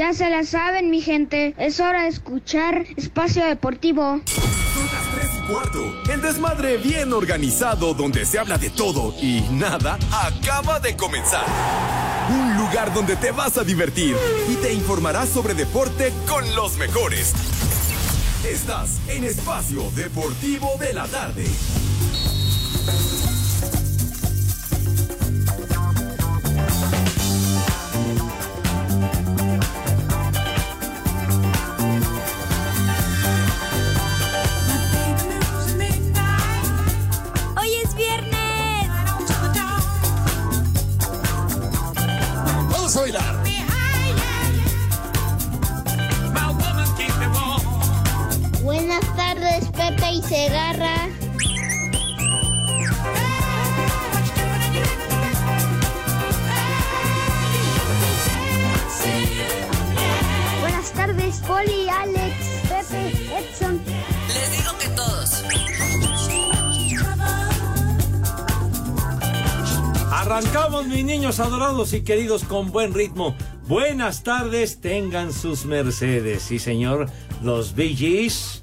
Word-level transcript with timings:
Ya 0.00 0.14
se 0.14 0.30
la 0.30 0.44
saben, 0.44 0.88
mi 0.88 1.02
gente. 1.02 1.54
Es 1.58 1.78
hora 1.78 2.04
de 2.04 2.08
escuchar 2.08 2.86
Espacio 2.96 3.44
Deportivo. 3.44 4.18
Son 4.24 4.86
las 4.86 5.14
3 5.14 5.30
y 5.36 5.52
cuarto. 5.52 6.10
El 6.10 6.22
desmadre 6.22 6.78
bien 6.78 7.12
organizado 7.12 7.92
donde 7.92 8.24
se 8.24 8.38
habla 8.38 8.56
de 8.56 8.70
todo 8.70 9.14
y 9.20 9.42
nada 9.50 9.98
acaba 10.10 10.80
de 10.80 10.96
comenzar. 10.96 11.44
Un 12.30 12.56
lugar 12.56 12.94
donde 12.94 13.14
te 13.16 13.30
vas 13.30 13.58
a 13.58 13.62
divertir 13.62 14.16
y 14.48 14.54
te 14.54 14.72
informarás 14.72 15.28
sobre 15.28 15.52
deporte 15.52 16.14
con 16.26 16.54
los 16.54 16.78
mejores. 16.78 17.34
Estás 18.50 19.00
en 19.06 19.24
Espacio 19.24 19.82
Deportivo 19.94 20.78
de 20.80 20.94
la 20.94 21.06
Tarde. 21.08 21.44
Mis 70.88 71.04
niños 71.04 71.40
adorados 71.40 71.92
y 71.92 72.00
queridos, 72.00 72.44
con 72.44 72.72
buen 72.72 72.94
ritmo. 72.94 73.36
Buenas 73.68 74.22
tardes, 74.22 74.80
tengan 74.80 75.32
sus 75.32 75.66
mercedes. 75.66 76.42
Sí, 76.42 76.58
señor, 76.58 77.06
los 77.42 77.74
Bee 77.74 77.94
Gees. 77.94 78.62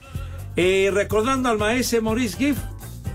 Eh, 0.55 0.89
recordando 0.91 1.49
al 1.49 1.59
maestro 1.59 2.01
Maurice 2.01 2.37
Gibb, 2.37 2.55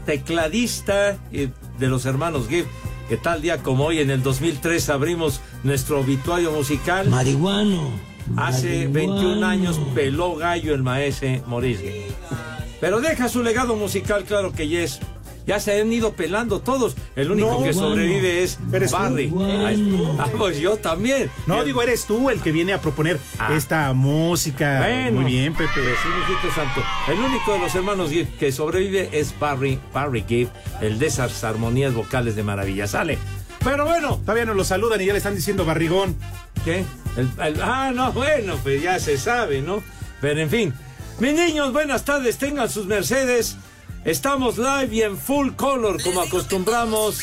tecladista 0.06 1.18
eh, 1.32 1.50
de 1.78 1.88
los 1.88 2.06
hermanos 2.06 2.48
Gibb, 2.48 2.66
que 3.08 3.16
tal 3.16 3.42
día 3.42 3.58
como 3.58 3.86
hoy, 3.86 3.98
en 3.98 4.10
el 4.10 4.22
2003, 4.22 4.88
abrimos 4.90 5.40
nuestro 5.64 6.00
obituario 6.00 6.52
musical. 6.52 7.08
Marihuano. 7.08 7.90
Hace 8.36 8.86
21 8.86 9.44
años 9.44 9.80
peló 9.94 10.36
gallo 10.36 10.74
el 10.74 10.82
maese 10.82 11.42
Maurice 11.48 11.82
Gibb. 11.82 12.38
Pero 12.80 13.00
deja 13.00 13.28
su 13.28 13.42
legado 13.42 13.74
musical, 13.74 14.24
claro 14.24 14.52
que 14.52 14.68
yes. 14.68 15.00
Ya 15.46 15.58
se 15.60 15.80
han 15.80 15.92
ido 15.92 16.12
pelando 16.12 16.60
todos. 16.60 16.94
El 17.16 17.30
único 17.30 17.50
No, 17.58 17.62
que 17.64 17.72
sobrevive 17.72 18.42
es 18.42 18.58
Eres 18.72 18.90
tú. 18.90 18.96
Barry. 18.96 19.32
Ay, 19.64 20.16
ah, 20.18 20.28
pues 20.38 20.58
yo 20.58 20.76
también. 20.76 21.30
No, 21.46 21.64
digo, 21.64 21.82
eres 21.82 22.04
tú 22.06 22.30
el 22.30 22.40
que 22.40 22.52
viene 22.52 22.72
a 22.72 22.80
proponer 22.80 23.18
Ah. 23.38 23.52
esta 23.56 23.92
música. 23.92 24.78
Bueno. 24.78 25.20
Muy 25.22 25.32
bien, 25.32 25.52
Pepe. 25.54 25.70
Sí, 25.74 26.08
mijito 26.20 26.54
santo. 26.54 26.80
El 27.08 27.18
único 27.18 27.52
de 27.54 27.58
los 27.58 27.74
hermanos 27.74 28.10
Gibb 28.10 28.28
que 28.38 28.52
sobrevive 28.52 29.08
es 29.12 29.38
Barry, 29.38 29.80
Barry 29.92 30.24
Gibb, 30.26 30.48
el 30.80 30.98
de 30.98 31.06
esas 31.06 31.42
armonías 31.44 31.92
vocales 31.94 32.36
de 32.36 32.42
maravilla. 32.42 32.86
Sale. 32.86 33.18
Pero 33.64 33.84
bueno, 33.84 34.18
Todavía 34.24 34.44
nos 34.44 34.56
lo 34.56 34.64
saludan 34.64 35.00
y 35.00 35.06
ya 35.06 35.12
le 35.12 35.18
están 35.18 35.34
diciendo 35.36 35.64
barrigón. 35.64 36.16
¿Qué? 36.64 36.84
El- 37.16 37.30
el- 37.44 37.62
ah, 37.62 37.90
no, 37.94 38.12
bueno, 38.12 38.56
pues 38.62 38.80
ya 38.82 38.98
se 38.98 39.18
sabe, 39.18 39.60
¿no? 39.62 39.82
Pero 40.20 40.40
en 40.40 40.50
fin. 40.50 40.74
Mis 41.20 41.34
niños, 41.34 41.72
buenas 41.72 42.04
tardes, 42.04 42.38
tengan 42.38 42.68
sus 42.70 42.86
mercedes. 42.86 43.56
Estamos 44.04 44.58
live 44.58 44.88
y 44.90 45.02
en 45.02 45.16
full 45.16 45.50
color, 45.52 46.02
como 46.02 46.20
acostumbramos. 46.22 47.20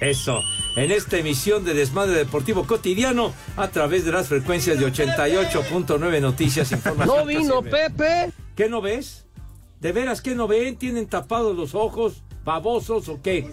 Eso, 0.00 0.40
en 0.76 0.90
esta 0.90 1.18
emisión 1.18 1.64
de 1.64 1.74
Desmadre 1.74 2.14
Deportivo 2.14 2.64
Cotidiano, 2.66 3.32
a 3.56 3.68
través 3.68 4.04
de 4.04 4.12
las 4.12 4.28
frecuencias 4.28 4.78
de 4.78 4.86
88.9 4.86 6.20
Noticias 6.20 6.72
Información. 6.72 7.16
No 7.18 7.26
vino 7.26 7.62
Pepe. 7.62 8.32
¿Qué 8.56 8.68
no 8.68 8.80
ves? 8.80 9.26
¿De 9.80 9.92
veras 9.92 10.22
qué 10.22 10.34
no 10.34 10.48
ven? 10.48 10.76
¿Tienen 10.76 11.06
tapados 11.06 11.56
los 11.56 11.74
ojos? 11.74 12.22
¿Babosos 12.44 13.08
o 13.08 13.20
qué? 13.22 13.48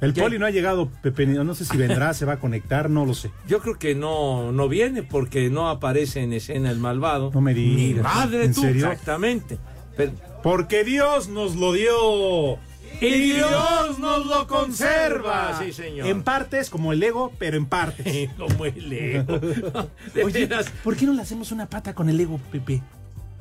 El 0.00 0.14
¿Qué? 0.14 0.20
poli 0.22 0.38
no 0.38 0.46
ha 0.46 0.50
llegado, 0.50 0.88
Pepe. 1.02 1.26
No 1.26 1.54
sé 1.54 1.64
si 1.64 1.76
vendrá, 1.76 2.14
se 2.14 2.24
va 2.24 2.34
a 2.34 2.38
conectar, 2.40 2.88
no 2.88 3.04
lo 3.04 3.14
sé. 3.14 3.30
Yo 3.46 3.60
creo 3.60 3.78
que 3.78 3.94
no, 3.94 4.50
no 4.52 4.68
viene 4.68 5.02
porque 5.02 5.50
no 5.50 5.68
aparece 5.68 6.20
en 6.22 6.32
escena 6.32 6.70
el 6.70 6.78
malvado. 6.78 7.30
No 7.34 7.40
me 7.40 7.52
digas. 7.54 7.76
Ni 7.76 7.94
madre 8.02 8.44
¿En 8.46 8.54
tú, 8.54 8.62
serio? 8.62 8.86
exactamente. 8.86 9.58
Pero- 9.96 10.12
Porque 10.42 10.84
Dios 10.84 11.28
nos 11.28 11.56
lo 11.56 11.72
dio. 11.72 12.58
y 13.00 13.32
Dios 13.32 13.98
nos 13.98 14.26
lo 14.26 14.46
conserva. 14.46 15.58
Sí, 15.58 15.72
señor. 15.72 16.06
En 16.06 16.22
partes, 16.22 16.68
como 16.70 16.92
el 16.92 17.02
ego, 17.02 17.32
pero 17.38 17.56
en 17.56 17.66
partes. 17.66 18.30
Como 18.38 18.64
el 18.64 18.92
ego. 18.92 19.38
De 20.14 20.24
Oye, 20.24 20.46
veras. 20.46 20.70
¿por 20.84 20.96
qué 20.96 21.06
no 21.06 21.12
le 21.12 21.22
hacemos 21.22 21.52
una 21.52 21.66
pata 21.66 21.94
con 21.94 22.08
el 22.08 22.18
ego, 22.20 22.38
Pepe? 22.50 22.82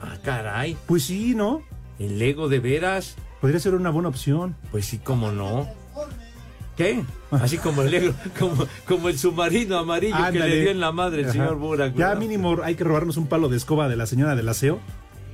Ah, 0.01 0.17
caray. 0.23 0.77
Pues 0.87 1.03
sí, 1.03 1.35
¿no? 1.35 1.61
El 1.99 2.19
ego 2.21 2.49
de 2.49 2.59
veras. 2.59 3.15
Podría 3.39 3.59
ser 3.59 3.75
una 3.75 3.89
buena 3.91 4.09
opción. 4.09 4.55
Pues 4.71 4.85
sí, 4.85 4.97
cómo 4.97 5.31
no. 5.31 5.67
¿Qué? 6.77 7.03
Así 7.31 7.57
como 7.59 7.83
el 7.83 7.93
ego, 7.93 8.13
como, 8.39 8.65
como 8.87 9.09
el 9.09 9.19
submarino 9.19 9.77
amarillo 9.77 10.15
que 10.31 10.39
le 10.39 10.61
dio 10.61 10.71
en 10.71 10.79
la 10.79 10.91
madre 10.91 11.19
el 11.21 11.25
Ajá. 11.25 11.33
señor 11.33 11.57
Burak. 11.57 11.95
Ya 11.95 12.15
mínimo 12.15 12.57
hay 12.63 12.73
que 12.75 12.83
robarnos 12.83 13.17
un 13.17 13.27
palo 13.27 13.49
de 13.49 13.57
escoba 13.57 13.87
de 13.89 13.95
la 13.97 14.05
señora 14.07 14.35
del 14.35 14.49
aseo. 14.49 14.79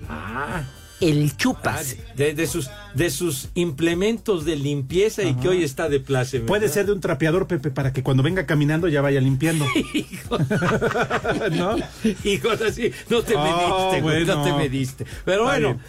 Ah, 0.10 0.64
El 1.00 1.30
ah, 1.32 1.34
chupas. 1.38 1.96
de, 2.16 2.34
de 2.34 2.48
sus, 2.48 2.70
de 2.96 3.10
sus 3.12 3.50
implementos 3.54 4.46
de 4.46 4.56
limpieza 4.56 5.22
y 5.24 5.36
que 5.36 5.48
hoy 5.48 5.64
está 5.64 5.90
de 5.90 6.00
pláceme. 6.00 6.46
Puede 6.46 6.70
ser 6.70 6.88
de 6.88 6.94
un 6.94 7.02
trapeador, 7.02 7.46
Pepe, 7.48 7.70
para 7.70 7.94
que 7.94 8.02
cuando 8.02 8.24
venga 8.24 8.46
caminando 8.48 8.88
ya 8.88 9.02
vaya 9.02 9.22
limpiando. 9.22 9.66
Hijo, 9.94 10.38
¿No? 11.52 11.76
hijo, 12.24 12.50
así, 12.68 12.92
no 13.10 13.22
te 13.22 13.36
Ah, 13.38 13.44
mediste, 13.92 14.02
güey, 14.02 14.26
no 14.26 14.38
bueno. 14.38 14.44
te 14.44 14.54
mediste. 14.64 15.06
Pero 15.24 15.44
bueno, 15.44 15.80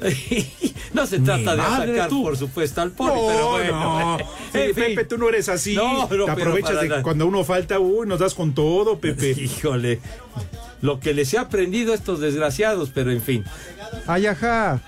no 0.94 1.06
se 1.06 1.20
trata 1.20 1.54
de 1.56 1.62
atacar, 1.62 2.08
tú. 2.08 2.22
por 2.24 2.36
supuesto, 2.36 2.80
al 2.82 2.90
poli, 2.90 3.12
pero 3.28 3.50
bueno. 3.50 3.72
no. 3.80 4.18
Sí, 4.52 4.58
En 4.58 4.74
fin. 4.74 4.84
Pepe, 4.96 5.04
tú 5.04 5.16
no 5.18 5.28
eres 5.28 5.48
así. 5.48 5.74
No, 5.76 5.92
no, 6.02 6.02
Te 6.02 6.08
pero 6.08 6.32
aprovechas 6.32 6.80
de 6.80 6.88
nada. 6.88 7.02
cuando 7.02 7.26
uno 7.26 7.44
falta, 7.44 7.78
uy, 7.78 8.06
nos 8.06 8.18
das 8.18 8.34
con 8.34 8.52
todo, 8.54 8.98
Pepe. 8.98 9.30
Híjole, 9.30 10.00
lo 10.82 11.00
que 11.00 11.14
les 11.14 11.32
he 11.34 11.38
aprendido 11.38 11.92
a 11.92 11.94
estos 11.96 12.20
desgraciados, 12.20 12.90
pero 12.94 13.10
en 13.10 13.22
fin. 13.22 13.44
Ay, 14.06 14.26
ajá. 14.26 14.80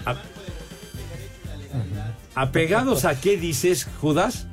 ¿Apegados 2.34 3.04
a 3.04 3.20
qué 3.20 3.36
dices, 3.36 3.86
Judas? 4.00 4.46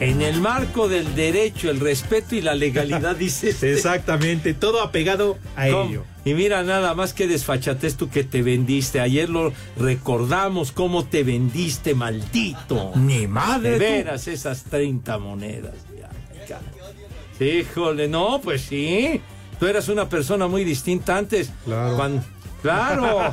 En 0.00 0.20
el 0.20 0.40
marco 0.40 0.88
del 0.88 1.14
derecho, 1.14 1.70
el 1.70 1.78
respeto 1.78 2.34
y 2.34 2.40
la 2.40 2.54
legalidad, 2.56 3.14
dices. 3.14 3.62
Exactamente, 3.62 4.52
todo 4.52 4.80
apegado 4.82 5.38
a 5.54 5.68
¿Cómo? 5.68 5.84
ello. 5.90 6.04
Y 6.24 6.34
mira 6.34 6.64
nada 6.64 6.94
más 6.94 7.12
que 7.14 7.28
desfachatez 7.28 7.96
tú 7.96 8.08
que 8.08 8.24
te 8.24 8.42
vendiste. 8.42 8.98
Ayer 9.00 9.28
lo 9.28 9.52
recordamos 9.76 10.72
cómo 10.72 11.04
te 11.04 11.22
vendiste, 11.22 11.94
maldito. 11.94 12.92
Ni 12.96 13.28
madre. 13.28 13.70
De 13.70 13.76
tú. 13.76 13.80
veras, 13.82 14.26
esas 14.28 14.64
30 14.64 15.18
monedas. 15.18 15.74
ya. 16.48 16.60
Híjole, 17.40 18.08
no, 18.08 18.40
pues 18.42 18.62
sí. 18.62 19.20
Tú 19.58 19.66
eras 19.66 19.88
una 19.88 20.08
persona 20.08 20.46
muy 20.48 20.64
distinta 20.64 21.16
antes. 21.16 21.50
Claro. 21.64 21.96
Cuan- 21.96 22.22
claro. 22.62 23.18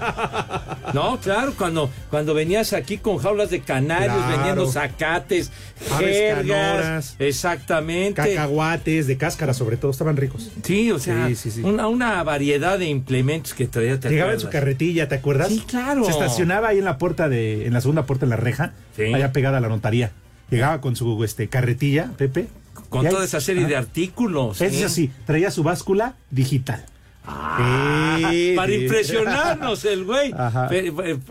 No, 0.93 1.19
claro, 1.19 1.53
cuando, 1.55 1.87
cuando 2.09 2.33
venías 2.33 2.73
aquí 2.73 2.97
con 2.97 3.19
jaulas 3.19 3.51
de 3.51 3.59
canarios, 3.61 4.15
Claro. 4.15 4.31
vendiendo 4.31 4.65
zacates, 4.71 5.51
jergas. 5.99 7.15
Exactamente. 7.19 8.13
Cacahuates, 8.15 9.05
de 9.05 9.17
cáscara 9.17 9.53
sobre 9.53 9.77
todo, 9.77 9.91
estaban 9.91 10.17
ricos. 10.17 10.49
Sí, 10.63 10.91
o 10.91 10.97
sea, 10.97 11.27
Sí, 11.27 11.35
sí, 11.35 11.51
sí. 11.51 11.61
Una, 11.61 11.88
una 11.88 12.24
variedad 12.24 12.79
de 12.79 12.85
implementos 12.88 13.53
que 13.53 13.68
traía. 13.68 14.00
¿te 14.00 14.09
Llegaba 14.09 14.33
en 14.33 14.39
su 14.39 14.50
carretilla, 14.50 15.07
¿te 15.07 15.15
acuerdas? 15.15 15.50
Sí, 15.50 15.63
claro. 15.68 16.03
Se 16.06 16.12
estacionaba 16.12 16.69
ahí 16.69 16.79
en 16.79 16.85
la 16.85 16.97
puerta 16.97 17.29
de, 17.29 17.68
en 17.68 17.74
la 17.74 17.81
segunda 17.81 18.06
puerta 18.07 18.25
en 18.25 18.31
la 18.31 18.35
reja, 18.38 18.74
Sí. 18.95 19.13
allá 19.13 19.31
pegada 19.31 19.59
a 19.59 19.62
la 19.62 19.69
notaría. 19.69 20.12
Llegaba 20.50 20.81
con 20.81 20.95
su 20.95 21.24
este 21.24 21.47
carretilla, 21.50 22.12
Pepe. 22.18 22.47
Con 22.89 23.07
toda 23.07 23.24
esa 23.24 23.39
serie 23.39 23.65
de 23.65 23.75
Ajá. 23.75 23.86
artículos. 23.86 24.62
Es 24.62 24.74
¿eh? 24.81 24.86
así, 24.86 25.12
traía 25.25 25.51
su 25.51 25.63
báscula 25.63 26.15
digital. 26.31 26.86
Ah, 27.31 28.18
Sí, 28.31 28.53
para 28.56 28.69
sí. 28.71 28.75
impresionarnos 28.83 29.86
el 29.86 30.03
güey. 30.03 30.33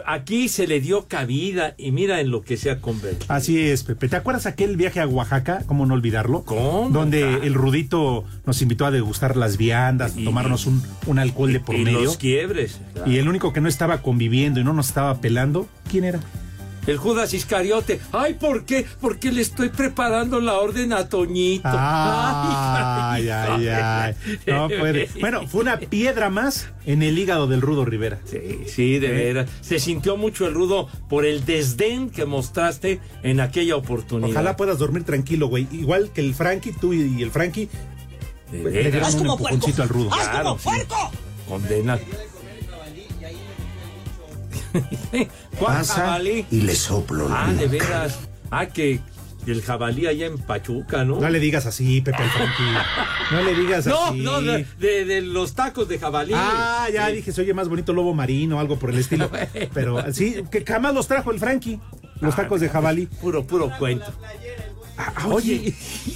Aquí 0.06 0.48
se 0.48 0.66
le 0.68 0.80
dio 0.80 1.06
cabida 1.08 1.74
y 1.76 1.90
mira 1.90 2.20
en 2.20 2.30
lo 2.30 2.42
que 2.42 2.56
se 2.56 2.70
ha 2.70 2.80
convertido. 2.80 3.26
Así 3.34 3.60
es, 3.60 3.82
Pepe. 3.82 4.08
¿Te 4.08 4.16
acuerdas 4.16 4.46
aquel 4.46 4.76
viaje 4.76 5.00
a 5.00 5.06
Oaxaca? 5.08 5.64
¿Cómo 5.66 5.86
no 5.86 5.94
olvidarlo? 5.94 6.44
¿Cómo? 6.44 6.88
Donde 6.90 7.24
Ah. 7.24 7.40
el 7.42 7.54
Rudito 7.54 8.24
nos 8.46 8.62
invitó 8.62 8.86
a 8.86 8.90
degustar 8.90 9.36
las 9.36 9.56
viandas, 9.56 10.14
Y- 10.16 10.24
tomarnos 10.24 10.66
un, 10.66 10.82
un 11.06 11.18
alcohol 11.18 11.52
de 11.52 11.60
por 11.60 11.74
y 11.74 11.84
medio. 11.84 12.02
los 12.04 12.16
quiebres. 12.16 12.80
Y 13.06 13.16
el 13.18 13.28
único 13.28 13.52
que 13.52 13.60
no 13.60 13.68
estaba 13.68 14.00
conviviendo 14.02 14.60
y 14.60 14.64
no 14.64 14.72
nos 14.72 14.88
estaba 14.88 15.20
pelando, 15.20 15.66
¿quién 15.90 16.04
era? 16.04 16.20
El 16.88 16.96
Judas 16.96 17.34
Iscariote. 17.34 18.00
Ay, 18.12 18.34
¿por 18.34 18.64
qué? 18.64 18.86
Porque 19.00 19.30
le 19.30 19.42
estoy 19.42 19.68
preparando 19.68 20.40
la 20.40 20.54
orden 20.54 20.92
a 20.92 21.08
Toñito. 21.08 21.68
Ay, 21.70 23.28
ay, 23.28 23.68
ay. 23.68 24.14
No 24.46 24.68
puede. 24.68 25.08
Bueno, 25.20 25.46
fue 25.46 25.60
una 25.60 25.78
piedra 25.78 26.30
más 26.30 26.68
en 26.86 27.02
el 27.02 27.18
hígado 27.18 27.46
del 27.46 27.60
Rudo 27.60 27.84
Rivera. 27.84 28.18
Sí, 28.24 28.64
sí, 28.66 28.98
de 28.98 29.08
veras. 29.10 29.50
Se 29.60 29.78
sintió 29.78 30.16
mucho 30.16 30.46
el 30.46 30.54
rudo 30.54 30.88
por 31.08 31.24
el 31.24 31.44
desdén 31.44 32.10
que 32.10 32.24
mostraste 32.24 33.00
en 33.22 33.40
aquella 33.40 33.76
oportunidad. 33.76 34.30
Ojalá 34.30 34.56
puedas 34.56 34.78
dormir 34.78 35.04
tranquilo, 35.04 35.48
güey. 35.48 35.68
Igual 35.70 36.10
que 36.12 36.20
el 36.20 36.34
Frankie, 36.34 36.72
tú 36.72 36.92
y 36.92 37.22
el 37.22 37.30
Frankie, 37.30 37.68
De 38.50 38.70
le 38.70 38.90
dieron 38.90 39.14
un 39.14 39.26
empujoncito 39.30 39.82
al 39.82 39.88
Rudo. 39.88 40.10
Claro, 40.10 40.58
sí. 40.58 40.70
Condena. 41.48 41.98
¿Cuál 45.58 45.76
Pasa 45.78 45.94
jabalí? 45.94 46.46
y 46.50 46.60
le 46.62 46.74
soplo 46.74 47.28
la 47.28 47.44
Ah, 47.44 47.52
de 47.52 47.66
nuca. 47.66 47.68
veras. 47.68 48.18
Ah, 48.50 48.66
que 48.66 49.00
el 49.46 49.62
jabalí 49.62 50.06
allá 50.06 50.26
en 50.26 50.36
Pachuca, 50.38 51.04
¿no? 51.04 51.20
No 51.20 51.28
le 51.30 51.40
digas 51.40 51.64
así, 51.66 52.00
Pepe 52.02 52.18
el. 52.22 52.82
No 53.30 53.42
le 53.42 53.54
digas 53.54 53.86
No, 53.86 54.06
así. 54.06 54.20
no, 54.20 54.42
de, 54.42 54.66
de- 54.78 55.04
de 55.06 55.20
los 55.22 55.54
tacos 55.54 55.88
de 55.88 55.98
jabalí. 55.98 56.32
Ah, 56.36 56.86
ya 56.92 57.08
Sí. 57.08 57.14
dije, 57.16 57.32
se 57.32 57.40
oye 57.42 57.54
más 57.54 57.68
bonito 57.68 57.92
lobo 57.94 58.12
marino 58.14 58.56
o 58.56 58.60
algo 58.60 58.78
por 58.78 58.90
el 58.90 58.98
estilo. 58.98 59.30
Pero 59.74 60.12
sí, 60.12 60.44
que 60.50 60.64
jamás 60.66 60.92
los 60.94 61.06
trajo 61.08 61.30
el 61.30 61.38
Frankie, 61.38 61.80
los 62.20 62.36
tacos 62.36 62.60
de 62.60 62.68
jabalí. 62.68 63.06
Puro, 63.06 63.46
puro 63.46 63.70
cuento. 63.78 64.12
Ah, 65.00 65.28
oye, 65.28 65.72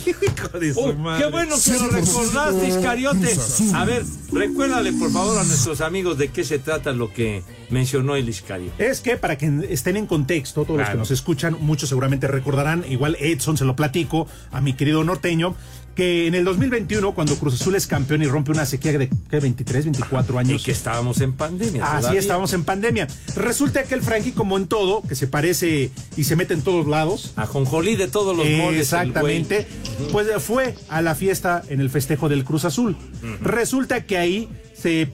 hijo 0.06 0.58
de 0.58 0.74
su 0.74 0.80
Oh, 0.80 0.92
madre. 0.94 1.24
qué 1.24 1.30
bueno 1.30 1.54
que 1.64 1.70
lo 1.78 1.88
recordaste, 1.88 2.68
Iscariote. 2.68 3.36
A 3.74 3.84
ver, 3.84 4.02
recuérdale 4.32 4.92
por 4.94 5.12
favor 5.12 5.38
a 5.38 5.44
nuestros 5.44 5.80
amigos 5.80 6.18
de 6.18 6.28
qué 6.28 6.42
se 6.42 6.58
trata 6.58 6.92
lo 6.92 7.12
que 7.12 7.44
mencionó 7.70 8.16
el 8.16 8.28
Iscariote. 8.28 8.84
Es 8.90 9.00
que 9.00 9.16
para 9.16 9.38
que 9.38 9.66
estén 9.70 9.96
en 9.96 10.06
contexto, 10.06 10.64
todos 10.64 10.80
los 10.80 10.88
que 10.88 10.96
nos 10.96 11.10
escuchan, 11.12 11.56
muchos 11.60 11.88
seguramente 11.90 12.26
recordarán, 12.26 12.84
igual 12.88 13.16
Edson 13.20 13.56
se 13.56 13.64
lo 13.64 13.76
platico 13.76 14.26
a 14.50 14.60
mi 14.60 14.72
querido 14.74 15.04
norteño, 15.04 15.54
que 15.94 16.26
en 16.26 16.34
el 16.34 16.44
2021, 16.44 17.14
cuando 17.14 17.36
Cruz 17.36 17.54
Azul 17.60 17.74
es 17.74 17.86
campeón 17.86 18.22
y 18.22 18.26
rompe 18.26 18.50
una 18.50 18.64
sequía 18.66 18.92
de 18.98 19.10
¿qué, 19.30 19.40
23, 19.40 19.84
24 19.84 20.34
Y 20.34 20.38
años. 20.38 20.62
que 20.62 20.72
estábamos 20.72 21.20
en 21.20 21.32
pandemia. 21.34 21.84
Así 21.84 21.96
todavía. 22.00 22.20
estábamos 22.20 22.52
en 22.52 22.64
pandemia. 22.64 23.08
Resulta 23.36 23.82
que 23.84 23.94
el 23.94 24.02
Frankie, 24.02 24.32
como 24.32 24.56
en 24.56 24.66
todo, 24.66 25.02
que 25.02 25.14
se 25.14 25.26
parece 25.26 25.90
y 26.16 26.24
se 26.24 26.36
mete 26.36 26.54
en 26.54 26.62
todos 26.62 26.86
lados, 26.86 27.32
A 27.36 27.46
Jonjolí 27.46 27.96
de 27.96 28.08
todos 28.08 28.36
los 28.36 28.46
moldes. 28.46 28.74
el 28.74 28.80
Exactamente. 28.80 29.66
Pues 30.10 30.28
fue 30.42 30.74
a 30.88 31.02
la 31.02 31.14
fiesta 31.14 31.62
en 31.68 31.80
el 31.80 31.90
festejo 31.90 32.28
del 32.28 32.44
Cruz 32.44 32.64
Azul. 32.64 32.96
Resulta 33.40 34.04
que 34.06 34.18
ahí 34.18 34.48
se 34.74 35.08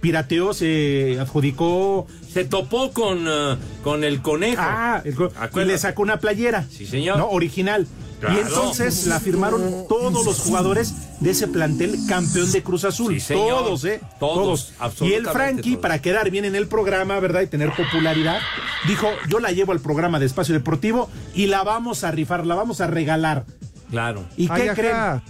pirateó, 0.00 0.54
se 0.54 1.18
adjudicó. 1.20 2.06
Se 2.32 2.44
topó 2.44 2.92
con, 2.92 3.24
eh, 3.26 3.56
con 3.82 4.04
el 4.04 4.22
conejo. 4.22 4.62
Ah, 4.64 5.02
el 5.04 5.14
y 5.14 5.64
le 5.64 5.78
sacó 5.78 6.02
una 6.02 6.18
playera. 6.18 6.66
Sí, 6.70 6.86
señor. 6.86 7.18
¿no? 7.18 7.28
Original. 7.30 7.86
Claro. 8.20 8.36
Y 8.36 8.40
entonces 8.40 9.06
la 9.06 9.20
firmaron 9.20 9.86
todos 9.88 10.24
los 10.24 10.40
jugadores 10.40 10.94
de 11.20 11.30
ese 11.30 11.46
plantel 11.46 11.96
campeón 12.08 12.50
de 12.50 12.62
Cruz 12.62 12.84
Azul. 12.84 13.14
Sí, 13.14 13.20
señor. 13.20 13.48
todos, 13.64 13.84
¿eh? 13.84 14.00
Todos, 14.18 14.72
Y 15.00 15.12
el 15.12 15.26
Frankie, 15.26 15.72
todos. 15.72 15.82
para 15.82 16.00
quedar 16.00 16.30
bien 16.30 16.44
en 16.44 16.54
el 16.56 16.66
programa, 16.66 17.18
¿verdad? 17.20 17.42
Y 17.42 17.46
tener 17.46 17.72
popularidad, 17.72 18.40
dijo, 18.86 19.08
yo 19.28 19.38
la 19.38 19.52
llevo 19.52 19.72
al 19.72 19.80
programa 19.80 20.18
de 20.18 20.26
Espacio 20.26 20.54
Deportivo 20.54 21.08
y 21.34 21.46
la 21.46 21.62
vamos 21.62 22.02
a 22.04 22.10
rifar, 22.10 22.44
la 22.44 22.54
vamos 22.56 22.80
a 22.80 22.86
regalar. 22.88 23.44
Claro. 23.90 24.24
¿Y 24.36 24.48
qué 24.48 24.72
creen? 24.74 25.22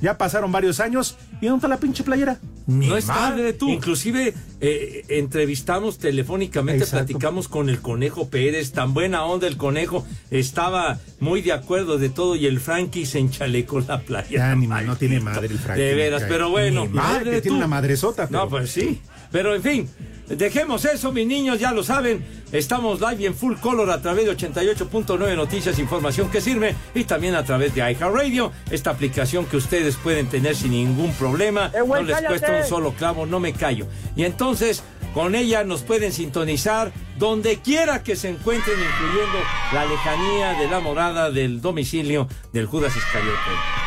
Ya 0.00 0.18
pasaron 0.18 0.50
varios 0.50 0.80
años 0.80 1.16
y 1.40 1.46
¿dónde 1.46 1.58
está 1.58 1.68
la 1.68 1.76
pinche 1.76 2.02
playera? 2.02 2.38
No 2.66 2.96
está. 2.96 3.14
madre, 3.14 3.52
tú. 3.52 3.68
Inclusive 3.68 4.34
eh, 4.60 5.04
entrevistamos 5.08 5.98
telefónicamente, 5.98 6.84
Exacto. 6.84 7.06
platicamos 7.06 7.48
con 7.48 7.68
el 7.68 7.80
Conejo 7.80 8.28
Pérez, 8.28 8.72
tan 8.72 8.94
buena 8.94 9.24
onda 9.24 9.46
el 9.48 9.56
Conejo, 9.56 10.06
estaba 10.30 10.98
muy 11.20 11.42
de 11.42 11.52
acuerdo 11.52 11.98
de 11.98 12.08
todo 12.08 12.36
y 12.36 12.46
el 12.46 12.60
Frankie 12.60 13.06
se 13.06 13.18
enchalecó 13.18 13.80
la 13.80 14.00
playa. 14.00 14.28
Ya, 14.30 14.54
ni 14.54 14.66
no 14.66 14.96
tiene 14.96 15.20
madre 15.20 15.48
el 15.48 15.58
Frankie, 15.58 15.82
De 15.82 15.94
veras, 15.94 16.24
pero 16.28 16.50
bueno. 16.50 16.82
Ni 16.86 16.90
madre, 16.92 17.30
que 17.32 17.42
tiene 17.42 17.56
una 17.56 17.66
madresota, 17.66 18.26
pero- 18.28 18.44
No, 18.44 18.48
pues 18.48 18.70
sí. 18.70 19.00
Pero 19.30 19.54
en 19.54 19.62
fin, 19.62 19.88
dejemos 20.36 20.84
eso, 20.84 21.12
mis 21.12 21.26
niños, 21.26 21.58
ya 21.58 21.72
lo 21.72 21.82
saben. 21.82 22.24
Estamos 22.52 23.00
live 23.00 23.22
y 23.22 23.26
en 23.26 23.34
full 23.34 23.56
color 23.56 23.90
a 23.90 24.02
través 24.02 24.26
de 24.26 24.36
88.9 24.36 25.36
Noticias, 25.36 25.78
información 25.78 26.30
que 26.30 26.40
sirve 26.40 26.74
y 26.94 27.04
también 27.04 27.34
a 27.34 27.44
través 27.44 27.74
de 27.74 27.80
iHeartRadio, 27.80 28.52
esta 28.70 28.90
aplicación 28.90 29.46
que 29.46 29.56
ustedes 29.56 29.96
pueden 29.96 30.26
tener 30.26 30.54
sin 30.54 30.72
ningún 30.72 31.12
problema. 31.14 31.70
no 31.86 32.02
les 32.02 32.20
cuesta 32.20 32.58
un 32.58 32.68
solo 32.68 32.92
clavo, 32.92 33.26
no 33.26 33.40
me 33.40 33.52
callo. 33.52 33.86
Y 34.16 34.24
entonces, 34.24 34.82
con 35.14 35.34
ella 35.34 35.64
nos 35.64 35.82
pueden 35.82 36.12
sintonizar 36.12 36.92
donde 37.18 37.58
quiera 37.60 38.02
que 38.02 38.16
se 38.16 38.28
encuentren, 38.28 38.78
incluyendo 38.78 39.38
la 39.72 39.86
lejanía 39.86 40.54
de 40.54 40.68
la 40.68 40.80
morada 40.80 41.30
del 41.30 41.60
domicilio 41.60 42.28
del 42.52 42.66
Judas 42.66 42.96
Iscariote. 42.96 43.38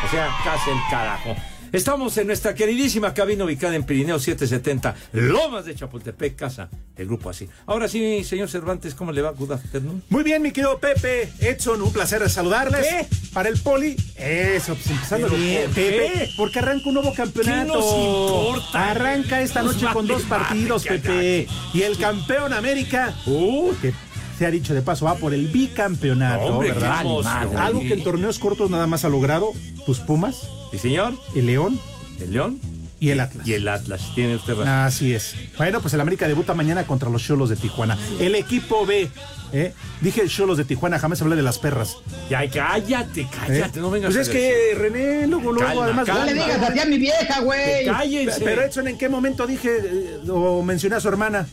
O 0.06 0.10
sea, 0.10 0.28
casi 0.44 0.70
el 0.70 0.78
carajo. 0.90 1.36
Estamos 1.76 2.16
en 2.16 2.26
nuestra 2.26 2.54
queridísima 2.54 3.12
cabina 3.12 3.44
ubicada 3.44 3.76
en 3.76 3.84
Pirineo 3.84 4.18
770, 4.18 4.94
Lomas 5.12 5.66
de 5.66 5.74
Chapultepec, 5.74 6.34
casa 6.34 6.70
del 6.96 7.06
grupo 7.06 7.28
así. 7.28 7.50
Ahora 7.66 7.86
sí, 7.86 8.24
señor 8.24 8.48
Cervantes, 8.48 8.94
¿cómo 8.94 9.12
le 9.12 9.20
va? 9.20 9.32
Good 9.32 9.52
afternoon. 9.52 10.02
Muy 10.08 10.24
bien, 10.24 10.40
mi 10.40 10.52
querido 10.52 10.78
Pepe, 10.78 11.30
Edson, 11.38 11.82
un 11.82 11.92
placer 11.92 12.26
saludarles. 12.30 12.80
¿Qué? 12.80 13.06
Para 13.34 13.50
el 13.50 13.60
poli, 13.60 13.94
eso, 14.16 14.74
pues 14.74 14.86
empezando 14.86 15.28
¿Pero 15.28 15.38
bien, 15.38 15.70
Pepe, 15.74 16.30
porque 16.38 16.60
arranca 16.60 16.88
un 16.88 16.94
nuevo 16.94 17.12
campeonato. 17.12 17.74
¿Qué 17.74 17.78
nos 17.78 17.92
importa? 17.92 18.90
Arranca 18.92 19.42
esta 19.42 19.62
noche 19.62 19.86
con 19.92 20.06
dos 20.06 20.22
partidos, 20.22 20.86
Pepe. 20.86 21.46
Y 21.74 21.82
el 21.82 21.98
campeón 21.98 22.54
América, 22.54 23.14
Uh, 23.26 23.74
que 23.82 23.92
se 24.38 24.46
ha 24.46 24.50
dicho 24.50 24.74
de 24.74 24.82
paso, 24.82 25.04
va 25.06 25.14
por 25.16 25.32
el 25.34 25.48
bicampeonato, 25.48 26.44
Hombre, 26.44 26.68
qué 26.68 26.74
¿verdad? 26.74 27.00
emoción. 27.02 27.56
Algo 27.56 27.80
que 27.80 27.94
en 27.94 28.04
torneos 28.04 28.38
cortos 28.38 28.70
nada 28.70 28.86
más 28.86 29.04
ha 29.04 29.08
logrado 29.08 29.52
tus 29.84 29.98
Pumas, 30.00 30.48
¿Sí, 30.72 30.78
señor? 30.78 31.14
el 31.34 31.46
León 31.46 31.80
¿El 32.20 32.32
León? 32.32 32.60
y 32.98 33.10
el 33.10 33.20
Atlas. 33.20 33.46
Y 33.46 33.52
el 33.52 33.68
Atlas, 33.68 34.10
tiene 34.14 34.36
usted 34.36 34.54
razón. 34.54 34.68
Así 34.68 35.14
es. 35.14 35.34
Bueno, 35.58 35.80
pues 35.82 35.92
el 35.94 36.00
América 36.00 36.26
debuta 36.28 36.54
mañana 36.54 36.84
contra 36.86 37.10
los 37.10 37.22
Cholos 37.22 37.50
de 37.50 37.56
Tijuana. 37.56 37.96
El 38.18 38.34
equipo 38.34 38.86
B. 38.86 39.10
¿eh? 39.52 39.74
Dije 40.00 40.26
Cholos 40.28 40.56
de 40.56 40.64
Tijuana, 40.64 40.98
jamás 40.98 41.20
hablé 41.20 41.36
de 41.36 41.42
las 41.42 41.58
perras. 41.58 41.96
Ya, 42.30 42.48
cállate, 42.48 43.20
¿eh? 43.22 43.28
cállate, 43.30 43.80
no 43.80 43.90
vengas 43.90 44.14
Pues 44.14 44.28
es 44.28 44.32
que 44.32 44.74
René, 44.78 45.26
luego, 45.26 45.52
luego, 45.52 45.68
Calma, 45.68 45.84
además. 45.84 46.06
calma. 46.06 46.20
No 46.20 46.26
le 46.26 46.34
digas 46.34 46.62
así 46.62 46.78
a 46.78 46.84
mi 46.86 46.98
vieja, 46.98 47.40
güey. 47.40 47.84
Cállense. 47.84 48.40
Pero 48.42 48.62
Edson, 48.62 48.88
¿en 48.88 48.96
qué 48.96 49.08
momento 49.10 49.46
dije 49.46 49.70
eh, 49.84 50.30
o 50.30 50.62
mencioné 50.62 50.96
a 50.96 51.00
su 51.00 51.08
hermana? 51.08 51.46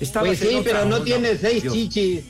Estabas 0.00 0.36
Pues 0.38 0.38
sí, 0.40 0.60
pero 0.64 0.84
no 0.84 0.96
onda. 0.96 1.04
tiene 1.04 1.36
seis 1.36 1.62
Dios. 1.62 1.74
chichis. 1.74 2.24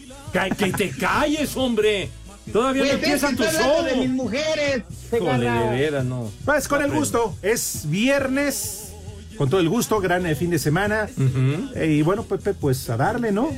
Que 0.58 0.72
te 0.72 0.90
calles, 0.90 1.56
hombre. 1.56 2.08
Todavía 2.52 2.82
Pues 2.82 2.92
no 2.92 2.98
es 2.98 3.04
que 3.04 3.06
empieza 3.06 3.36
tu 3.36 3.42
estoy 3.42 3.62
hablando 3.62 3.82
de 3.84 3.96
mis 3.96 4.10
mujeres. 4.10 4.82
Híjole, 5.12 5.50
de 5.50 5.68
veras, 5.70 6.04
no. 6.04 6.30
Pues 6.44 6.68
con 6.68 6.82
el 6.82 6.90
gusto. 6.92 7.34
Es 7.42 7.82
viernes. 7.86 8.92
Con 9.36 9.50
todo 9.50 9.60
el 9.60 9.68
gusto, 9.68 10.00
gran 10.00 10.24
eh, 10.26 10.34
fin 10.34 10.50
de 10.50 10.58
semana. 10.58 11.08
Eh, 11.74 11.86
y 11.98 12.02
bueno, 12.02 12.22
Pepe, 12.24 12.55
pues 12.55 12.88
a 12.88 12.96
darle, 12.96 13.32
¿no? 13.32 13.50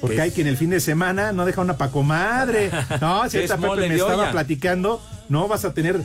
Porque 0.00 0.20
hay 0.20 0.30
quien 0.30 0.46
el 0.46 0.56
fin 0.56 0.70
de 0.70 0.78
semana 0.80 1.32
no 1.32 1.44
deja 1.46 1.62
una 1.62 1.76
pacomadre. 1.78 2.70
No, 3.00 3.22
si 3.28 3.38
Es 3.38 3.50
ahorita 3.50 3.56
mole 3.56 3.82
Pepe 3.82 3.94
me 3.94 4.00
estaba 4.00 4.30
platicando, 4.30 5.02
no 5.28 5.48
vas 5.48 5.64
a 5.64 5.72
tener, 5.74 6.00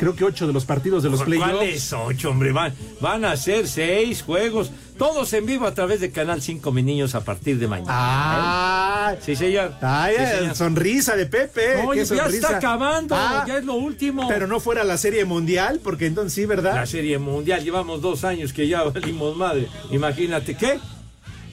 creo 0.00 0.16
que 0.16 0.24
ocho 0.24 0.46
de 0.46 0.52
los 0.54 0.64
partidos 0.64 1.02
de 1.04 1.10
los 1.10 1.22
playoffs. 1.22 1.52
¿Cuáles 1.52 1.92
ocho, 1.92 2.30
hombre? 2.30 2.50
Van, 2.52 2.72
van 3.00 3.24
a 3.26 3.36
ser 3.36 3.68
seis 3.68 4.22
juegos. 4.22 4.72
Todos 4.98 5.32
en 5.34 5.46
vivo 5.46 5.66
a 5.66 5.72
través 5.74 6.00
de 6.00 6.10
Canal 6.10 6.42
5, 6.42 6.72
mis 6.72 6.84
niños, 6.84 7.14
a 7.14 7.22
partir 7.24 7.58
de 7.58 7.66
mañana. 7.68 7.90
Ah, 7.92 9.14
Sí, 9.24 9.36
señor. 9.36 9.74
Ay, 9.80 10.14
Sí, 10.16 10.22
eh, 10.22 10.38
señor. 10.40 10.56
sonrisa 10.56 11.16
de 11.16 11.26
Pepe. 11.26 11.76
Oye, 11.86 12.04
ya 12.04 12.26
está 12.26 12.56
acabando. 12.56 13.14
Ah, 13.16 13.44
ya 13.46 13.58
es 13.58 13.64
lo 13.64 13.74
último. 13.74 14.26
Pero 14.28 14.46
no 14.46 14.58
fuera 14.60 14.82
la 14.84 14.96
serie 14.98 15.24
mundial, 15.24 15.80
porque 15.82 16.06
entonces 16.06 16.32
sí, 16.34 16.44
¿verdad? 16.46 16.74
La 16.74 16.86
serie 16.86 17.18
mundial, 17.18 17.62
llevamos 17.62 18.00
dos 18.02 18.24
años 18.24 18.52
que 18.52 18.68
ya 18.68 18.82
valimos 18.94 19.36
madre. 19.36 19.68
Imagínate, 19.90 20.54
¿qué? 20.56 20.78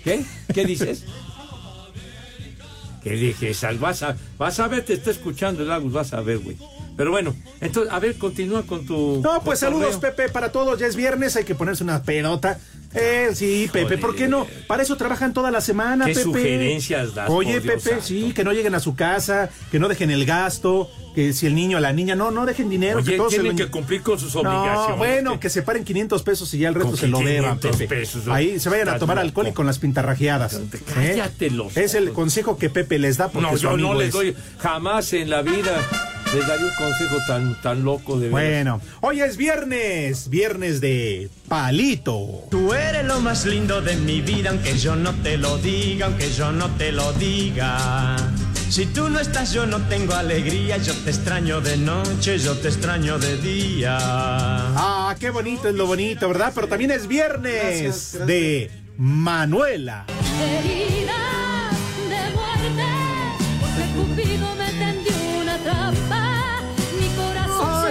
¿Qué? 0.04 0.26
¿Qué 0.54 0.66
dices? 0.66 1.06
¿Qué 3.04 3.12
dije? 3.12 3.54
Sal? 3.54 3.78
Vas 3.78 4.04
a, 4.04 4.18
vas 4.38 4.60
a 4.60 4.68
ver, 4.68 4.84
te 4.84 4.94
está 4.94 5.12
escuchando 5.12 5.64
el 5.64 5.72
Agus, 5.72 5.94
vas 5.94 6.14
a 6.14 6.22
ver, 6.22 6.40
güey. 6.40 6.58
Pero 6.98 7.12
bueno, 7.12 7.36
entonces, 7.62 7.94
a 7.94 8.00
ver, 8.00 8.18
continúa 8.18 8.64
con 8.64 8.86
tu. 8.86 9.22
No, 9.24 9.42
pues 9.44 9.60
saludos, 9.60 9.98
Pepe, 9.98 10.30
para 10.30 10.52
todos. 10.52 10.80
Ya 10.80 10.88
es 10.88 10.96
viernes, 10.96 11.36
hay 11.36 11.44
que 11.44 11.54
ponerse 11.56 11.84
una 11.84 12.02
pelota. 12.04 12.60
Eh, 12.96 13.30
sí, 13.36 13.70
Pepe, 13.72 13.98
¿por 13.98 14.16
qué 14.16 14.28
no? 14.28 14.48
Para 14.66 14.82
eso 14.82 14.96
trabajan 14.98 15.34
toda 15.34 15.52
la 15.52 15.62
semana, 15.62 16.06
¿Qué 16.06 16.14
Pepe. 16.14 16.24
sugerencias 16.24 17.14
das, 17.14 17.30
Oye, 17.30 17.60
Pepe, 17.62 17.80
santo? 17.82 18.02
sí, 18.06 18.32
que 18.34 18.44
no 18.44 18.54
lleguen 18.54 18.74
a 18.76 18.80
su 18.80 18.96
casa, 18.96 19.50
que 19.70 19.78
no 19.78 19.88
dejen 19.90 20.10
el 20.10 20.26
gasto, 20.26 20.90
que 21.14 21.34
si 21.34 21.46
el 21.46 21.54
niño 21.54 21.78
o 21.78 21.82
la 21.82 21.92
niña, 21.94 22.16
no, 22.16 22.32
no 22.32 22.46
dejen 22.46 22.70
dinero. 22.70 23.04
que 23.04 23.18
todos 23.18 23.32
se 23.34 23.40
tienen 23.42 23.58
lo- 23.60 23.66
que 23.66 23.70
cumplir 23.72 24.02
con 24.02 24.18
sus 24.18 24.36
obligaciones. 24.36 24.90
No, 24.90 24.96
bueno, 24.98 25.40
que 25.40 25.50
se 25.50 25.62
paren 25.62 25.84
500 25.84 26.24
pesos 26.24 26.52
y 26.54 26.60
ya 26.60 26.70
el 26.70 26.76
resto 26.76 26.92
Con 26.92 26.98
se 26.98 27.08
lo 27.10 27.20
500 27.20 27.72
Pepe. 27.78 27.88
pesos, 27.88 28.26
¿no? 28.26 28.34
Ahí 28.34 28.58
se 28.60 28.70
vayan 28.70 28.90
a 28.90 28.98
tomar 28.98 29.18
loco. 29.18 29.28
alcohol 29.28 29.48
y 29.50 29.52
con 29.52 29.66
las 29.68 29.78
pintarrajeadas. 29.80 30.54
¿eh? 30.54 30.66
Cállate 30.96 31.52
los 31.52 31.76
Es 31.78 31.94
el 31.94 32.12
consejo 32.14 32.58
que 32.58 32.70
Pepe 32.70 32.98
les 32.98 33.18
da 33.18 33.28
porque 33.30 33.52
No, 33.52 33.58
su 33.58 33.64
yo 33.64 33.70
amigo 33.72 33.94
no 33.94 34.00
les 34.00 34.08
es. 34.08 34.14
doy 34.14 34.36
jamás 34.60 35.12
en 35.14 35.30
la 35.30 35.42
vida. 35.44 35.76
Les 36.34 36.48
daría 36.48 36.66
un 36.66 36.74
consejo 36.76 37.18
tan, 37.28 37.62
tan 37.62 37.84
loco 37.84 38.20
de 38.20 38.30
veras. 38.30 38.32
Bueno, 38.32 38.82
hoy 39.02 39.22
es 39.22 39.38
viernes, 39.38 40.30
viernes 40.30 40.82
de 40.82 41.30
palito. 41.48 42.46
Tú 42.50 42.74
eres 42.74 43.06
lo 43.06 43.20
más 43.20 43.46
lindo 43.46 43.82
de 43.82 43.96
mi 43.96 44.22
vida, 44.22 44.50
aunque 44.50 44.78
yo 44.78 44.96
no 44.96 45.14
te 45.22 45.38
lo 45.38 45.58
diga, 45.58 46.08
aunque 46.08 46.32
yo 46.32 46.52
no 46.52 46.70
te 46.72 46.92
lo 46.92 47.14
diga. 47.14 48.18
Si 48.70 48.86
tú 48.86 49.10
no 49.10 49.20
estás, 49.20 49.54
yo 49.54 49.66
no 49.66 49.80
tengo 49.88 50.14
alegría, 50.14 50.78
yo 50.78 50.94
te 50.94 51.10
extraño 51.10 51.62
de 51.62 51.78
noche, 51.78 52.38
yo 52.38 52.58
te 52.58 52.68
extraño 52.68 53.18
de 53.18 53.38
día. 53.38 53.98
Ah, 54.00 55.16
qué 55.20 55.30
bonito 55.30 55.70
es 55.70 55.76
lo 55.76 55.88
bonito, 55.88 56.28
¿verdad? 56.28 56.52
Pero 56.54 56.68
también 56.68 56.92
es 56.92 57.08
viernes 57.08 58.18
de 58.26 58.70
Manuela. 58.98 60.06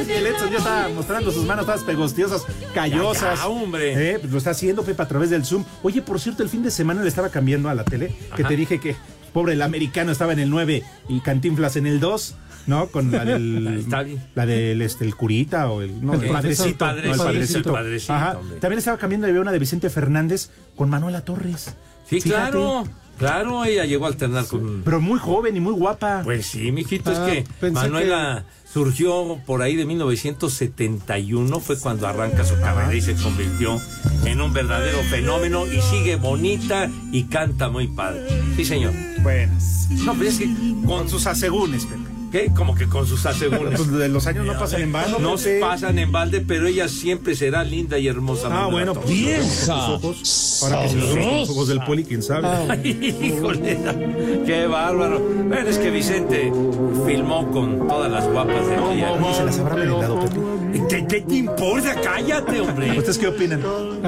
Se 0.07 0.19
el 0.19 0.27
Edson 0.27 0.51
ya 0.51 0.59
está 0.59 0.89
mostrando 0.95 1.31
sus 1.33 1.45
manos 1.45 1.67
todas 1.67 1.83
pegostiosas, 1.85 2.45
callosas. 2.75 3.39
Ya, 3.41 3.49
hombre. 3.49 4.13
Eh, 4.15 4.19
pues 4.19 4.33
lo 4.33 4.39
está 4.39 4.51
haciendo 4.51 4.83
Pepe 4.83 5.03
a 5.03 5.09
través 5.09 5.31
del 5.31 5.45
Zoom. 5.45 5.65
Oye, 5.83 6.03
por 6.03 6.21
cierto, 6.21 6.43
el 6.43 6.49
fin 6.49 6.63
de 6.63 6.71
semana 6.71 7.03
le 7.03 7.09
estaba 7.09 7.29
cambiando 7.31 7.69
a 7.69 7.75
la 7.75 7.85
tele, 7.85 8.15
que 8.37 8.45
te 8.45 8.57
dije 8.57 8.81
que 8.81 8.97
pobre 9.33 9.53
el 9.55 9.63
americano 9.63 10.13
estaba 10.13 10.33
en 10.33 10.39
el 10.39 10.51
9 10.51 10.83
y 11.09 11.21
Cantinflas 11.21 11.77
en 11.77 11.87
el 11.87 12.01
2. 12.01 12.35
¿No? 12.67 12.89
Con 12.89 13.13
la 13.13 13.25
del. 13.25 13.87
La 14.35 14.45
del 14.45 14.83
este, 14.83 15.05
el 15.05 15.15
curita 15.15 15.71
o 15.71 15.83
el. 15.83 16.05
No, 16.05 16.15
El 16.15 16.25
el 16.25 16.31
padrecito. 16.33 16.77
padrecito, 16.79 17.07
no, 17.17 17.23
el 17.23 17.35
padrecito. 17.35 17.73
padrecito, 17.73 18.13
Ajá. 18.13 18.39
También 18.61 18.79
estaba 18.79 18.99
cambiando 18.99 19.29
y 19.29 19.31
había 19.31 19.41
una 19.41 19.53
de 19.53 19.61
Vicente 19.61 19.89
Fernández 19.89 20.51
con 20.75 20.91
Manuela 20.91 21.21
Torres. 21.21 21.77
Sí, 22.11 22.21
Fíjate. 22.21 22.29
claro. 22.51 22.85
Claro, 23.19 23.65
ella 23.65 23.85
llegó 23.85 24.05
a 24.05 24.09
alternar 24.09 24.47
con. 24.47 24.83
Pero 24.85 25.01
muy 25.01 25.19
joven 25.19 25.57
y 25.57 25.61
muy 25.61 25.73
guapa. 25.73 26.23
Pues 26.25 26.47
sí, 26.47 26.71
mijito, 26.73 27.11
Ah, 27.11 27.13
es 27.13 27.19
que 27.45 27.51
pensé 27.61 27.81
Manuela 27.81 28.45
surgió 28.71 29.39
por 29.47 29.63
ahí 29.63 29.75
de 29.75 29.87
1971, 29.87 31.61
fue 31.61 31.79
cuando 31.79 32.07
arranca 32.07 32.45
su 32.45 32.55
carrera 32.61 32.95
y 32.95 33.01
se 33.01 33.15
convirtió 33.15 33.81
en 34.25 34.41
un 34.41 34.53
verdadero 34.53 34.99
fenómeno 35.05 35.67
y 35.67 35.81
sigue 35.81 36.17
bonita 36.17 36.91
y 37.11 37.25
canta 37.25 37.71
muy 37.71 37.87
padre. 37.89 38.27
Sí, 38.57 38.65
señor. 38.65 38.93
Bueno. 39.23 39.53
No, 40.05 40.15
pero 40.15 40.29
es 40.29 40.39
que 40.39 40.55
Con 40.85 41.09
sus 41.09 41.27
asegúnes, 41.27 41.87
Pepe. 41.87 42.16
¿Qué? 42.31 42.53
Como 42.55 42.75
que 42.75 42.87
con 42.87 43.07
sus 43.07 43.25
asegúnes. 43.27 43.81
Pues 43.81 43.91
de 43.93 44.09
los 44.09 44.27
años 44.27 44.47
no 44.47 44.59
pasan 44.59 44.83
en 44.83 44.93
vano. 44.93 45.19
No 45.19 45.37
Pepe. 45.37 45.61
pasan 45.61 45.99
en 45.99 46.13
balde, 46.13 46.41
pero 46.41 46.67
ella 46.67 46.89
siempre 46.89 47.35
será 47.35 47.65
linda 47.65 47.99
y 47.99 48.09
hermosa. 48.09 48.49
Ah, 48.51 48.69
bueno, 48.71 48.95
pues 48.95 49.45
sus 49.47 49.69
ojos. 49.69 50.61
Ahora 50.63 50.83
que 50.83 50.89
se 50.89 50.97
los 50.97 51.51
ojos 51.51 51.69
del 51.69 51.81
poli, 51.85 52.05
quién 52.05 52.23
sabe. 52.23 52.49
Ay, 52.69 53.15
híjole, 53.23 53.79
qué 54.47 54.67
bárbaro. 54.67 55.21
Bueno, 55.21 55.69
es 55.69 55.79
que 55.79 55.91
Vicente 55.91 56.53
filmó 57.07 57.51
con 57.51 57.87
todas 57.89 58.11
las 58.11 58.27
guapas 58.31 58.67
de 58.67 58.75
aquella. 58.75 59.13
Oye, 59.13 59.35
se 59.35 59.45
las 59.45 59.59
habrá 59.59 59.75
merendado, 59.77 60.21
Pepe. 60.21 60.87
¿Qué, 60.89 61.07
qué 61.07 61.21
te 61.23 61.35
importa? 61.37 61.95
Cállate, 62.01 62.61
hombre. 62.61 62.99
¿Ustedes 62.99 63.19
qué 63.19 63.27
opinan? 63.29 63.63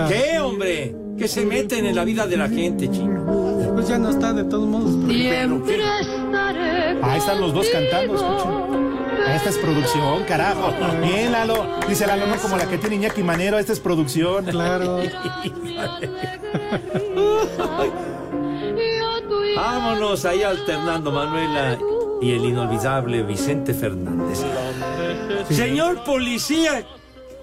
¿Qué, 0.08 0.38
hombre? 0.38 0.94
Que 1.18 1.26
se 1.26 1.44
meten 1.44 1.86
en 1.86 1.96
la 1.96 2.04
vida 2.04 2.26
de 2.26 2.36
la 2.36 2.48
gente, 2.48 2.90
chino. 2.90 3.57
Pues 3.78 3.90
ya 3.90 3.96
no 3.96 4.10
está 4.10 4.32
de 4.32 4.42
todos 4.42 4.66
modos. 4.66 4.90
pero- 5.06 5.64
Siempre 5.64 5.76
estaré 6.00 6.98
Ahí 7.00 7.18
están 7.18 7.40
los 7.40 7.54
dos 7.54 7.64
cantando, 7.72 8.16
escuchen. 8.16 8.98
Esta 9.36 9.50
es 9.50 9.58
producción, 9.58 10.24
carajo. 10.24 10.72
Bien, 11.00 11.30
Lalo. 11.30 11.64
Dice 11.88 12.04
Lalo, 12.04 12.26
no 12.26 12.34
como 12.38 12.56
la 12.56 12.66
que 12.68 12.76
tiene 12.76 12.96
Iñaki 12.96 13.22
Manero, 13.22 13.56
esta 13.56 13.72
es 13.72 13.78
producción. 13.78 14.46
Claro. 14.46 14.98
Vámonos 19.54 20.24
ahí 20.24 20.42
alternando 20.42 21.12
Manuela 21.12 21.78
y 22.20 22.32
el 22.32 22.46
inolvidable 22.46 23.22
Vicente 23.22 23.74
Fernández. 23.74 24.42
Señor 25.50 26.02
policía, 26.02 26.84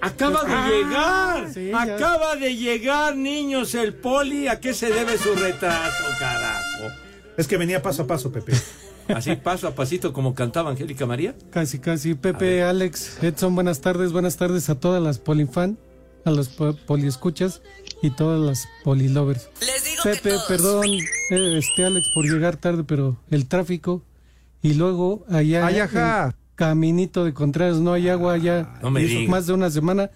acaba 0.00 0.44
de 0.44 0.72
llegar. 0.84 1.52
sí, 1.52 1.68
ya. 1.70 1.82
acaba 1.82 2.36
de 2.36 2.56
llegar, 2.56 3.16
niños, 3.16 3.74
el 3.74 3.94
poli. 3.94 4.48
¿A 4.48 4.60
qué 4.60 4.74
se 4.74 4.90
debe 4.90 5.18
su 5.18 5.34
retraso, 5.34 6.04
carajo? 6.18 6.94
Es 7.36 7.46
que 7.48 7.56
venía 7.56 7.82
paso 7.82 8.02
a 8.02 8.06
paso, 8.06 8.30
Pepe. 8.32 8.52
Así 9.08 9.36
paso 9.36 9.68
a 9.68 9.74
pasito 9.74 10.12
como 10.12 10.34
cantaba 10.34 10.70
Angélica 10.70 11.06
María. 11.06 11.34
Casi, 11.50 11.78
casi. 11.78 12.14
Pepe, 12.14 12.62
Alex, 12.64 13.22
Edson, 13.22 13.54
buenas 13.54 13.80
tardes. 13.80 14.12
Buenas 14.12 14.36
tardes 14.36 14.68
a 14.68 14.74
todas 14.80 15.00
las 15.02 15.18
polifan, 15.20 15.78
a 16.24 16.30
los 16.32 16.48
po- 16.48 16.74
poliescuchas 16.86 17.62
y 18.02 18.10
todas 18.10 18.40
las 18.40 18.66
polilovers. 18.82 19.48
Les 19.60 19.84
digo 19.84 20.02
que 20.02 20.10
Pepe, 20.10 20.34
perdón, 20.48 20.86
eh, 21.30 21.58
este 21.58 21.84
Alex, 21.84 22.08
por 22.14 22.24
llegar 22.24 22.56
tarde, 22.56 22.82
pero 22.82 23.16
el 23.30 23.46
tráfico 23.46 24.02
y 24.60 24.74
luego 24.74 25.24
allá 25.30 25.64
Ay, 25.66 25.78
ajá. 25.78 26.34
Caminito 26.56 27.24
de 27.24 27.32
Contreras 27.32 27.76
no 27.76 27.92
hay 27.92 28.08
agua 28.08 28.32
allá. 28.32 28.78
No 28.82 28.90
me 28.90 29.02
y 29.02 29.04
eso 29.04 29.14
digas. 29.18 29.30
más 29.30 29.46
de 29.46 29.52
una 29.52 29.70
semana, 29.70 30.10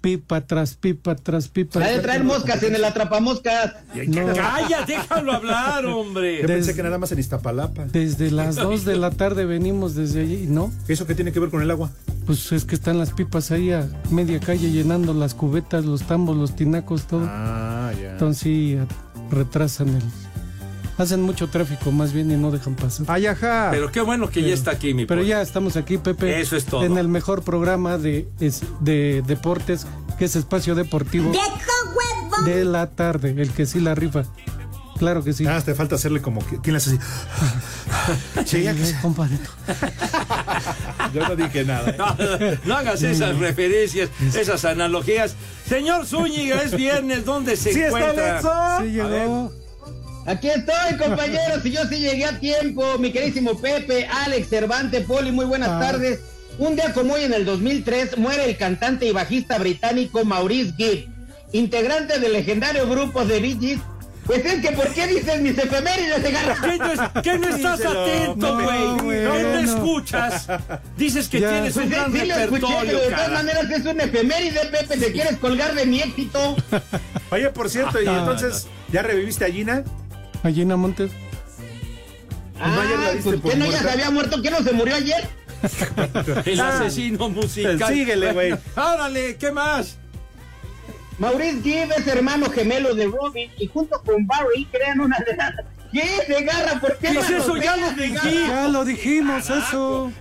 pipa 0.00 0.40
tras 0.40 0.74
pipa 0.74 1.14
tras 1.16 1.48
pipa. 1.48 1.84
Ha 1.84 1.88
de 1.88 1.98
traer 2.00 2.24
moscas 2.24 2.62
en 2.62 2.74
el 2.74 2.84
atrapamoscas. 2.84 3.74
No. 4.08 4.26
Calla, 4.34 4.84
déjalo 4.86 5.32
hablar, 5.32 5.84
hombre. 5.86 6.40
Yo 6.42 6.46
pensé 6.46 6.74
que 6.74 6.82
nada 6.82 6.98
más 6.98 7.12
en 7.12 7.18
Iztapalapa. 7.18 7.84
Desde 7.86 8.30
las 8.30 8.56
2 8.56 8.84
de 8.84 8.96
la 8.96 9.10
tarde 9.10 9.44
venimos 9.44 9.94
desde 9.94 10.22
allí, 10.22 10.46
¿no? 10.48 10.72
¿Eso 10.88 11.06
qué 11.06 11.14
tiene 11.14 11.32
que 11.32 11.40
ver 11.40 11.50
con 11.50 11.60
el 11.62 11.70
agua? 11.70 11.90
Pues 12.24 12.50
es 12.52 12.64
que 12.64 12.74
están 12.74 12.98
las 12.98 13.12
pipas 13.12 13.50
ahí 13.50 13.72
a 13.72 13.88
media 14.10 14.40
calle 14.40 14.70
llenando 14.70 15.12
las 15.12 15.34
cubetas, 15.34 15.84
los 15.84 16.02
tambos, 16.02 16.36
los 16.36 16.56
tinacos, 16.56 17.06
todo. 17.06 17.26
Ah, 17.28 17.92
ya. 18.00 18.12
Entonces 18.12 18.42
sí, 18.42 18.78
retrasan 19.30 19.88
el... 19.88 20.02
Hacen 20.98 21.20
mucho 21.20 21.48
tráfico 21.48 21.92
más 21.92 22.12
bien 22.12 22.30
y 22.30 22.36
no 22.36 22.50
dejan 22.50 22.74
pasar. 22.74 23.04
Ay, 23.08 23.26
ajá. 23.26 23.68
Pero 23.70 23.92
qué 23.92 24.00
bueno 24.00 24.30
que 24.30 24.42
ya 24.42 24.54
está 24.54 24.70
aquí, 24.70 24.94
mi 24.94 25.04
Pero 25.04 25.22
ya 25.22 25.42
estamos 25.42 25.76
aquí, 25.76 25.98
Pepe. 25.98 26.40
Eso 26.40 26.56
es 26.56 26.64
todo. 26.64 26.84
En 26.84 26.96
el 26.96 27.08
mejor 27.08 27.42
programa 27.42 27.98
de, 27.98 28.26
es- 28.40 28.62
de 28.80 29.22
deportes, 29.26 29.86
que 30.18 30.24
es 30.24 30.36
Espacio 30.36 30.74
Deportivo. 30.74 31.32
De 32.46 32.64
la 32.64 32.86
tarde, 32.88 33.34
el 33.36 33.50
que 33.50 33.66
sí 33.66 33.80
la 33.80 33.94
rifa. 33.94 34.24
Claro 34.98 35.22
que 35.22 35.34
sí. 35.34 35.44
Nada, 35.44 35.56
más 35.56 35.64
te 35.66 35.74
falta 35.74 35.96
hacerle 35.96 36.22
como 36.22 36.44
que. 36.46 36.58
¿Quién 36.62 36.72
le 36.72 36.78
hace 36.78 36.90
así? 36.90 36.98
Sí, 38.46 38.62
ya 38.62 38.72
que 38.74 38.94
compadrito. 39.02 39.50
Yo 41.14 41.28
no 41.28 41.36
dije 41.36 41.64
nada. 41.64 41.90
¿eh? 41.90 41.96
No, 41.98 42.16
no 42.64 42.76
hagas 42.76 43.02
esas 43.02 43.36
referencias, 43.38 44.08
esas 44.34 44.64
analogías. 44.64 45.34
Señor 45.68 46.06
Zúñiga, 46.06 46.62
es 46.62 46.74
viernes, 46.76 47.24
¿dónde 47.24 47.56
se 47.56 47.72
¡Sí 47.74 47.80
está? 47.82 48.12
Lenzo! 48.12 48.50
Sí 48.80 48.92
llegó. 48.92 49.52
Aquí 50.26 50.48
estoy, 50.48 50.96
compañeros, 50.98 51.64
y 51.64 51.70
yo 51.70 51.86
sí 51.88 51.98
llegué 51.98 52.24
a 52.24 52.38
tiempo. 52.40 52.98
Mi 52.98 53.12
queridísimo 53.12 53.58
Pepe, 53.60 54.06
Alex, 54.24 54.48
Cervante, 54.48 55.00
Poli, 55.02 55.30
muy 55.30 55.44
buenas 55.44 55.68
Ah. 55.70 55.78
tardes. 55.80 56.20
Un 56.58 56.74
día 56.74 56.92
como 56.92 57.14
hoy, 57.14 57.24
en 57.24 57.32
el 57.34 57.44
2003, 57.44 58.16
muere 58.18 58.44
el 58.44 58.56
cantante 58.56 59.06
y 59.06 59.12
bajista 59.12 59.58
británico 59.58 60.24
Maurice 60.24 60.72
Gibb, 60.76 61.06
integrante 61.52 62.18
del 62.18 62.32
legendario 62.32 62.88
grupo 62.88 63.24
de 63.24 63.40
Bee 63.40 63.56
Gees. 63.60 63.80
Pues 64.24 64.44
es 64.44 64.60
que, 64.60 64.72
¿por 64.72 64.88
qué 64.92 65.06
dices 65.06 65.40
mis 65.40 65.56
efemérides 65.56 66.20
de 66.20 66.32
garra? 66.32 66.56
¿Qué 66.60 66.78
no, 66.78 66.92
es- 66.92 67.22
qué 67.22 67.38
no 67.38 67.48
estás 67.48 67.78
Díselo. 67.78 68.02
atento, 68.02 68.36
No, 68.36 68.64
güey? 68.64 68.98
güey, 69.04 69.18
¿Qué 69.20 69.42
no 69.44 69.52
no. 69.52 69.58
escuchas? 69.60 70.48
Dices 70.96 71.28
que 71.28 71.38
Ya. 71.40 71.50
tienes 71.50 71.74
Pues 71.74 71.86
un 71.86 71.92
sí, 71.92 71.96
gran 71.96 72.12
sí 72.12 72.18
lo 72.18 72.24
escuché, 72.34 72.44
repertorio, 72.66 72.80
pero 72.86 73.00
de 73.02 73.10
todas 73.10 73.30
maneras 73.30 73.70
es 73.70 73.84
un 73.86 74.00
efeméride, 74.00 74.60
Pepe. 74.72 74.96
¿Te 74.96 75.12
quieres 75.12 75.36
colgar 75.36 75.74
de 75.76 75.86
mi 75.86 76.00
éxito? 76.00 76.56
Oye, 77.30 77.50
por 77.50 77.70
cierto, 77.70 78.02
y 78.02 78.06
entonces, 78.08 78.66
¿ya 78.90 79.02
reviviste 79.02 79.44
a 79.44 79.48
Gina? 79.48 79.84
Allí 80.46 80.62
en 80.62 80.68
Montes. 80.78 81.10
Ah, 82.60 82.78
pues, 83.20 83.40
por 83.40 83.50
¿qué 83.50 83.56
no 83.56 83.64
ya 83.64 83.70
muerta? 83.72 83.82
se 83.82 83.90
había 83.90 84.10
muerto? 84.12 84.42
¿Qué 84.42 84.50
no 84.50 84.62
se 84.62 84.72
murió 84.72 84.94
ayer? 84.94 85.28
El 86.46 86.60
asesino 86.60 87.28
musical. 87.30 87.92
Síguele, 87.92 88.32
güey. 88.32 88.54
Árale, 88.76 89.36
¿qué 89.38 89.50
más? 89.50 89.96
Maurice 91.18 91.62
Gibb 91.62 91.90
es 91.98 92.06
hermano 92.06 92.48
gemelo 92.48 92.94
de 92.94 93.06
Robin 93.06 93.50
y 93.58 93.66
junto 93.66 94.00
con 94.02 94.24
Barry 94.26 94.66
crean 94.70 95.00
una 95.00 95.18
de 95.18 95.34
las... 95.34 95.52
¿Qué? 95.92 96.32
¿De 96.32 96.44
garra? 96.44 96.78
¿Por 96.78 96.96
qué? 96.98 97.08
¿Qué 97.08 97.14
la 97.14 97.20
es 97.22 97.30
eso? 97.30 97.56
Ya 97.56 97.76
lo? 97.76 97.90
Ya 97.96 98.68
lo 98.68 98.84
dijimos, 98.84 99.50
eso. 99.50 100.12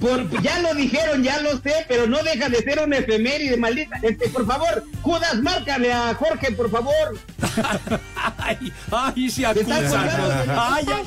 Por, 0.00 0.42
ya 0.42 0.60
lo 0.60 0.74
dijeron, 0.74 1.22
ya 1.22 1.40
lo 1.40 1.52
sé, 1.58 1.86
pero 1.88 2.06
no 2.06 2.22
deja 2.22 2.48
de 2.48 2.58
ser 2.58 2.80
una 2.80 2.98
efeméride, 2.98 3.56
maldita. 3.56 3.98
Este, 4.02 4.28
por 4.28 4.46
favor, 4.46 4.84
Judas, 5.02 5.36
márcale 5.42 5.92
a 5.92 6.14
Jorge, 6.14 6.52
por 6.52 6.70
favor. 6.70 7.18
Ay, 8.38 8.72
ay, 8.92 9.30
se 9.30 9.46
acusa. 9.46 9.76
Ay, 9.76 10.86
ay. 10.92 11.06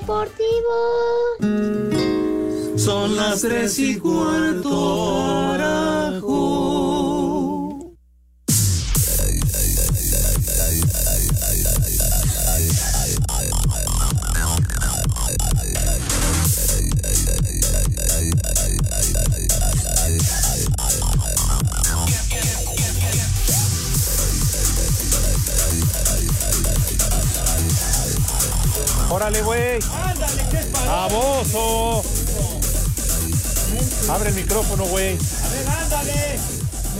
Deportivo. 0.00 0.76
Son 2.76 3.16
las 3.16 3.40
tres 3.40 3.78
y 3.78 3.96
cuarto, 3.98 5.56
Órale, 29.30 29.42
güey. 29.44 29.78
Baboso. 30.86 32.02
Abre 34.10 34.30
el 34.30 34.34
micrófono, 34.34 34.84
güey. 34.86 35.16
La 35.16 35.20
cinco. 36.00 36.49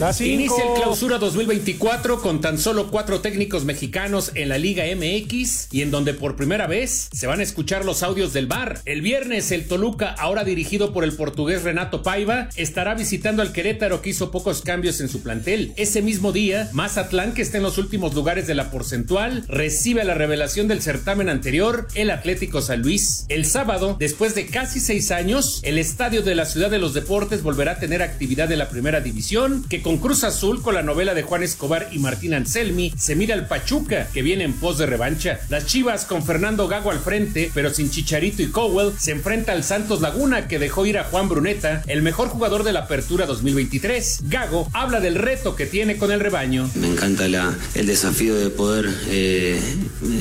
Inicia 0.00 0.64
el 0.64 0.80
clausura 0.80 1.18
2024 1.18 2.22
con 2.22 2.40
tan 2.40 2.58
solo 2.58 2.90
cuatro 2.90 3.20
técnicos 3.20 3.66
mexicanos 3.66 4.32
en 4.34 4.48
la 4.48 4.56
Liga 4.56 4.84
MX 4.96 5.68
y 5.72 5.82
en 5.82 5.90
donde 5.90 6.14
por 6.14 6.36
primera 6.36 6.66
vez 6.66 7.10
se 7.12 7.26
van 7.26 7.40
a 7.40 7.42
escuchar 7.42 7.84
los 7.84 8.02
audios 8.02 8.32
del 8.32 8.46
bar. 8.46 8.80
El 8.86 9.02
viernes 9.02 9.52
el 9.52 9.68
Toluca, 9.68 10.14
ahora 10.18 10.42
dirigido 10.44 10.94
por 10.94 11.04
el 11.04 11.12
portugués 11.12 11.64
Renato 11.64 12.02
Paiva, 12.02 12.48
estará 12.56 12.94
visitando 12.94 13.42
al 13.42 13.52
Querétaro 13.52 14.00
que 14.00 14.08
hizo 14.08 14.30
pocos 14.30 14.62
cambios 14.62 15.02
en 15.02 15.10
su 15.10 15.22
plantel. 15.22 15.74
Ese 15.76 16.00
mismo 16.00 16.32
día, 16.32 16.70
Mazatlán, 16.72 17.34
que 17.34 17.42
está 17.42 17.58
en 17.58 17.64
los 17.64 17.76
últimos 17.76 18.14
lugares 18.14 18.46
de 18.46 18.54
la 18.54 18.70
porcentual, 18.70 19.44
recibe 19.48 20.02
la 20.04 20.14
revelación 20.14 20.66
del 20.66 20.80
certamen 20.80 21.28
anterior, 21.28 21.88
el 21.94 22.10
Atlético 22.10 22.62
San 22.62 22.80
Luis. 22.80 23.26
El 23.28 23.44
sábado, 23.44 23.96
después 24.00 24.34
de 24.34 24.46
casi 24.46 24.80
seis 24.80 25.10
años, 25.10 25.60
el 25.62 25.76
estadio 25.76 26.22
de 26.22 26.34
la 26.34 26.46
Ciudad 26.46 26.70
de 26.70 26.78
los 26.78 26.94
Deportes 26.94 27.42
volverá 27.42 27.72
a 27.72 27.78
tener 27.78 28.00
actividad 28.00 28.48
de 28.48 28.56
la 28.56 28.70
primera 28.70 29.02
división, 29.02 29.62
que 29.68 29.82
con 29.82 29.89
Cruz 29.98 30.24
Azul, 30.24 30.62
con 30.62 30.74
la 30.74 30.82
novela 30.82 31.14
de 31.14 31.22
Juan 31.22 31.42
Escobar 31.42 31.88
y 31.92 31.98
Martín 31.98 32.34
Anselmi, 32.34 32.92
se 32.96 33.16
mira 33.16 33.34
al 33.34 33.48
Pachuca, 33.48 34.08
que 34.12 34.22
viene 34.22 34.44
en 34.44 34.52
pos 34.52 34.78
de 34.78 34.86
revancha. 34.86 35.40
Las 35.48 35.66
Chivas, 35.66 36.04
con 36.04 36.24
Fernando 36.24 36.68
Gago 36.68 36.90
al 36.90 36.98
frente, 36.98 37.50
pero 37.54 37.72
sin 37.72 37.90
Chicharito 37.90 38.42
y 38.42 38.50
Cowell, 38.50 38.92
se 38.98 39.12
enfrenta 39.12 39.52
al 39.52 39.64
Santos 39.64 40.00
Laguna, 40.00 40.48
que 40.48 40.58
dejó 40.58 40.86
ir 40.86 40.98
a 40.98 41.04
Juan 41.04 41.28
Bruneta, 41.28 41.82
el 41.86 42.02
mejor 42.02 42.28
jugador 42.28 42.64
de 42.64 42.72
la 42.72 42.80
Apertura 42.80 43.26
2023. 43.26 44.20
Gago 44.24 44.68
habla 44.72 45.00
del 45.00 45.14
reto 45.14 45.56
que 45.56 45.66
tiene 45.66 45.96
con 45.96 46.12
el 46.12 46.20
rebaño. 46.20 46.70
Me 46.74 46.88
encanta 46.88 47.26
el 47.74 47.86
desafío 47.86 48.34
de 48.34 48.50
poder 48.50 48.88
eh, 49.08 49.60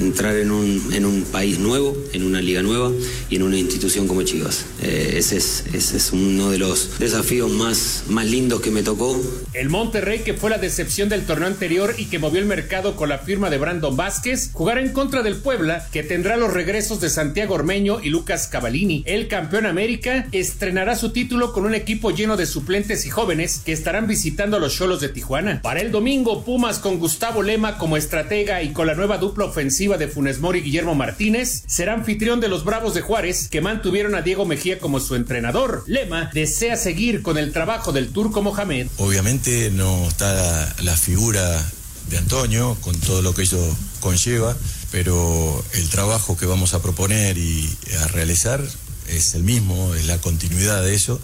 entrar 0.02 0.36
en 0.36 0.52
un, 0.52 1.26
país 1.32 1.60
nuevo, 1.60 1.96
en 2.14 2.24
una 2.24 2.42
liga 2.42 2.62
nueva 2.62 2.92
y 3.30 3.36
en 3.36 3.44
una 3.44 3.58
institución 3.58 4.08
como 4.08 4.24
Chivas. 4.24 4.66
Eh, 4.82 5.16
ese, 5.18 5.38
es, 5.38 6.10
uno 6.14 6.50
de 6.50 6.58
los 6.58 7.00
desafíos 7.00 7.52
más 7.52 8.04
lindos 8.26 8.62
que 8.62 8.72
me 8.72 8.84
tocó. 8.84 9.20
El 9.60 9.68
Monterrey, 9.68 10.20
que 10.20 10.34
fue 10.34 10.50
la 10.50 10.58
decepción 10.58 11.10
del 11.10 11.26
torneo 11.26 11.50
anterior 11.50 11.94
y 11.98 12.06
que 12.06 12.18
movió 12.18 12.40
el 12.40 12.46
mercado 12.46 12.96
con 12.96 13.10
la 13.10 13.18
firma 13.18 13.50
de 13.50 13.58
Brandon 13.58 13.98
Vázquez, 13.98 14.52
jugará 14.54 14.80
en 14.80 14.94
contra 14.94 15.22
del 15.22 15.36
Puebla, 15.36 15.86
que 15.92 16.02
tendrá 16.02 16.38
los 16.38 16.54
regresos 16.54 17.02
de 17.02 17.10
Santiago 17.10 17.56
Ormeño 17.56 18.00
y 18.02 18.08
Lucas 18.08 18.48
Cavallini. 18.48 19.04
El 19.06 19.28
campeón 19.28 19.66
América 19.66 20.28
estrenará 20.32 20.96
su 20.96 21.12
título 21.12 21.52
con 21.52 21.66
un 21.66 21.76
equipo 21.76 22.12
lleno 22.12 22.38
de 22.38 22.46
suplentes 22.46 23.06
y 23.06 23.10
jóvenes 23.10 23.62
que 23.66 23.74
estarán 23.74 24.08
visitando 24.08 24.56
a 24.56 24.62
los 24.62 24.78
Cholos 24.78 25.02
de 25.02 25.10
Tijuana. 25.10 25.62
Para 25.62 25.82
el 25.82 25.92
domingo, 25.92 26.46
Pumas 26.46 26.80
con 26.80 26.98
Gustavo 26.98 27.44
Lema 27.44 27.78
como 27.78 27.98
estratega 27.98 28.64
y 28.64 28.72
con 28.72 28.88
la 28.88 28.96
nueva 28.96 29.18
dupla 29.18 29.44
ofensiva 29.44 29.98
de 29.98 30.08
Funes 30.08 30.40
Mori 30.40 30.60
y 30.60 30.62
Guillermo 30.62 30.96
Martínez, 30.96 31.64
será 31.68 31.96
anfitrión 31.96 32.40
de 32.40 32.48
los 32.48 32.64
Bravos 32.64 32.94
de 32.94 33.02
Juárez, 33.02 33.50
que 33.50 33.60
mantuvieron 33.60 34.16
a 34.16 34.22
Diego 34.22 34.46
Mejía 34.46 34.80
como 34.80 35.02
su 35.02 35.16
entrenador. 35.16 35.84
Lema 35.86 36.30
desea 36.34 36.78
seguir 36.78 37.22
con 37.24 37.38
el 37.38 37.52
trabajo 37.52 37.92
del 37.92 38.14
turco 38.14 38.42
Mohamed. 38.42 38.88
Obviamente 38.96 39.49
no 39.72 40.08
está 40.08 40.76
la 40.82 40.96
figura 40.96 41.66
de 42.10 42.18
Antonio 42.18 42.78
con 42.82 42.96
todo 43.00 43.22
lo 43.22 43.34
que 43.34 43.44
ello 43.44 43.60
conlleva, 44.00 44.56
pero 44.92 45.64
el 45.74 45.90
trabajo 45.90 46.38
que 46.38 46.46
vamos 46.46 46.74
a 46.74 46.82
proponer 46.82 47.38
y 47.38 47.70
a 48.00 48.08
realizar 48.08 48.64
es 49.08 49.34
el 49.34 49.44
mismo, 49.44 49.96
es 49.96 50.06
la 50.06 50.20
continuidad 50.20 50.84
de 50.84 50.94
eso 50.94 51.20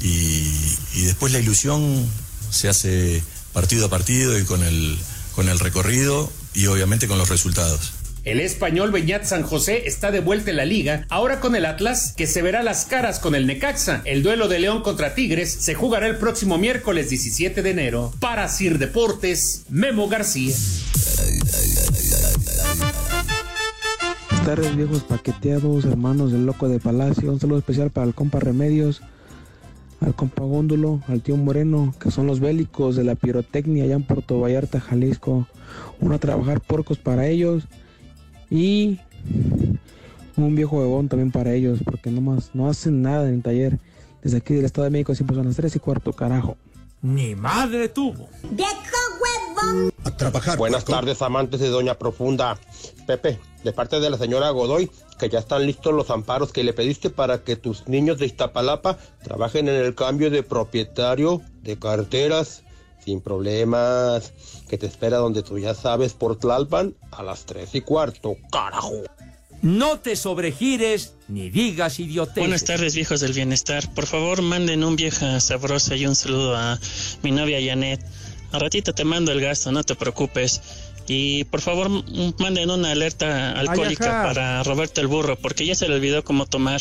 y, 0.00 0.50
y 0.94 1.02
después 1.02 1.32
la 1.32 1.38
ilusión 1.38 2.06
se 2.50 2.68
hace 2.68 3.22
partido 3.52 3.86
a 3.86 3.90
partido 3.90 4.38
y 4.38 4.44
con 4.44 4.62
el, 4.62 4.98
con 5.34 5.48
el 5.48 5.58
recorrido 5.58 6.30
y 6.52 6.66
obviamente 6.66 7.08
con 7.08 7.18
los 7.18 7.28
resultados. 7.28 7.92
El 8.24 8.40
español 8.40 8.90
Beñat 8.90 9.24
San 9.24 9.42
José 9.42 9.82
está 9.84 10.10
de 10.10 10.20
vuelta 10.20 10.50
en 10.50 10.56
la 10.56 10.64
liga, 10.64 11.04
ahora 11.10 11.40
con 11.40 11.54
el 11.54 11.66
Atlas, 11.66 12.14
que 12.16 12.26
se 12.26 12.40
verá 12.40 12.62
las 12.62 12.86
caras 12.86 13.18
con 13.18 13.34
el 13.34 13.46
Necaxa. 13.46 14.00
El 14.06 14.22
duelo 14.22 14.48
de 14.48 14.60
León 14.60 14.80
contra 14.80 15.14
Tigres 15.14 15.52
se 15.52 15.74
jugará 15.74 16.06
el 16.06 16.16
próximo 16.16 16.56
miércoles 16.56 17.10
17 17.10 17.60
de 17.60 17.70
enero. 17.70 18.14
Para 18.20 18.48
Sir 18.48 18.78
Deportes, 18.78 19.66
Memo 19.68 20.08
García. 20.08 20.54
Buenas 24.30 24.46
tardes, 24.46 24.74
viejos 24.74 25.02
paqueteados, 25.02 25.84
hermanos 25.84 26.32
del 26.32 26.46
Loco 26.46 26.70
de 26.70 26.80
Palacio. 26.80 27.30
Un 27.30 27.40
saludo 27.40 27.58
especial 27.58 27.90
para 27.90 28.06
el 28.06 28.14
compa 28.14 28.40
Remedios, 28.40 29.02
al 30.00 30.14
compa 30.14 30.44
Góndulo, 30.44 31.02
al 31.08 31.20
tío 31.20 31.36
Moreno, 31.36 31.94
que 32.00 32.10
son 32.10 32.26
los 32.26 32.40
bélicos 32.40 32.96
de 32.96 33.04
la 33.04 33.16
pirotecnia 33.16 33.84
allá 33.84 33.96
en 33.96 34.02
Puerto 34.02 34.40
Vallarta, 34.40 34.80
Jalisco. 34.80 35.46
Uno 36.00 36.14
a 36.14 36.18
trabajar 36.18 36.62
porcos 36.62 36.96
para 36.96 37.26
ellos 37.26 37.68
y 38.54 39.00
un 40.36 40.54
viejo 40.54 40.78
huevón 40.78 41.08
también 41.08 41.32
para 41.32 41.52
ellos, 41.52 41.80
porque 41.84 42.12
nomás 42.12 42.50
no 42.54 42.68
hacen 42.68 43.02
nada 43.02 43.28
en 43.28 43.34
el 43.34 43.42
taller. 43.42 43.80
Desde 44.22 44.36
aquí 44.38 44.54
del 44.54 44.64
Estado 44.64 44.84
de 44.84 44.90
México 44.90 45.12
siempre 45.14 45.36
son 45.36 45.46
las 45.46 45.56
3 45.56 45.74
y 45.74 45.78
cuarto, 45.80 46.12
carajo. 46.12 46.56
Ni 47.02 47.34
madre 47.34 47.88
tuvo. 47.88 48.28
A 50.04 50.16
trabajar. 50.16 50.56
Buenas 50.56 50.84
tardes, 50.84 51.20
amantes 51.20 51.58
de 51.58 51.68
Doña 51.68 51.98
Profunda. 51.98 52.56
Pepe, 53.08 53.40
de 53.64 53.72
parte 53.72 53.98
de 53.98 54.08
la 54.08 54.18
señora 54.18 54.50
Godoy, 54.50 54.88
que 55.18 55.28
ya 55.28 55.40
están 55.40 55.66
listos 55.66 55.92
los 55.92 56.10
amparos 56.10 56.52
que 56.52 56.62
le 56.62 56.72
pediste 56.72 57.10
para 57.10 57.42
que 57.42 57.56
tus 57.56 57.88
niños 57.88 58.18
de 58.18 58.26
Iztapalapa 58.26 58.98
trabajen 59.24 59.68
en 59.68 59.74
el 59.74 59.96
cambio 59.96 60.30
de 60.30 60.44
propietario 60.44 61.42
de 61.62 61.76
carteras 61.76 62.62
sin 63.04 63.20
problemas. 63.20 64.32
Que 64.74 64.78
te 64.78 64.86
espera 64.86 65.18
donde 65.18 65.44
tú 65.44 65.56
ya 65.56 65.72
sabes 65.72 66.14
por 66.14 66.36
Tlalpan 66.36 66.96
a 67.12 67.22
las 67.22 67.46
3 67.46 67.76
y 67.76 67.80
cuarto, 67.82 68.34
carajo. 68.50 69.04
No 69.62 70.00
te 70.00 70.16
sobregires 70.16 71.14
ni 71.28 71.48
digas 71.48 72.00
idioteces. 72.00 72.40
Buenas 72.40 72.64
tardes, 72.64 72.96
viejos 72.96 73.20
del 73.20 73.32
bienestar. 73.34 73.88
Por 73.94 74.06
favor, 74.06 74.42
manden 74.42 74.82
un 74.82 74.96
vieja 74.96 75.38
sabrosa 75.38 75.94
y 75.94 76.06
un 76.06 76.16
saludo 76.16 76.56
a 76.56 76.80
mi 77.22 77.30
novia 77.30 77.60
Janet. 77.64 78.04
A 78.50 78.58
ratito 78.58 78.92
te 78.92 79.04
mando 79.04 79.30
el 79.30 79.40
gasto, 79.40 79.70
no 79.70 79.84
te 79.84 79.94
preocupes. 79.94 80.60
Y 81.06 81.44
por 81.44 81.60
favor, 81.60 81.88
manden 82.40 82.68
una 82.68 82.90
alerta 82.90 83.52
alcohólica 83.52 84.24
para 84.24 84.64
Roberto 84.64 85.00
el 85.00 85.06
Burro, 85.06 85.36
porque 85.36 85.64
ya 85.64 85.76
se 85.76 85.88
le 85.88 85.94
olvidó 85.94 86.24
cómo 86.24 86.46
tomar. 86.46 86.80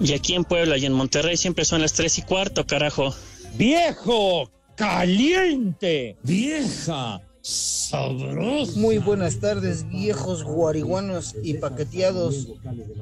Y 0.00 0.14
aquí 0.14 0.32
en 0.32 0.44
Puebla 0.44 0.78
y 0.78 0.86
en 0.86 0.94
Monterrey 0.94 1.36
siempre 1.36 1.66
son 1.66 1.82
las 1.82 1.92
3 1.92 2.16
y 2.16 2.22
cuarto, 2.22 2.66
carajo. 2.66 3.14
¡Viejo! 3.58 4.50
¡Caliente! 4.78 6.16
¡Vieja! 6.22 7.20
¡Sabrosa! 7.40 8.78
Muy 8.78 8.98
buenas 8.98 9.40
tardes, 9.40 9.88
viejos 9.88 10.44
guariguanos 10.44 11.34
y 11.42 11.54
paqueteados. 11.54 12.46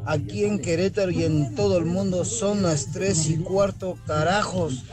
Aquí 0.07 0.47
en 0.47 0.59
Querétaro 0.59 1.11
y 1.11 1.25
en 1.25 1.55
todo 1.55 1.77
el 1.77 1.85
mundo 1.85 2.25
son 2.25 2.63
las 2.63 2.93
tres 2.93 3.29
y 3.29 3.37
cuarto, 3.37 3.99
carajos. 4.07 4.85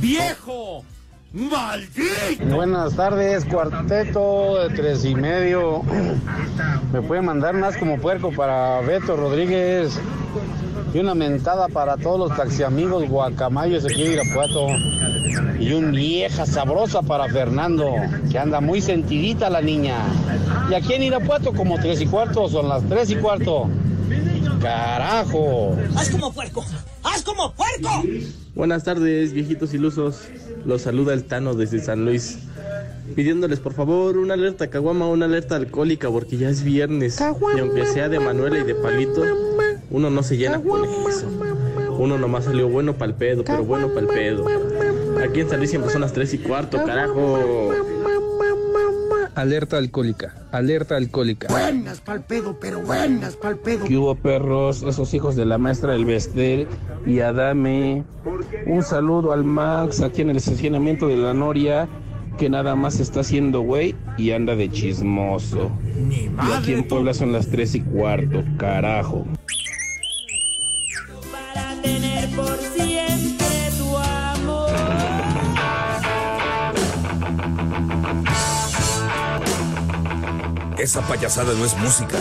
¡Viejo! 0.00 0.84
¡Maldito! 1.32 2.54
Buenas 2.54 2.94
tardes, 2.94 3.44
cuarteto 3.44 4.68
de 4.68 4.76
tres 4.76 5.04
y 5.04 5.16
medio. 5.16 5.82
Me 6.92 7.02
puede 7.02 7.22
mandar 7.22 7.54
más 7.54 7.76
como 7.76 8.00
puerco 8.00 8.30
para 8.30 8.82
Beto 8.82 9.16
Rodríguez 9.16 9.98
y 10.92 10.98
una 10.98 11.14
mentada 11.14 11.68
para 11.68 11.96
todos 11.96 12.18
los 12.18 12.36
taxiamigos 12.36 13.08
guacamayos 13.08 13.84
aquí 13.84 14.04
en 14.04 14.12
Irapuato. 14.12 14.66
Y 15.60 15.72
un 15.72 15.92
vieja 15.92 16.46
sabrosa 16.46 17.02
para 17.02 17.28
Fernando, 17.28 17.94
que 18.30 18.38
anda 18.38 18.60
muy 18.60 18.80
sentidita 18.80 19.50
la 19.50 19.60
niña. 19.60 19.98
Y 20.70 20.74
aquí 20.74 20.94
en 20.94 21.02
Irapuato 21.02 21.52
como 21.52 21.78
tres 21.78 22.00
y 22.00 22.06
cuarto, 22.06 22.48
son 22.48 22.68
las 22.68 22.82
tres 22.88 23.10
y 23.10 23.16
cuarto. 23.16 23.68
¡Carajo! 24.62 25.76
¡Haz 25.96 26.10
como 26.10 26.32
puerco! 26.32 26.64
¡Haz 27.02 27.22
como 27.22 27.52
puerco! 27.52 28.02
Buenas 28.54 28.84
tardes, 28.84 29.32
viejitos 29.32 29.74
ilusos. 29.74 30.22
Los 30.64 30.82
saluda 30.82 31.14
el 31.14 31.24
Tano 31.24 31.54
desde 31.54 31.80
San 31.80 32.04
Luis. 32.04 32.38
Pidiéndoles 33.14 33.60
por 33.60 33.74
favor 33.74 34.18
una 34.18 34.34
alerta 34.34 34.68
caguama, 34.68 35.06
una 35.06 35.26
alerta 35.26 35.56
alcohólica, 35.56 36.10
porque 36.10 36.36
ya 36.36 36.48
es 36.48 36.62
viernes. 36.62 37.20
Y 37.56 37.60
aunque 37.60 37.86
sea 37.86 38.08
de 38.08 38.20
Manuela 38.20 38.58
y 38.58 38.64
de 38.64 38.74
Palito, 38.74 39.22
uno 39.90 40.10
no 40.10 40.22
se 40.22 40.36
llena 40.36 40.60
con 40.60 40.84
eso. 40.84 41.28
Uno 41.98 42.18
nomás 42.18 42.44
salió 42.44 42.68
bueno 42.68 42.94
pa'l 42.94 43.14
pedo, 43.14 43.44
pero 43.44 43.64
bueno 43.64 43.88
pa'l 43.88 44.06
pedo. 44.06 44.46
Aquí 45.22 45.40
en 45.40 45.48
San 45.48 45.58
Luis 45.58 45.70
siempre 45.70 45.90
son 45.90 46.02
las 46.02 46.12
3 46.12 46.34
y 46.34 46.38
cuarto, 46.38 46.84
carajo. 46.84 47.72
Alerta 49.34 49.76
alcohólica, 49.76 50.34
alerta 50.50 50.96
alcohólica. 50.96 51.48
Buenas 51.48 52.00
pa'l 52.00 52.22
pedo, 52.22 52.58
pero 52.60 52.80
buenas 52.80 53.36
pa'l 53.36 53.56
pedo. 53.56 53.84
¿Qué 53.84 53.96
hubo 53.96 54.14
perros? 54.16 54.82
Esos 54.82 55.14
hijos 55.14 55.36
de 55.36 55.44
la 55.44 55.58
maestra 55.58 55.92
del 55.92 56.04
Vestel 56.04 56.66
y 57.06 57.20
Adame. 57.20 58.04
Un 58.66 58.82
saludo 58.82 59.32
al 59.32 59.44
Max 59.44 60.00
aquí 60.00 60.22
en 60.22 60.30
el 60.30 60.38
estacionamiento 60.38 61.06
de 61.06 61.16
la 61.16 61.34
Noria, 61.34 61.88
que 62.36 62.50
nada 62.50 62.74
más 62.74 62.98
está 63.00 63.20
haciendo 63.20 63.60
güey 63.60 63.94
y 64.16 64.32
anda 64.32 64.56
de 64.56 64.70
chismoso. 64.70 65.70
Y 66.10 66.52
aquí 66.52 66.72
en 66.72 66.86
Puebla 66.86 67.14
son 67.14 67.32
las 67.32 67.48
tres 67.48 67.74
y 67.76 67.80
cuarto, 67.80 68.44
carajo. 68.56 69.24
Por 72.38 72.58
siempre 72.60 73.72
tu 73.76 73.96
amor. 73.96 74.70
Esa 80.78 81.02
payasada 81.02 81.52
no 81.54 81.64
es 81.64 81.76
música. 81.78 82.16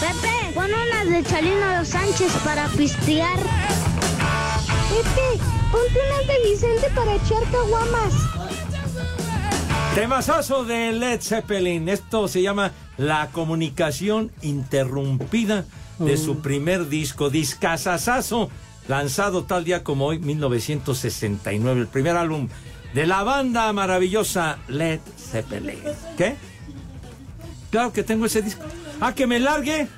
Pepe, 0.00 0.54
pon 0.54 0.70
unas 0.72 1.06
de 1.10 1.22
Chelino 1.22 1.78
Los 1.78 1.88
Sánchez 1.88 2.32
para 2.42 2.66
pistear. 2.68 3.38
Pepe, 4.88 5.44
ponte 5.70 5.98
unas 6.08 6.26
de 6.26 6.50
Vicente 6.50 6.88
para 6.94 7.14
echar 7.14 7.42
caguamas. 7.52 8.14
Temazazo 9.94 10.64
de 10.64 10.92
Led 10.92 11.20
Zeppelin. 11.20 11.90
Esto 11.90 12.26
se 12.26 12.40
llama 12.40 12.72
La 12.96 13.28
comunicación 13.32 14.32
interrumpida 14.40 15.66
de 15.98 16.16
su 16.16 16.40
primer 16.40 16.88
disco, 16.88 17.30
Discasazazo, 17.30 18.50
lanzado 18.88 19.44
tal 19.44 19.64
día 19.64 19.84
como 19.84 20.06
hoy, 20.06 20.18
1969, 20.18 21.82
el 21.82 21.86
primer 21.86 22.16
álbum 22.16 22.48
de 22.94 23.06
la 23.06 23.22
banda 23.22 23.72
maravillosa 23.72 24.58
Led 24.68 25.00
Zeppelin. 25.18 25.78
¿Qué? 26.16 26.36
Claro 27.70 27.92
que 27.92 28.02
tengo 28.04 28.26
ese 28.26 28.42
disco. 28.42 28.62
Ah, 29.00 29.14
que 29.14 29.26
me 29.26 29.40
largue. 29.40 29.88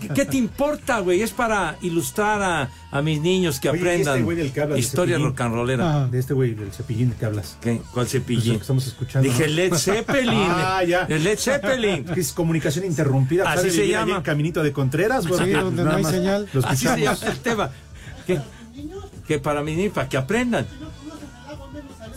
¿Qué, 0.00 0.08
qué 0.14 0.24
te 0.24 0.36
importa, 0.36 1.00
güey? 1.00 1.22
Es 1.22 1.30
para 1.30 1.76
ilustrar 1.82 2.42
a, 2.42 2.70
a 2.90 3.02
mis 3.02 3.20
niños 3.20 3.60
que 3.60 3.68
Oye, 3.68 3.78
¿y 3.78 3.82
aprendan 3.82 4.14
este 4.14 4.24
güey 4.24 4.36
del 4.36 4.52
que 4.52 4.60
hablas, 4.60 4.74
de 4.76 4.80
historia 4.80 5.18
rock 5.18 5.40
and 5.40 5.54
rollera. 5.54 6.02
Ah, 6.04 6.08
de 6.08 6.18
este 6.18 6.34
güey, 6.34 6.54
del 6.54 6.72
cepillín 6.72 7.12
que 7.12 7.24
hablas. 7.26 7.56
¿Qué? 7.60 7.76
¿Cuál 7.92 8.06
Pues 8.06 8.10
cepillín? 8.10 8.52
lo 8.54 8.58
que 8.58 8.62
estamos 8.62 8.86
escuchando. 8.86 9.28
Dije 9.28 9.46
¿no? 9.48 9.54
Led 9.54 9.74
Zeppelin. 9.74 10.34
ah, 10.48 10.84
ya. 10.84 11.06
El 11.08 11.24
Led 11.24 11.38
Zeppelin. 11.38 12.04
Que 12.14 12.20
es 12.20 12.32
comunicación 12.32 12.84
interrumpida. 12.84 13.44
Así 13.50 13.58
¿Sabe 13.58 13.70
se 13.70 13.88
llama. 13.88 14.16
en 14.16 14.22
Caminito 14.22 14.62
de 14.62 14.72
Contreras, 14.72 15.26
güey? 15.26 15.44
Sí, 15.44 15.50
donde 15.50 15.84
no 15.84 15.90
hay 15.92 16.02
más 16.02 16.12
señal. 16.12 16.48
Así 16.64 16.86
se 16.86 17.00
llama 17.00 17.18
el 17.26 17.38
tema. 17.38 17.70
Que, 18.26 18.40
que 19.26 19.38
para 19.38 19.62
mí, 19.62 19.88
para 19.88 20.08
que 20.08 20.16
aprendan. 20.16 20.66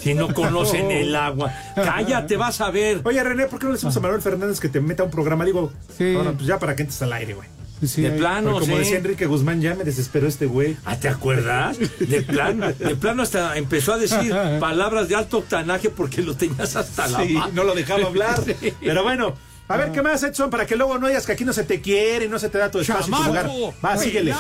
Si 0.01 0.13
no 0.13 0.33
conocen 0.33 0.89
el 0.91 1.15
agua. 1.15 1.53
Cállate, 1.75 2.37
vas 2.37 2.59
a 2.61 2.71
ver. 2.71 3.01
Oye, 3.03 3.23
René, 3.23 3.45
¿por 3.45 3.59
qué 3.59 3.65
no 3.65 3.71
le 3.71 3.75
decimos 3.77 3.95
a 3.95 3.99
Manuel 3.99 4.21
Fernández 4.21 4.59
que 4.59 4.69
te 4.69 4.81
meta 4.81 5.03
un 5.03 5.11
programa? 5.11 5.45
Digo, 5.45 5.71
Sí. 5.97 6.15
ahora, 6.15 6.31
pues 6.31 6.45
ya 6.45 6.57
para 6.59 6.75
que 6.75 6.83
entres 6.83 7.01
al 7.01 7.13
aire, 7.13 7.33
güey. 7.33 7.47
Sí, 7.83 8.03
de 8.03 8.11
plano, 8.11 8.51
como 8.53 8.65
sí. 8.65 8.71
decía 8.75 8.97
Enrique 8.97 9.25
Guzmán, 9.25 9.59
ya 9.59 9.73
me 9.73 9.83
desesperó 9.83 10.27
este 10.27 10.45
güey. 10.45 10.77
Ah, 10.85 10.97
¿te 10.97 11.09
acuerdas? 11.09 11.79
De 11.99 12.21
plano, 12.21 12.71
de 12.73 12.95
plano 12.95 13.23
hasta 13.23 13.57
empezó 13.57 13.93
a 13.93 13.97
decir 13.97 14.31
palabras 14.59 15.07
de 15.09 15.15
alto 15.15 15.39
octanaje 15.39 15.89
porque 15.89 16.21
lo 16.21 16.35
tenías 16.35 16.75
hasta 16.75 17.07
la 17.07 17.23
Sí, 17.25 17.33
mano. 17.33 17.51
no 17.55 17.63
lo 17.63 17.73
dejaba 17.73 18.05
hablar. 18.05 18.39
Sí. 18.59 18.71
Pero 18.81 19.01
bueno, 19.01 19.33
a 19.73 19.77
ver 19.77 19.91
qué 19.91 20.01
más, 20.01 20.21
Edson, 20.23 20.49
para 20.49 20.65
que 20.65 20.75
luego 20.75 20.97
no 20.97 21.07
digas 21.07 21.25
que 21.25 21.31
aquí 21.34 21.45
no 21.45 21.53
se 21.53 21.63
te 21.63 21.81
quiere, 21.81 22.27
no 22.27 22.39
se 22.39 22.49
te 22.49 22.57
da 22.57 22.69
tu 22.71 22.79
espacio 22.79 23.13
y 23.13 23.17
tu 23.17 23.23
lugar. 23.23 23.49
Va, 23.84 23.97
síguele. 23.97 24.34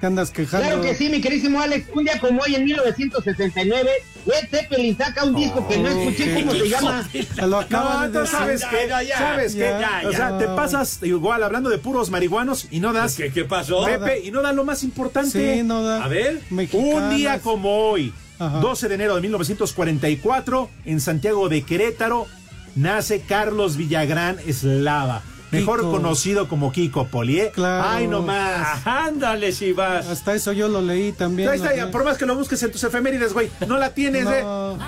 ¿Qué 0.00 0.06
andas 0.06 0.30
quejando? 0.30 0.66
Claro 0.66 0.82
que 0.82 0.94
sí, 0.94 1.08
mi 1.08 1.20
querísimo 1.20 1.60
Alex. 1.60 1.88
Un 1.94 2.04
día 2.04 2.18
como 2.20 2.40
hoy, 2.42 2.54
en 2.54 2.64
1969, 2.64 3.90
Led 4.26 4.48
Zeppelin 4.50 4.96
saca 4.96 5.24
un 5.24 5.34
disco 5.34 5.66
que 5.68 5.78
no 5.78 5.88
escuché 5.88 6.34
cómo 6.34 6.52
se 6.52 6.68
llama. 6.68 7.08
Lo 7.38 7.46
No, 7.48 7.58
acaban 7.58 8.12
de 8.12 8.26
sabes 8.26 8.60
ya, 8.60 9.18
sabes 9.18 9.54
que, 9.54 9.60
ya, 9.60 10.02
o 10.08 10.12
sea, 10.12 10.38
te 10.38 10.46
pasas 10.46 11.00
igual 11.02 11.42
hablando 11.42 11.70
de 11.70 11.78
puros 11.78 12.10
marihuanos 12.10 12.68
y 12.70 12.80
no 12.80 12.92
das, 12.92 13.16
¿Qué, 13.16 13.32
qué 13.32 13.44
pasó? 13.44 13.84
Pepe, 13.84 14.20
y 14.24 14.30
no 14.30 14.42
da 14.42 14.52
lo 14.52 14.64
más 14.64 14.82
importante. 14.84 15.56
Sí, 15.56 15.62
no 15.62 15.82
da. 15.82 16.04
A 16.04 16.08
ver. 16.08 16.40
Mexicanas. 16.50 16.94
Un 17.10 17.16
día 17.16 17.40
como 17.40 17.90
hoy, 17.90 18.12
Ajá. 18.38 18.58
12 18.60 18.88
de 18.88 18.94
enero 18.94 19.14
de 19.16 19.20
1944, 19.22 20.70
en 20.84 21.00
Santiago 21.00 21.48
de 21.48 21.62
Querétaro, 21.62 22.26
nace 22.74 23.20
Carlos 23.22 23.76
Villagrán 23.76 24.38
Eslava, 24.46 25.22
mejor 25.50 25.80
Kiko. 25.80 25.90
conocido 25.92 26.48
como 26.48 26.72
Kiko 26.72 27.06
Polié. 27.08 27.50
Claro. 27.50 27.88
Ay, 27.88 28.06
no 28.06 28.22
más. 28.22 28.80
Ah, 28.84 29.04
Ándale, 29.06 29.52
si 29.52 29.72
vas. 29.72 30.06
Hasta 30.08 30.34
eso 30.34 30.52
yo 30.52 30.68
lo 30.68 30.80
leí 30.80 31.12
también. 31.12 31.48
Ahí 31.50 31.56
está, 31.56 31.70
¿no? 31.70 31.76
ya, 31.76 31.90
por 31.90 32.04
más 32.04 32.16
que 32.18 32.26
lo 32.26 32.34
busques 32.36 32.62
en 32.62 32.72
tus 32.72 32.82
efemérides, 32.84 33.32
güey, 33.34 33.50
no 33.66 33.76
la 33.78 33.90
tienes, 33.94 34.26
¿eh? 34.26 34.42
No. 34.42 34.78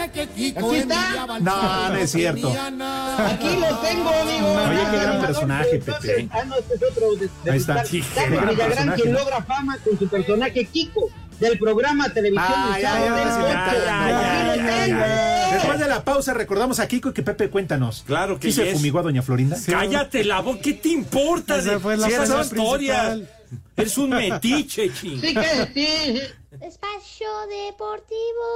Aquí 0.00 0.46
está. 0.76 1.26
No, 1.40 1.88
no 1.88 1.94
es 1.96 2.10
cierto. 2.10 2.48
Aquí 2.50 3.56
lo 3.60 3.76
tengo, 3.78 4.08
amigo. 4.10 4.52
Oye, 4.52 4.80
qué 4.90 4.96
gran 4.98 5.20
personaje, 5.20 5.78
Pepe. 5.78 6.28
Ah, 6.32 6.44
no, 6.46 6.56
este 6.56 6.74
es 6.74 6.82
otro. 6.90 7.14
de- 7.16 7.30
de 7.44 7.50
Ahí 7.50 7.58
está. 7.58 7.82
Qué 7.84 8.00
gran 8.30 8.48
Villagrán, 8.48 8.56
personaje. 8.68 9.02
quien 9.02 9.14
logra 9.14 9.42
fama 9.42 9.78
con 9.84 9.98
su 9.98 10.08
personaje 10.08 10.64
Kiko, 10.66 11.08
del 11.40 11.58
programa 11.58 12.12
Televisión. 12.12 12.52
Después 15.52 15.78
de 15.80 15.88
la 15.88 16.04
pausa 16.04 16.34
recordamos 16.34 16.78
a 16.80 16.86
Kiko 16.88 17.08
y 17.10 17.12
que 17.12 17.22
Pepe 17.22 17.50
cuéntanos. 17.50 18.04
Claro 18.06 18.38
que 18.38 18.52
¿Sí 18.52 18.62
se 18.62 18.72
fumigó 18.72 19.00
a 19.00 19.02
Doña 19.02 19.22
Florinda? 19.22 19.56
Cállate 19.66 20.24
la 20.24 20.40
boca, 20.40 20.60
¿qué 20.62 20.74
te 20.74 20.90
importa 20.90 21.58
Esa 21.58 21.80
fue 21.80 21.96
la 21.96 22.06
si 22.06 22.12
esas 22.12 22.28
frase 22.28 22.54
historias? 22.54 23.10
principal. 23.10 23.36
Eres 23.76 23.98
un 23.98 24.10
metiche, 24.10 24.92
ching. 24.92 25.20
Sí, 25.20 25.34
que 25.34 25.42
sí, 25.42 25.68
sí. 25.74 26.20
Espacio 26.60 27.28
Deportivo. 27.48 28.46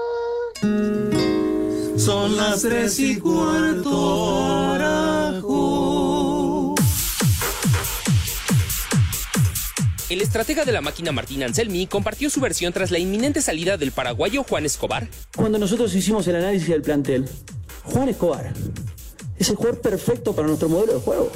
Son 1.99 2.37
las 2.37 2.63
tres 2.63 2.99
y 3.01 3.17
cuarto. 3.19 4.75
El 10.11 10.21
estratega 10.21 10.67
de 10.67 10.73
la 10.73 10.83
máquina 10.83 11.13
Martín 11.13 11.43
Anselmi 11.43 11.87
compartió 11.87 12.29
su 12.29 12.39
versión 12.39 12.75
tras 12.75 12.91
la 12.91 12.99
inminente 12.99 13.41
salida 13.41 13.79
del 13.79 13.91
paraguayo 13.91 14.45
Juan 14.45 14.67
Escobar. 14.67 15.09
Cuando 15.35 15.59
nosotros 15.59 15.95
hicimos 15.95 16.29
el 16.29 16.37
análisis 16.37 16.69
del 16.69 16.83
plantel, 16.83 17.25
Juan 17.85 18.11
Escobar 18.11 18.53
es 19.39 19.49
el 19.49 19.57
jugador 19.57 19.81
perfecto 19.81 20.37
para 20.37 20.47
nuestro 20.47 20.69
modelo 20.69 20.93
de 20.93 21.01
juego. 21.01 21.33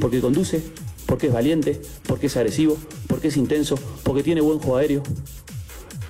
Porque 0.00 0.22
conduce, 0.22 0.62
porque 1.04 1.26
es 1.26 1.34
valiente, 1.34 1.78
porque 2.06 2.28
es 2.28 2.36
agresivo, 2.38 2.78
porque 3.08 3.28
es 3.28 3.36
intenso, 3.36 3.78
porque 4.04 4.22
tiene 4.22 4.40
buen 4.40 4.58
juego 4.58 4.78
aéreo. 4.78 5.02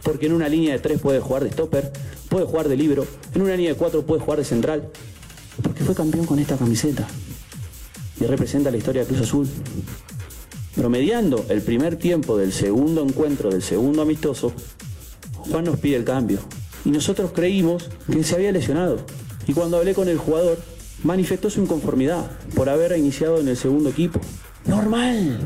Porque 0.05 0.27
en 0.27 0.35
una 0.35 0.49
línea 0.49 0.73
de 0.73 0.79
tres 0.79 1.01
puede 1.01 1.19
jugar 1.19 1.43
de 1.43 1.51
stopper, 1.51 1.93
puede 2.29 2.47
jugar 2.47 2.69
de 2.69 2.77
libro, 2.77 3.09
en 3.35 3.43
una 3.43 3.57
línea 3.57 3.73
de 3.73 3.77
cuatro 3.77 4.07
puede 4.07 4.21
jugar 4.21 4.39
de 4.39 4.45
central. 4.45 4.89
Porque 5.61 5.83
fue 5.83 5.97
campeón 5.97 6.27
con 6.27 6.39
esta 6.39 6.57
camiseta. 6.57 7.09
Y 8.21 8.25
representa 8.25 8.71
la 8.71 8.77
historia 8.77 9.03
de 9.03 9.09
Cruz 9.09 9.23
Azul. 9.23 9.49
Promediando 10.77 11.43
el 11.49 11.63
primer 11.63 11.97
tiempo 11.97 12.37
del 12.37 12.53
segundo 12.53 13.03
encuentro, 13.03 13.49
del 13.51 13.63
segundo 13.63 14.03
amistoso, 14.03 14.53
Juan 15.33 15.65
nos 15.65 15.79
pide 15.79 15.97
el 15.97 16.05
cambio. 16.05 16.39
Y 16.85 16.91
nosotros 16.91 17.33
creímos 17.35 17.89
que 18.13 18.23
se 18.23 18.35
había 18.35 18.53
lesionado. 18.53 18.99
Y 19.47 19.55
cuando 19.55 19.79
hablé 19.79 19.95
con 19.95 20.07
el 20.09 20.19
jugador, 20.19 20.59
manifestó 21.03 21.49
su 21.49 21.63
inconformidad 21.63 22.31
por 22.55 22.69
haber 22.69 22.97
iniciado 22.99 23.41
en 23.41 23.49
el 23.49 23.57
segundo 23.57 23.89
equipo. 23.89 24.21
Normal, 24.67 25.39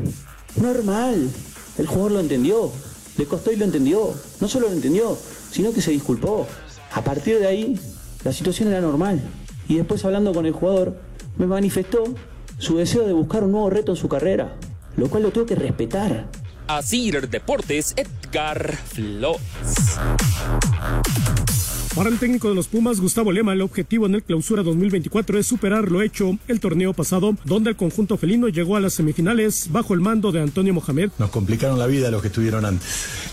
normal. 0.57 1.29
El 1.77 1.87
jugador 1.87 2.11
lo 2.11 2.19
entendió. 2.19 2.69
Le 3.17 3.25
costó 3.25 3.53
y 3.53 3.55
lo 3.55 3.63
entendió. 3.63 4.13
No 4.41 4.49
solo 4.49 4.67
lo 4.67 4.73
entendió, 4.73 5.17
sino 5.49 5.71
que 5.71 5.81
se 5.81 5.91
disculpó. 5.91 6.45
A 6.93 7.05
partir 7.05 7.39
de 7.39 7.47
ahí, 7.47 7.79
la 8.25 8.33
situación 8.33 8.67
era 8.67 8.81
normal. 8.81 9.21
Y 9.69 9.77
después 9.77 10.03
hablando 10.03 10.33
con 10.33 10.45
el 10.45 10.51
jugador, 10.51 10.97
me 11.37 11.47
manifestó 11.47 12.03
su 12.57 12.77
deseo 12.77 13.07
de 13.07 13.13
buscar 13.13 13.45
un 13.45 13.53
nuevo 13.53 13.69
reto 13.69 13.93
en 13.93 13.95
su 13.95 14.09
carrera, 14.09 14.57
lo 14.97 15.09
cual 15.09 15.23
lo 15.23 15.31
tengo 15.31 15.47
que 15.47 15.55
respetar. 15.55 16.27
Asir 16.67 17.29
Deportes, 17.29 17.93
Edgar 17.97 18.77
Flores. 18.77 19.41
Para 21.95 22.09
el 22.09 22.19
técnico 22.19 22.47
de 22.47 22.55
los 22.55 22.69
Pumas, 22.69 23.01
Gustavo 23.01 23.33
Lema, 23.33 23.51
el 23.51 23.61
objetivo 23.61 24.05
en 24.05 24.15
el 24.15 24.23
clausura 24.23 24.63
2024 24.63 25.37
es 25.37 25.45
superar 25.45 25.91
lo 25.91 26.01
hecho 26.01 26.37
el 26.47 26.61
torneo 26.61 26.93
pasado, 26.93 27.35
donde 27.43 27.69
el 27.69 27.75
conjunto 27.75 28.15
felino 28.15 28.47
llegó 28.47 28.77
a 28.77 28.79
las 28.79 28.93
semifinales 28.93 29.69
bajo 29.69 29.93
el 29.93 29.99
mando 29.99 30.31
de 30.31 30.41
Antonio 30.41 30.73
Mohamed. 30.73 31.11
Nos 31.19 31.31
complicaron 31.31 31.77
la 31.77 31.87
vida 31.87 32.09
los 32.09 32.21
que 32.21 32.29
estuvieron 32.29 32.63
antes, 32.63 32.87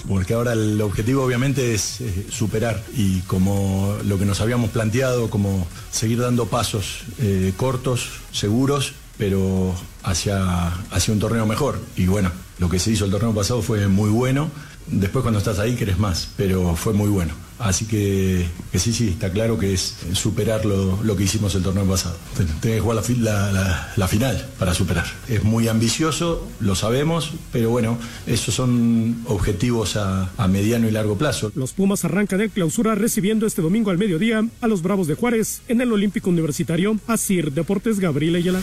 porque 0.09 0.35
ahora 0.35 0.55
el 0.55 0.81
objetivo 0.81 1.23
obviamente 1.23 1.73
es 1.73 2.01
eh, 2.01 2.27
superar 2.31 2.83
y 2.97 3.21
como 3.21 3.97
lo 4.05 4.19
que 4.19 4.25
nos 4.25 4.41
habíamos 4.41 4.71
planteado, 4.71 5.31
como 5.31 5.65
seguir 5.93 6.19
dando 6.19 6.47
pasos 6.47 7.05
eh, 7.21 7.53
cortos, 7.57 8.09
seguros, 8.33 8.95
pero 9.19 9.73
hacia, 10.09 10.69
hacia 10.91 11.13
un 11.15 11.21
torneo 11.21 11.47
mejor. 11.47 11.81
Y 11.97 12.07
bueno, 12.07 12.31
lo 12.59 12.69
que 12.69 12.79
se 12.79 12.91
hizo 12.91 13.05
el 13.05 13.11
torneo 13.11 13.35
pasado 13.35 13.63
fue 13.63 13.87
muy 13.89 14.11
bueno. 14.11 14.51
Después 14.87 15.23
cuando 15.23 15.39
estás 15.39 15.59
ahí 15.59 15.75
querés 15.75 15.99
más, 15.99 16.31
pero 16.37 16.75
fue 16.75 16.95
muy 16.95 17.09
bueno. 17.11 17.35
Así 17.59 17.87
que, 17.87 18.47
que 18.71 18.79
sí, 18.79 18.93
sí, 18.93 19.09
está 19.09 19.31
claro 19.33 19.59
que 19.59 19.75
es 19.75 19.97
superar 20.15 20.65
lo, 20.65 21.17
que 21.17 21.25
hicimos 21.25 21.55
el 21.57 21.63
torneo 21.63 21.85
pasado. 21.85 22.17
Tenés 22.37 22.55
que 22.63 22.81
jugar 22.81 22.97
la, 22.97 23.03
fi- 23.03 23.17
la- 23.17 23.53
la- 23.53 23.93
la 23.97 24.09
final 24.09 24.49
para 24.59 24.73
superar. 24.75 25.05
Es 25.29 25.43
muy 25.45 25.67
ambicioso, 25.69 26.47
lo 26.61 26.75
sabemos, 26.77 27.33
pero 27.53 27.69
bueno, 27.69 27.99
esos 28.27 28.55
son 28.55 29.23
objetivos 29.27 29.97
a, 29.97 30.31
a 30.39 30.49
mediano 30.49 30.89
y 30.89 30.93
largo 30.93 31.19
plazo. 31.19 31.51
Los 31.57 31.73
Pumas 31.73 32.05
arrancan 32.07 32.41
el 32.41 32.51
clausura 32.51 32.95
recibiendo 32.95 33.45
este 33.45 33.61
domingo 33.61 33.91
al 33.91 33.99
mediodía 33.99 34.43
a 34.61 34.69
los 34.69 34.81
Bravos 34.81 35.07
de 35.09 35.17
Juárez 35.17 35.61
en 35.69 35.81
el 35.81 35.93
Olímpico 35.93 36.31
Universitario. 36.31 36.97
Asir 37.09 37.53
Deportes 37.53 37.99
Gabriel 37.99 38.37
Ayala. 38.37 38.61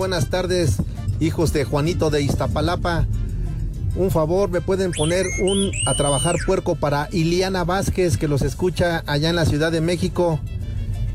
Buenas 0.00 0.30
tardes, 0.30 0.78
hijos 1.20 1.52
de 1.52 1.66
Juanito 1.66 2.08
de 2.08 2.22
Iztapalapa. 2.22 3.06
Un 3.96 4.10
favor, 4.10 4.48
me 4.48 4.62
pueden 4.62 4.92
poner 4.92 5.26
un 5.42 5.72
a 5.86 5.92
trabajar 5.92 6.36
puerco 6.46 6.74
para 6.74 7.10
Iliana 7.12 7.64
Vázquez, 7.64 8.16
que 8.16 8.26
los 8.26 8.40
escucha 8.40 9.04
allá 9.06 9.28
en 9.28 9.36
la 9.36 9.44
Ciudad 9.44 9.70
de 9.70 9.82
México. 9.82 10.40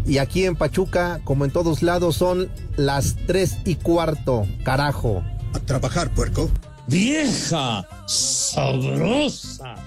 Y 0.06 0.20
aquí 0.20 0.46
en 0.46 0.56
Pachuca, 0.56 1.20
como 1.24 1.46
en 1.46 1.52
todos 1.52 1.82
lados, 1.82 2.16
son 2.18 2.48
las 2.78 3.16
tres 3.26 3.58
y 3.66 3.74
cuarto. 3.74 4.46
Carajo. 4.64 5.24
A 5.56 5.60
trabajar, 5.62 6.14
puerco. 6.14 6.48
vieja 6.86 7.88
sabrosa. 8.06 9.78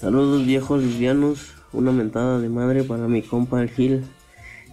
Saludos 0.00 0.44
viejos 0.44 0.82
lesbianos, 0.82 1.38
una 1.72 1.92
mentada 1.92 2.40
de 2.40 2.48
madre 2.48 2.82
para 2.82 3.06
mi 3.06 3.22
compa 3.22 3.62
el 3.62 3.70
Gil. 3.70 4.02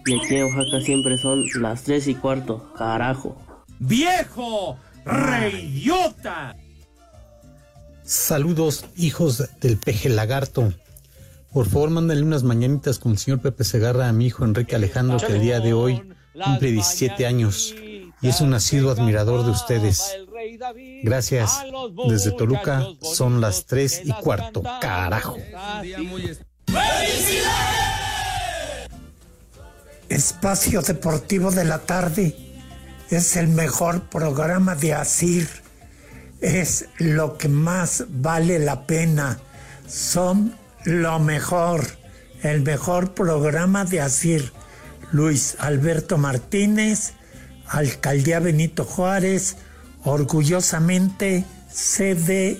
Y 0.06 0.18
aquí 0.18 0.36
en 0.36 0.44
Oaxaca 0.44 0.80
siempre 0.82 1.18
son 1.18 1.46
las 1.60 1.82
tres 1.82 2.06
y 2.08 2.14
cuarto, 2.14 2.72
carajo. 2.76 3.40
¡Viejo! 3.78 4.78
¡Reyota! 5.04 6.56
Saludos, 8.04 8.84
hijos 8.96 9.42
del 9.60 9.78
peje 9.78 10.10
lagarto. 10.10 10.72
Por 11.52 11.66
favor, 11.66 11.90
mándenle 11.90 12.24
unas 12.24 12.42
mañanitas 12.42 12.98
con 12.98 13.12
el 13.12 13.18
señor 13.18 13.40
Pepe 13.40 13.64
Segarra 13.64 14.08
a 14.08 14.12
mi 14.12 14.26
hijo 14.26 14.44
Enrique 14.44 14.76
Alejandro, 14.76 15.18
que 15.18 15.32
el 15.32 15.40
día 15.40 15.60
de 15.60 15.72
hoy 15.72 16.02
cumple 16.32 16.72
17 16.72 17.26
años 17.26 17.74
y 18.20 18.28
es 18.28 18.40
un 18.40 18.50
nacido 18.50 18.90
admirador 18.90 19.44
de 19.44 19.50
ustedes. 19.50 20.16
Gracias. 21.02 21.62
Desde 22.08 22.32
Toluca 22.32 22.86
son 23.00 23.40
las 23.40 23.66
3 23.66 24.02
y 24.04 24.12
cuarto. 24.12 24.62
Carajo. 24.80 25.36
Espacio 30.14 30.80
Deportivo 30.80 31.50
de 31.50 31.64
la 31.64 31.80
Tarde 31.80 32.36
es 33.10 33.36
el 33.36 33.48
mejor 33.48 34.02
programa 34.02 34.76
de 34.76 34.94
Asir. 34.94 35.48
Es 36.40 36.86
lo 36.98 37.36
que 37.36 37.48
más 37.48 38.04
vale 38.08 38.60
la 38.60 38.86
pena. 38.86 39.40
Son 39.88 40.56
lo 40.84 41.18
mejor. 41.18 41.84
El 42.44 42.62
mejor 42.62 43.14
programa 43.14 43.84
de 43.84 44.02
Asir. 44.02 44.52
Luis 45.10 45.56
Alberto 45.58 46.16
Martínez, 46.16 47.14
Alcaldía 47.66 48.38
Benito 48.38 48.84
Juárez, 48.84 49.56
orgullosamente 50.04 51.44
CDMX. 51.72 52.58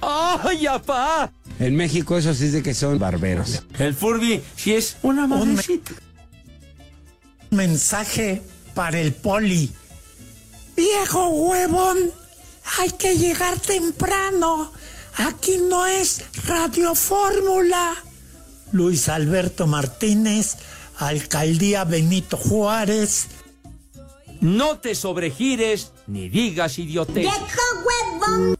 ¡Ay, 0.00 0.66
apá! 0.66 1.30
En 1.58 1.76
México 1.76 2.18
eso 2.18 2.34
sí 2.34 2.46
es 2.46 2.52
de 2.52 2.62
que 2.62 2.74
son 2.74 2.98
barberos. 2.98 3.62
El 3.78 3.94
Furby 3.94 4.42
sí 4.56 4.74
es 4.74 4.96
una 5.02 5.26
madrecita. 5.26 5.92
Un 7.50 7.56
mensaje 7.56 8.42
para 8.74 9.00
el 9.00 9.12
poli. 9.14 9.70
Viejo 10.76 11.28
huevón, 11.28 11.98
hay 12.78 12.90
que 12.90 13.16
llegar 13.16 13.58
temprano. 13.60 14.72
Aquí 15.16 15.58
no 15.68 15.86
es 15.86 16.24
Radio 16.46 16.94
Fórmula. 16.94 17.94
Luis 18.72 19.08
Alberto 19.08 19.68
Martínez, 19.68 20.56
Alcaldía 20.98 21.84
Benito 21.84 22.36
Juárez. 22.36 23.28
No 24.40 24.78
te 24.78 24.96
sobregires 24.96 25.92
ni 26.08 26.28
digas 26.28 26.78
idiotez. 26.78 27.26
huevón! 27.26 28.58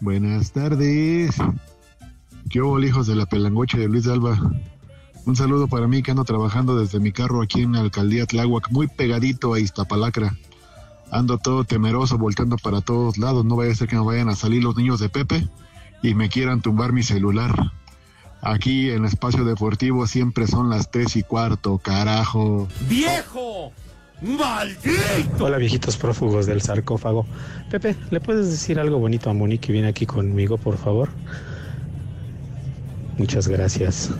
Buenas 0.00 0.50
tardes. 0.50 1.36
¿Qué 2.52 2.60
hubo, 2.60 2.78
hijos 2.80 3.06
de 3.06 3.16
la 3.16 3.24
pelangocha 3.24 3.78
de 3.78 3.88
Luis 3.88 4.06
Alba? 4.06 4.38
Un 5.24 5.36
saludo 5.36 5.68
para 5.68 5.88
mí 5.88 6.02
que 6.02 6.10
ando 6.10 6.22
trabajando 6.22 6.76
desde 6.76 7.00
mi 7.00 7.10
carro 7.10 7.40
aquí 7.40 7.62
en 7.62 7.72
la 7.72 7.80
alcaldía 7.80 8.26
Tláhuac, 8.26 8.70
muy 8.70 8.88
pegadito 8.88 9.54
a 9.54 9.58
Iztapalacra. 9.58 10.36
Ando 11.10 11.38
todo 11.38 11.64
temeroso, 11.64 12.18
volteando 12.18 12.58
para 12.58 12.82
todos 12.82 13.16
lados. 13.16 13.46
No 13.46 13.56
vaya 13.56 13.72
a 13.72 13.74
ser 13.74 13.88
que 13.88 13.96
me 13.96 14.04
vayan 14.04 14.28
a 14.28 14.36
salir 14.36 14.62
los 14.62 14.76
niños 14.76 15.00
de 15.00 15.08
Pepe 15.08 15.48
y 16.02 16.14
me 16.14 16.28
quieran 16.28 16.60
tumbar 16.60 16.92
mi 16.92 17.02
celular. 17.02 17.54
Aquí 18.42 18.90
en 18.90 18.98
el 18.98 19.04
espacio 19.06 19.44
deportivo 19.44 20.06
siempre 20.06 20.46
son 20.46 20.68
las 20.68 20.90
tres 20.90 21.16
y 21.16 21.22
cuarto, 21.22 21.78
carajo. 21.78 22.68
¡Viejo! 22.86 23.72
¡Maldito! 24.20 25.46
Hola 25.46 25.56
viejitos 25.56 25.96
prófugos 25.96 26.44
del 26.44 26.60
sarcófago. 26.60 27.24
Pepe, 27.70 27.96
¿le 28.10 28.20
puedes 28.20 28.50
decir 28.50 28.78
algo 28.78 28.98
bonito 28.98 29.30
a 29.30 29.32
Monique 29.32 29.68
que 29.68 29.72
viene 29.72 29.88
aquí 29.88 30.04
conmigo, 30.04 30.58
por 30.58 30.76
favor? 30.76 31.08
Muchas 33.18 33.48
gracias. 33.48 34.10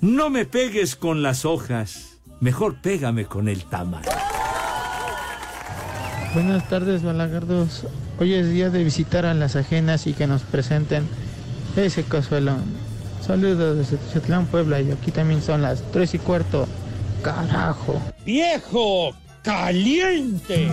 No 0.00 0.30
me 0.30 0.44
pegues 0.44 0.96
con 0.96 1.22
las 1.22 1.44
hojas. 1.44 2.18
Mejor 2.40 2.80
pégame 2.80 3.26
con 3.26 3.48
el 3.48 3.64
tamal. 3.64 4.02
Buenas 6.34 6.68
tardes, 6.68 7.02
balagardos. 7.02 7.84
Hoy 8.18 8.34
es 8.34 8.50
día 8.50 8.70
de 8.70 8.82
visitar 8.82 9.26
a 9.26 9.34
las 9.34 9.54
ajenas 9.54 10.06
y 10.06 10.12
que 10.12 10.26
nos 10.26 10.42
presenten 10.42 11.04
ese 11.76 12.04
consuelo. 12.04 12.56
Saludos 13.24 13.78
desde 13.78 13.96
Techitlán, 13.96 14.46
Puebla, 14.46 14.80
y 14.80 14.90
aquí 14.90 15.10
también 15.10 15.42
son 15.42 15.62
las 15.62 15.82
tres 15.92 16.14
y 16.14 16.18
cuarto. 16.18 16.66
Carajo. 17.22 18.00
Viejo 18.24 19.14
caliente. 19.42 20.68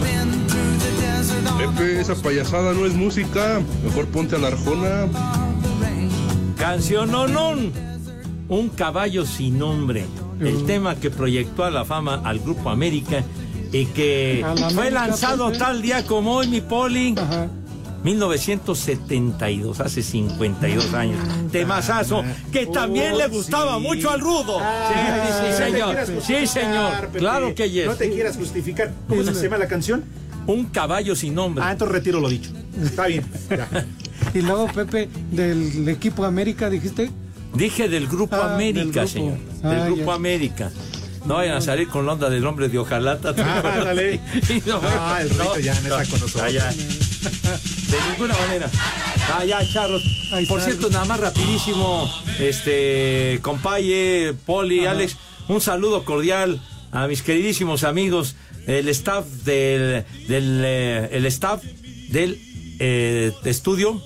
Been 0.00 0.46
through 0.48 0.76
the 0.78 0.90
desert 1.00 1.46
on 1.46 1.58
Pepe, 1.58 2.00
esa 2.00 2.14
payasada 2.14 2.72
no 2.72 2.86
es 2.86 2.94
música. 2.94 3.60
Mejor 3.84 4.06
ponte 4.08 4.36
a 4.36 4.38
la 4.38 4.48
arjona. 4.48 5.06
Canción 6.56 7.10
non. 7.10 7.72
Un 8.48 8.68
caballo 8.70 9.26
sin 9.26 9.58
nombre. 9.58 10.06
El 10.40 10.64
tema 10.64 10.96
que 10.96 11.10
proyectó 11.10 11.64
a 11.64 11.70
la 11.70 11.84
fama 11.84 12.20
al 12.24 12.40
Grupo 12.40 12.70
América 12.70 13.22
y 13.72 13.86
que 13.86 14.40
la 14.42 14.70
fue 14.70 14.88
América, 14.88 15.06
lanzado 15.06 15.46
Pepe. 15.46 15.58
tal 15.58 15.82
día 15.82 16.06
como 16.06 16.32
hoy, 16.34 16.48
mi 16.48 16.60
poli. 16.60 17.14
1972, 18.04 19.80
hace 19.80 20.02
52 20.02 20.92
años. 20.94 21.18
Temazazo, 21.50 22.22
que 22.52 22.66
también 22.66 23.16
le 23.16 23.26
gustaba 23.28 23.78
mucho 23.78 24.10
al 24.10 24.20
rudo. 24.20 24.58
Sí, 24.60 24.94
sí, 24.96 25.48
No 25.50 25.56
señor. 25.56 25.96
Sí, 26.22 26.46
señor. 26.46 27.00
Pepe. 27.00 27.18
Claro 27.18 27.54
que 27.54 27.70
yes. 27.70 27.86
No 27.86 27.94
te 27.94 28.10
quieras 28.10 28.36
justificar. 28.36 28.92
¿Cómo 29.08 29.22
se 29.24 29.32
llama 29.42 29.58
la 29.58 29.68
canción? 29.68 30.04
Un 30.46 30.66
caballo 30.66 31.16
sin 31.16 31.34
nombre. 31.34 31.64
Ah, 31.64 31.72
entonces 31.72 31.94
retiro 31.94 32.20
lo 32.20 32.28
dicho. 32.28 32.50
Está 32.82 33.06
bien. 33.06 33.24
ya. 33.50 33.68
Y 34.32 34.40
luego, 34.40 34.66
Pepe, 34.68 35.08
del 35.30 35.88
equipo 35.88 36.24
América, 36.24 36.68
dijiste. 36.70 37.10
Dije 37.54 37.88
del 37.88 38.06
Grupo 38.08 38.34
Ah, 38.36 38.44
del 38.46 38.54
América, 38.54 39.00
grupo. 39.02 39.06
señor. 39.08 39.38
Ah, 39.62 39.68
del 39.70 39.84
Grupo 39.86 40.06
ya. 40.10 40.14
América. 40.14 40.70
No 41.24 41.34
vayan 41.34 41.56
a 41.56 41.60
salir 41.60 41.88
con 41.88 42.04
la 42.06 42.12
onda 42.14 42.28
del 42.30 42.44
hombre 42.46 42.68
de 42.68 42.78
Ojalata. 42.78 43.34
Ah, 43.38 43.62
dale. 43.84 44.20
Y 44.48 44.62
no, 44.68 44.80
Ah, 44.82 45.18
el 45.20 45.30
Rito 45.30 45.58
ya 45.60 45.74
no 45.80 45.98
está 46.00 46.10
con 46.10 46.20
nosotros. 46.20 46.54
Ah. 46.62 47.56
De 47.94 48.10
ninguna 48.10 48.34
manera. 48.38 48.68
Ah, 49.32 49.44
ya, 49.44 49.64
charros. 49.72 50.02
Por 50.48 50.60
cierto, 50.60 50.90
nada 50.90 51.04
más 51.04 51.20
rapidísimo, 51.20 52.10
este, 52.40 53.38
compaye, 53.40 54.34
Poli, 54.44 54.84
Alex, 54.84 55.16
un 55.46 55.60
saludo 55.60 56.04
cordial 56.04 56.60
a 56.90 57.06
mis 57.06 57.22
queridísimos 57.22 57.84
amigos, 57.84 58.34
el 58.66 58.88
staff 58.88 59.24
del, 59.44 60.04
del 60.26 60.62
eh, 60.64 61.08
el 61.12 61.24
staff 61.26 61.62
del 62.08 62.40
eh, 62.80 63.32
estudio 63.44 64.02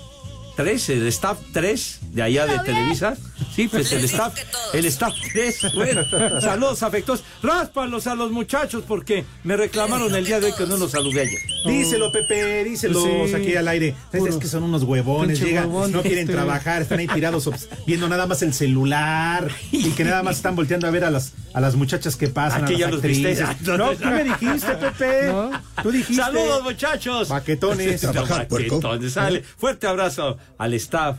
3, 0.57 0.91
el 0.91 1.07
staff 1.07 1.39
3 1.55 2.01
de 2.13 2.23
allá 2.23 2.47
de 2.47 2.59
Televisa. 2.59 3.17
Sí, 3.59 3.67
pues 3.67 3.91
el 3.91 4.05
staff, 4.05 4.35
el 4.73 4.85
staff 4.85 5.15
3. 5.33 5.75
Bueno, 5.75 6.05
saludos 6.41 6.81
afectuosos. 6.85 7.27
Ráspalos 7.43 8.07
a 8.07 8.15
los 8.15 8.31
muchachos 8.31 8.85
porque 8.87 9.25
me 9.43 9.57
reclamaron 9.57 10.15
el 10.15 10.25
día 10.25 10.39
de 10.39 10.47
hoy 10.47 10.53
que 10.57 10.65
no 10.65 10.77
los 10.77 10.93
saludé 10.93 11.23
ayer. 11.23 11.41
Díselo, 11.67 12.13
Pepe, 12.13 12.63
díselo 12.63 13.03
Sí. 13.27 13.35
aquí 13.35 13.57
al 13.57 13.67
aire. 13.67 13.97
Es, 14.13 14.21
Puro. 14.21 14.33
es 14.33 14.39
que 14.39 14.47
son 14.47 14.63
unos 14.63 14.85
huevones, 14.85 15.41
Pinche 15.41 15.47
llegan, 15.55 15.71
huevón, 15.71 15.91
no 15.91 16.03
quieren 16.03 16.21
este. 16.21 16.35
trabajar, 16.35 16.83
están 16.83 17.01
ahí 17.01 17.09
tirados 17.09 17.51
viendo 17.85 18.09
nada 18.09 18.29
más 18.29 18.43
el 18.43 18.55
celular 18.55 19.51
y 19.73 19.91
que 19.91 20.05
nada 20.05 20.23
más 20.23 20.37
están 20.37 20.55
volteando 20.55 20.87
a 20.87 20.91
ver 20.93 21.03
a 21.05 21.11
las 21.11 21.33
a 21.53 21.61
las 21.61 21.75
muchachas 21.75 22.15
que 22.15 22.29
pasan. 22.29 22.63
Aquí 22.63 22.75
a 22.75 22.79
ya 22.79 22.85
las 22.87 22.93
los 22.95 23.03
viste. 23.03 23.43
actrices. 23.43 23.77
No, 23.77 23.91
tú 23.91 24.05
me 24.07 24.23
dijiste, 24.23 24.73
Pepe. 24.77 25.33
Tú 25.83 25.91
dijiste. 25.91 26.23
Saludos, 26.23 26.63
muchachos. 26.63 27.29
Baquetones. 27.29 28.01
Trabajar, 28.03 28.47
Baquetones, 28.49 29.13
sale. 29.15 29.43
Fuerte 29.43 29.89
abrazo 29.89 30.39
al 30.59 30.75
staff. 30.75 31.17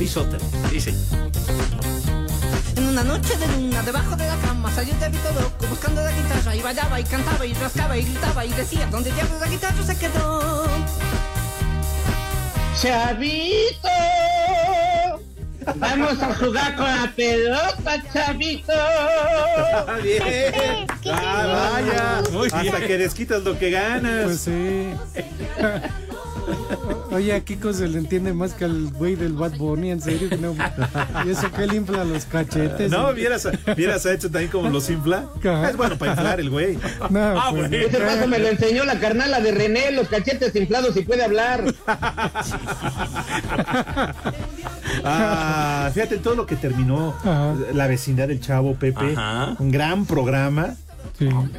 Piso 0.00 0.26
dice. 0.72 0.94
En 2.74 2.88
una 2.88 3.04
noche 3.04 3.36
de 3.36 3.46
luna, 3.48 3.82
debajo 3.82 4.16
de 4.16 4.26
la 4.26 4.36
cama, 4.36 4.72
salió 4.74 4.94
un 4.94 5.00
débito 5.00 5.30
loco 5.34 5.66
buscando 5.68 6.00
la 6.00 6.10
guitarra 6.10 6.56
y 6.56 6.62
bailaba 6.62 7.00
y 7.00 7.04
cantaba 7.04 7.44
y 7.44 7.52
rascaba 7.52 7.98
y 7.98 8.04
gritaba 8.04 8.46
y 8.46 8.48
decía, 8.54 8.88
¿dónde 8.90 9.12
diablos 9.12 9.38
la 9.38 9.48
guitarra 9.48 9.82
se 9.84 9.98
quedó? 9.98 10.64
Chavito, 12.80 13.88
vamos 15.76 16.22
a 16.22 16.34
jugar 16.34 16.76
con 16.76 16.86
la 16.86 17.12
pelota, 17.14 18.02
chavito. 18.10 18.72
Bien. 20.02 20.86
Ah, 21.12 21.72
vaya. 21.74 22.22
Hasta 22.52 22.86
que 22.86 22.96
desquitas 22.96 23.42
lo 23.42 23.58
que 23.58 23.70
ganas. 23.70 24.24
Pues 24.24 24.40
sí. 24.40 24.94
Oye, 27.12 27.32
a 27.34 27.40
Kiko 27.40 27.72
se 27.72 27.88
le 27.88 27.98
entiende 27.98 28.32
más 28.32 28.54
que 28.54 28.64
al 28.64 28.88
güey 28.92 29.16
del 29.16 29.32
Bad 29.32 29.56
Bunny, 29.56 29.90
en 29.90 30.00
serio. 30.00 30.28
No, 30.40 30.54
y 31.24 31.30
eso 31.30 31.50
que 31.50 31.64
él 31.64 31.74
infla 31.74 32.04
los 32.04 32.24
cachetes. 32.24 32.90
No, 32.90 33.12
vieras, 33.12 33.48
vieras 33.76 34.06
ha 34.06 34.12
hecho 34.12 34.30
también 34.30 34.50
como 34.50 34.68
los 34.70 34.88
infla. 34.90 35.24
Es 35.68 35.76
bueno 35.76 35.96
para 35.98 36.12
inflar 36.12 36.40
el 36.40 36.50
güey. 36.50 36.78
No, 37.10 37.20
Ah, 37.40 37.48
pues, 37.50 37.68
güey. 37.68 37.84
Ese 37.84 37.98
paso 37.98 38.26
me 38.28 38.38
lo 38.38 38.48
enseñó 38.48 38.84
la 38.84 38.98
carnala 39.00 39.40
de 39.40 39.50
René, 39.52 39.90
los 39.92 40.08
cachetes 40.08 40.54
inflados 40.54 40.96
y 40.96 41.02
puede 41.02 41.24
hablar. 41.24 41.64
Ah, 45.04 45.90
fíjate 45.92 46.18
todo 46.18 46.34
lo 46.34 46.46
que 46.46 46.56
terminó 46.56 47.14
la 47.74 47.86
vecindad 47.86 48.28
del 48.28 48.40
Chavo 48.40 48.74
Pepe. 48.74 49.12
Ajá. 49.16 49.56
Un 49.58 49.70
gran 49.70 50.06
programa. 50.06 50.74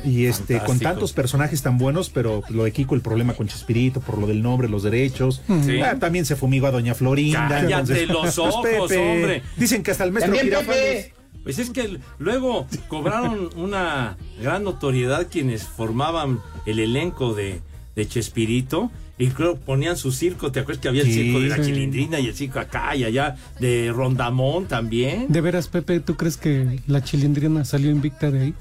Y 0.06 0.26
este, 0.26 0.60
con 0.60 0.80
tantos 0.80 1.13
personajes 1.13 1.62
tan 1.62 1.78
buenos, 1.78 2.10
pero 2.10 2.43
lo 2.50 2.63
de 2.63 2.71
Kiko, 2.71 2.95
el 2.95 3.02
problema 3.02 3.34
con 3.34 3.47
Chespirito, 3.47 4.02
por 4.02 4.17
lo 4.17 4.28
del 4.28 4.41
nombre, 4.41 4.67
los 4.69 4.84
derechos. 4.84 5.41
Sí. 5.65 5.80
Ah, 5.82 5.97
también 6.00 6.26
se 6.26 6.36
fumigó 6.36 6.67
a 6.67 6.71
Doña 6.71 6.93
Florinda. 6.95 7.47
Cállate 7.47 8.04
entonces, 8.04 8.08
los 8.08 8.19
pues, 8.21 8.38
ojos, 8.39 8.63
Pepe. 8.89 8.97
hombre. 8.97 9.43
Dicen 9.58 9.84
que 9.84 9.91
hasta 9.91 10.04
el 10.04 10.12
maestro 10.12 10.36
También 10.36 10.56
Girafales. 10.56 11.06
Pepe. 11.06 11.13
Pues 11.43 11.58
es 11.60 11.71
que 11.71 11.97
luego 12.19 12.67
cobraron 12.88 13.50
una 13.56 14.15
gran 14.41 14.63
notoriedad 14.63 15.28
quienes 15.32 15.63
formaban 15.63 16.39
el 16.67 16.80
elenco 16.80 17.34
de, 17.34 17.62
de 17.95 18.08
Chespirito. 18.08 18.91
Y 19.17 19.28
creo 19.28 19.56
ponían 19.56 19.97
su 19.97 20.12
circo, 20.12 20.52
¿te 20.52 20.62
acuerdas 20.62 20.82
que 20.82 20.88
había 20.88 21.04
el 21.04 21.12
circo 21.12 21.39
de 21.39 21.50
la 21.50 21.58
Sí. 21.58 21.63
chilindrina 21.65 22.19
y 22.19 22.26
el 22.28 22.34
circo 22.34 22.60
acá 22.60 22.95
y 22.95 23.04
allá 23.04 23.36
de 23.60 23.91
Rondamón 23.93 24.65
también? 24.65 25.28
De 25.30 25.41
veras, 25.41 25.67
Pepe, 25.67 26.00
¿tú 26.00 26.15
crees 26.15 26.38
que 26.38 26.80
la 26.88 27.04
chilindrina 27.04 27.63
salió 27.63 27.91
invicta 27.91 28.32
de 28.32 28.39
ahí? 28.41 28.54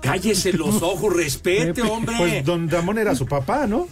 Cállese 0.00 0.52
los 0.52 0.82
ojos, 0.82 1.14
respete, 1.14 1.66
Pepe, 1.74 1.82
hombre. 1.82 2.14
Pues 2.18 2.44
Don 2.44 2.68
Ramón 2.68 2.98
era 2.98 3.14
su 3.14 3.26
papá, 3.26 3.66
¿no? 3.66 3.88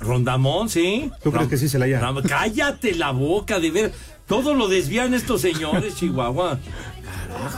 Rondamón, 0.00 0.68
sí. 0.68 1.10
¿Tú 1.22 1.32
crees 1.32 1.48
que 1.48 1.56
sí 1.56 1.68
se 1.68 1.78
la 1.78 1.86
haya? 1.86 2.00
Ram- 2.00 2.22
Cállate 2.26 2.94
la 2.94 3.10
boca, 3.10 3.58
de 3.58 3.70
ver. 3.70 3.92
Todo 4.26 4.52
lo 4.54 4.68
desvían 4.68 5.14
estos 5.14 5.40
señores, 5.40 5.94
Chihuahua. 5.98 6.58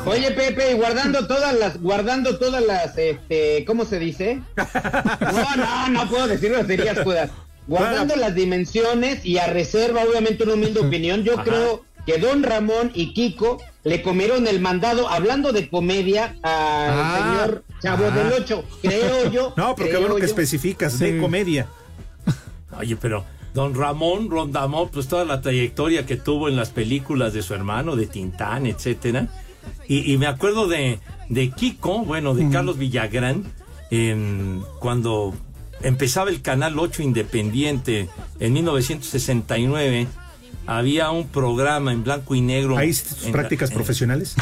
Oye, 0.06 0.30
Pepe, 0.30 0.72
y 0.72 0.74
guardando 0.74 1.26
todas 1.26 1.54
las, 1.58 1.80
guardando 1.80 2.38
todas 2.38 2.64
las, 2.64 2.96
este, 2.96 3.64
¿cómo 3.66 3.84
se 3.84 3.98
dice? 3.98 4.40
No, 5.20 5.56
no, 5.56 5.88
no 5.88 6.08
puedo 6.08 6.26
decir 6.28 6.50
groserías, 6.52 6.98
puedas. 7.00 7.30
Guardando 7.66 8.16
las 8.16 8.34
dimensiones 8.34 9.24
y 9.24 9.38
a 9.38 9.46
reserva, 9.48 10.02
obviamente, 10.04 10.44
una 10.44 10.54
humilde 10.54 10.80
opinión, 10.86 11.22
yo 11.24 11.34
Ajá. 11.34 11.44
creo 11.44 11.84
que 12.06 12.18
Don 12.18 12.42
Ramón 12.42 12.90
y 12.94 13.12
Kiko 13.12 13.60
le 13.84 14.02
comieron 14.02 14.46
el 14.46 14.60
mandado, 14.60 15.08
hablando 15.08 15.52
de 15.52 15.68
comedia, 15.68 16.36
al 16.42 16.90
Ah, 16.90 17.18
señor 17.40 17.64
Chavo 17.82 18.04
ah. 18.06 18.10
del 18.10 18.32
Ocho, 18.34 18.64
creo 18.82 19.30
yo. 19.30 19.54
No, 19.56 19.74
pero 19.74 19.86
qué 19.86 19.90
creo 19.90 20.00
bueno 20.00 20.14
que 20.16 20.20
yo. 20.22 20.26
especificas, 20.26 20.98
de 20.98 21.18
comedia. 21.18 21.66
Oye, 22.78 22.96
pero 22.96 23.24
don 23.54 23.74
Ramón 23.74 24.30
Rondamón, 24.30 24.90
pues 24.90 25.08
toda 25.08 25.24
la 25.24 25.40
trayectoria 25.40 26.06
que 26.06 26.16
tuvo 26.16 26.48
en 26.48 26.56
las 26.56 26.70
películas 26.70 27.32
de 27.32 27.42
su 27.42 27.54
hermano, 27.54 27.96
de 27.96 28.06
Tintán, 28.06 28.66
etcétera. 28.66 29.28
Y, 29.88 30.12
y 30.12 30.18
me 30.18 30.26
acuerdo 30.26 30.68
de, 30.68 31.00
de 31.28 31.50
Kiko, 31.50 32.04
bueno, 32.04 32.34
de 32.34 32.48
Carlos 32.48 32.78
Villagrán, 32.78 33.44
en- 33.90 34.62
cuando 34.78 35.34
empezaba 35.82 36.30
el 36.30 36.42
Canal 36.42 36.78
8 36.78 37.02
Independiente 37.02 38.08
en 38.38 38.52
1969. 38.52 40.06
Había 40.70 41.10
un 41.10 41.26
programa 41.26 41.92
en 41.92 42.04
blanco 42.04 42.36
y 42.36 42.40
negro. 42.40 42.78
Ahí 42.78 42.92
prácticas 43.32 43.70
en- 43.70 43.74
profesionales. 43.76 44.36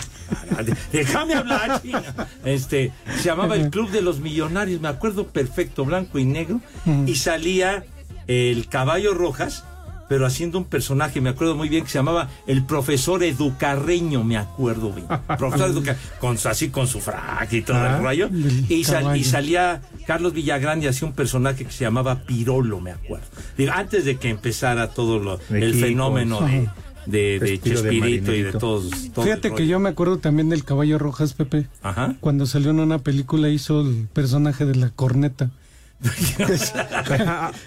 Déjame 0.93 1.33
hablar, 1.35 1.81
china. 1.81 2.03
Este, 2.45 2.93
se 3.17 3.23
llamaba 3.25 3.57
el 3.57 3.71
Club 3.71 3.91
de 3.91 4.03
los 4.03 4.21
Millonarios, 4.21 4.79
me 4.81 4.89
acuerdo 4.89 5.29
perfecto, 5.29 5.87
blanco 5.87 6.19
y 6.19 6.27
negro, 6.27 6.61
y 7.07 7.15
salía 7.15 7.85
el 8.27 8.69
Caballo 8.69 9.15
Rojas, 9.15 9.65
pero 10.09 10.27
haciendo 10.27 10.59
un 10.59 10.65
personaje, 10.65 11.21
me 11.21 11.31
acuerdo 11.31 11.55
muy 11.55 11.69
bien 11.69 11.85
que 11.85 11.91
se 11.91 11.99
llamaba 11.99 12.29
el 12.47 12.65
profesor 12.65 13.23
Educarreño, 13.23 14.25
me 14.25 14.37
acuerdo 14.37 14.93
bien. 14.93 15.07
Profesor 15.39 15.71
Educa, 15.71 15.97
con 16.21 16.39
su- 16.39 16.49
así 16.49 16.71
con 16.71 16.87
su 16.87 17.01
frac 17.01 17.53
y 17.53 17.63
todo 17.63 17.77
Ah, 17.77 17.97
el 17.97 18.03
rollo. 18.03 18.29
del 18.29 18.65
Y, 18.71 18.85
sal- 18.85 19.03
y 19.03 19.05
caballo. 19.05 19.25
salía 19.25 19.83
Carlos 20.07 20.33
Villagrán 20.33 20.83
y 20.83 20.87
hacía 20.87 21.07
un 21.07 21.15
personaje 21.15 21.65
que 21.65 21.71
se 21.73 21.85
llamaba 21.85 22.23
Pirolo, 22.25 22.81
me 22.81 22.93
acuerdo. 22.93 23.27
Digo, 23.57 23.73
antes 23.75 24.05
de 24.05 24.17
que 24.17 24.31
empezara 24.31 24.89
todo 24.91 25.19
lo, 25.19 25.39
De 25.49 25.63
el 25.65 25.73
Kiko, 25.75 25.87
fenómeno 25.87 26.41
de, 26.41 26.71
de, 27.07 27.19
de 27.33 27.39
Respiro 27.41 27.83
de 27.83 27.91
Chespirito 27.91 28.35
y 28.35 28.43
de 28.43 28.53
todos. 28.53 28.91
todo 29.13 29.25
el 29.25 29.31
Fíjate 29.31 29.55
que 29.55 29.67
yo 29.67 29.79
me 29.79 29.89
acuerdo 29.91 30.19
también 30.19 30.49
del 30.49 30.65
Caballo 30.65 30.99
Rojas, 30.99 31.35
Pepe. 31.35 31.67
Ajá. 31.83 32.15
Cuando 32.21 32.47
salió 32.47 32.71
en 32.71 32.81
una 32.81 32.99
película 32.99 33.49
hizo 33.49 33.81
el 33.83 34.09
personaje 34.13 34.65
de 34.65 34.75
la 34.75 34.91
corneta. 34.91 35.51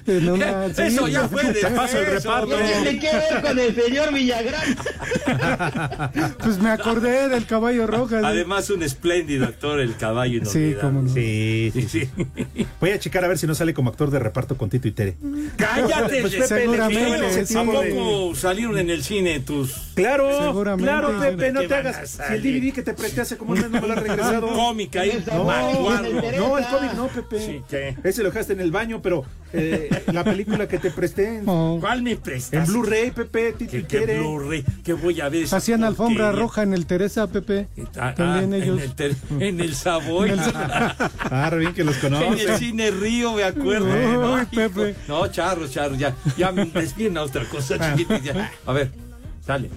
Sí, 0.05 0.81
Eso 0.83 1.07
ya 1.07 1.27
fue 1.27 1.43
Te 1.53 1.67
paso 1.67 1.99
el 1.99 2.05
reparto. 2.05 2.49
¿Qué 2.57 2.63
tiene 2.63 2.99
que 2.99 3.11
ver 3.11 3.41
con 3.41 3.59
el 3.59 3.75
señor 3.75 4.13
Villagrán? 4.13 4.77
Pues 6.39 6.57
me 6.59 6.69
acordé 6.71 7.29
del 7.29 7.45
Caballo 7.45 7.87
Rojas. 7.87 8.23
Además, 8.23 8.69
un 8.69 8.83
espléndido 8.83 9.45
actor, 9.45 9.79
el 9.79 9.95
caballo 9.95 10.43
Sí, 10.45 10.75
cómo 10.79 11.01
no. 11.03 11.09
Sí, 11.13 11.71
sí, 11.73 11.81
sí. 11.87 12.09
Sí. 12.55 12.67
Voy 12.79 12.91
a 12.91 12.99
checar 12.99 13.23
a 13.25 13.27
ver 13.27 13.37
si 13.37 13.47
no 13.47 13.55
sale 13.55 13.73
como 13.73 13.89
actor 13.89 14.09
de 14.11 14.19
reparto 14.19 14.57
con 14.57 14.69
Tito 14.69 14.87
y 14.87 14.91
Tere. 14.91 15.17
¡Cállate! 15.57 16.21
Pues 16.21 16.33
Pepe, 16.33 16.47
seguramente, 16.47 17.09
le 17.19 17.29
quiero. 17.29 17.45
sí. 17.45 17.57
¿A 17.57 17.63
poco 17.63 18.35
salieron 18.35 18.77
en 18.77 18.89
el 18.89 19.03
cine 19.03 19.39
tus 19.41 19.73
Claro, 19.95 20.63
claro, 20.77 21.19
Pepe, 21.19 21.51
no 21.51 21.61
¿Qué 21.61 21.67
te 21.67 21.75
hagas. 21.75 22.09
Si 22.09 22.33
el? 22.33 22.41
DVD 22.41 22.73
que 22.73 22.81
te 22.81 22.93
presté 22.93 23.21
hace 23.21 23.37
como 23.37 23.53
un 23.53 23.59
mes 23.59 23.69
no 23.69 23.81
me 23.81 23.87
lo 23.87 23.93
has 23.93 23.99
regresado. 24.03 24.47
cómica 24.53 25.01
ahí? 25.01 25.23
No, 25.27 25.43
Macuarro. 25.43 26.09
no, 26.11 26.57
el 26.57 26.65
cómic 26.65 26.93
no, 26.95 27.07
Pepe. 27.07 27.39
Sí, 27.45 27.61
¿qué? 27.69 27.95
Ese 28.03 28.20
lo 28.23 28.29
dejaste 28.31 28.53
en 28.53 28.61
el 28.61 28.71
baño, 28.71 29.01
pero 29.01 29.23
eh, 29.53 29.89
la 30.11 30.23
película 30.23 30.67
que 30.67 30.77
te 30.77 30.91
presté 30.91 31.41
Oh. 31.45 31.77
¿Cuál 31.79 32.01
me 32.03 32.15
prestas? 32.15 32.67
en 32.67 32.73
Blu-ray, 32.73 33.11
Pepe, 33.11 33.55
y 33.59 33.65
¿Qué. 33.83 34.17
Blu-ray? 34.19 34.63
¿Qué 34.83 34.93
voy 34.93 35.19
a 35.21 35.29
ver? 35.29 35.45
Hacían 35.51 35.83
alfombra 35.83 36.25
porquería? 36.25 36.41
roja 36.41 36.63
en 36.63 36.73
el 36.73 36.85
Teresa, 36.85 37.27
Pepe. 37.27 37.67
Ah, 37.99 38.13
También 38.15 38.53
ah, 38.53 38.57
ellos. 38.57 38.79
En 39.39 39.41
el, 39.41 39.61
el 39.61 39.75
Savoy. 39.75 40.29
En 40.31 40.39
el- 40.39 40.53
Ah, 41.19 41.49
bien 41.57 41.73
que 41.73 41.83
los 41.83 42.01
En 42.03 42.13
el 42.13 42.57
cine 42.57 42.91
Río, 42.91 43.33
me 43.33 43.43
acuerdo. 43.43 43.85
Uy, 43.85 44.39
Ay, 44.39 44.47
Pepe. 44.53 44.95
No, 45.07 45.27
charro, 45.27 45.67
charro, 45.67 45.95
ya. 45.95 46.15
Ya 46.37 46.51
me 46.51 46.65
desvíen 46.65 47.17
a 47.17 47.23
otra 47.23 47.45
cosa, 47.45 47.77
chiquitis, 47.95 48.23
ya. 48.23 48.51
A 48.65 48.73
ver, 48.73 48.91
sale. 49.45 49.69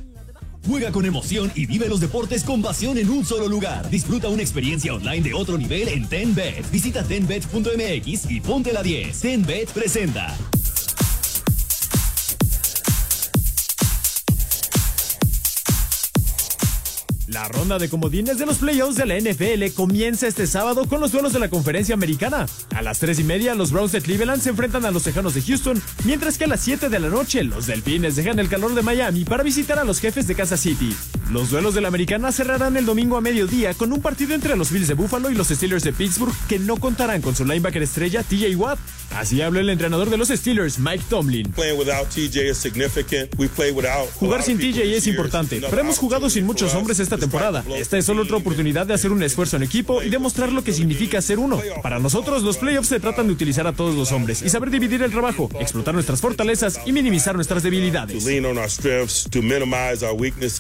Juega 0.66 0.92
con 0.92 1.05
emoción 1.05 1.53
y 1.55 1.66
vive 1.66 1.88
los 1.88 2.00
deportes 2.00 2.42
con 2.42 2.62
pasión 2.62 2.96
en 2.98 3.11
un 3.11 3.24
solo 3.24 3.48
lugar. 3.48 3.90
Disfruta 3.90 4.29
una 4.29 4.42
experiencia 4.42 4.94
online 4.94 5.22
de 5.22 5.35
otro 5.35 5.59
nivel 5.59 5.88
en 5.88 6.09
TenBet. 6.09 6.70
Visita 6.70 7.05
tenbet.mx 7.05 8.31
y 8.31 8.40
ponte 8.40 8.72
la 8.72 8.83
10. 8.83 9.20
TenBet 9.20 9.70
presenta. 9.70 10.35
La 17.35 17.49
ronda 17.49 17.81
de 17.81 17.88
comodines 17.88 18.38
de 18.38 18.47
los 18.47 18.59
playoffs 18.59 18.94
de 18.94 19.07
la 19.07 19.18
NFL 19.18 19.75
comienza 19.75 20.29
este 20.29 20.47
sábado 20.47 20.87
con 20.87 21.01
los 21.01 21.11
duelos 21.11 21.33
de 21.33 21.40
la 21.40 21.49
conferencia 21.49 21.92
americana. 21.92 22.47
A 22.73 22.81
las 22.81 23.01
3 23.01 23.18
y 23.18 23.25
media, 23.25 23.57
los 23.57 23.73
Browns 23.73 23.90
de 23.90 24.01
Cleveland 24.01 24.40
se 24.40 24.51
enfrentan 24.51 24.85
a 24.85 24.92
los 24.92 25.03
Tejanos 25.03 25.35
de 25.35 25.42
Houston, 25.42 25.83
mientras 26.05 26.38
que 26.38 26.44
a 26.44 26.47
las 26.47 26.61
7 26.61 26.88
de 26.88 27.01
la 27.01 27.09
noche, 27.09 27.42
los 27.42 27.66
Delfines 27.66 28.14
dejan 28.14 28.38
el 28.38 28.49
calor 28.49 28.77
de 28.77 28.83
Miami 28.83 29.25
para 29.25 29.42
visitar 29.42 29.81
a 29.81 29.85
los 29.85 29.99
jefes 29.99 30.29
de 30.29 30.37
Kansas 30.37 30.61
City. 30.61 30.94
Los 31.33 31.51
duelos 31.51 31.75
de 31.75 31.81
la 31.81 31.88
americana 31.88 32.31
cerrarán 32.31 32.77
el 32.77 32.87
domingo 32.87 33.16
a 33.16 33.20
mediodía 33.20 33.75
con 33.75 33.92
un 33.92 34.01
partido 34.01 34.33
entre 34.33 34.55
los 34.55 34.70
Bills 34.70 34.87
de 34.87 34.94
Buffalo 34.94 35.29
y 35.29 35.35
los 35.35 35.49
Steelers 35.49 35.83
de 35.83 35.92
Pittsburgh 35.92 36.33
que 36.49 36.61
no 36.61 36.77
contarán 36.77 37.20
con 37.20 37.35
su 37.35 37.44
linebacker 37.44 37.83
estrella 37.83 38.23
TJ 38.23 38.55
Watt. 38.55 38.79
Así 39.16 39.42
habló 39.42 39.59
el 39.59 39.70
entrenador 39.70 40.09
de 40.09 40.18
los 40.18 40.29
Steelers, 40.29 40.79
Mike 40.79 41.05
Tomlin. 41.09 41.53
Jugar 44.20 44.42
sin 44.44 44.59
TJ 44.59 44.83
es 44.83 45.07
importante, 45.09 45.61
pero 45.68 45.81
hemos 45.81 45.99
jugado 45.99 46.31
sin 46.31 46.47
muchos 46.47 46.75
hombres 46.75 47.01
esta 47.01 47.23
temporada. 47.24 47.64
Esta 47.76 47.98
es 47.98 48.04
solo 48.04 48.22
otra 48.22 48.37
oportunidad 48.37 48.87
de 48.87 48.94
hacer 48.94 49.12
un 49.12 49.22
esfuerzo 49.22 49.56
en 49.56 49.62
equipo 49.62 50.02
y 50.02 50.10
demostrar 50.10 50.52
lo 50.52 50.62
que 50.62 50.72
significa 50.72 51.20
ser 51.22 51.38
uno. 51.38 51.60
Para 51.82 51.98
nosotros, 51.98 52.42
los 52.42 52.58
playoffs 52.58 52.88
se 52.88 53.00
tratan 53.00 53.26
de 53.26 53.32
utilizar 53.32 53.66
a 53.66 53.72
todos 53.72 53.94
los 53.94 54.12
hombres 54.12 54.42
y 54.42 54.48
saber 54.48 54.70
dividir 54.70 55.02
el 55.02 55.10
trabajo, 55.10 55.48
explotar 55.58 55.94
nuestras 55.94 56.20
fortalezas 56.20 56.80
y 56.84 56.92
minimizar 56.92 57.34
nuestras 57.34 57.62
debilidades. 57.62 58.24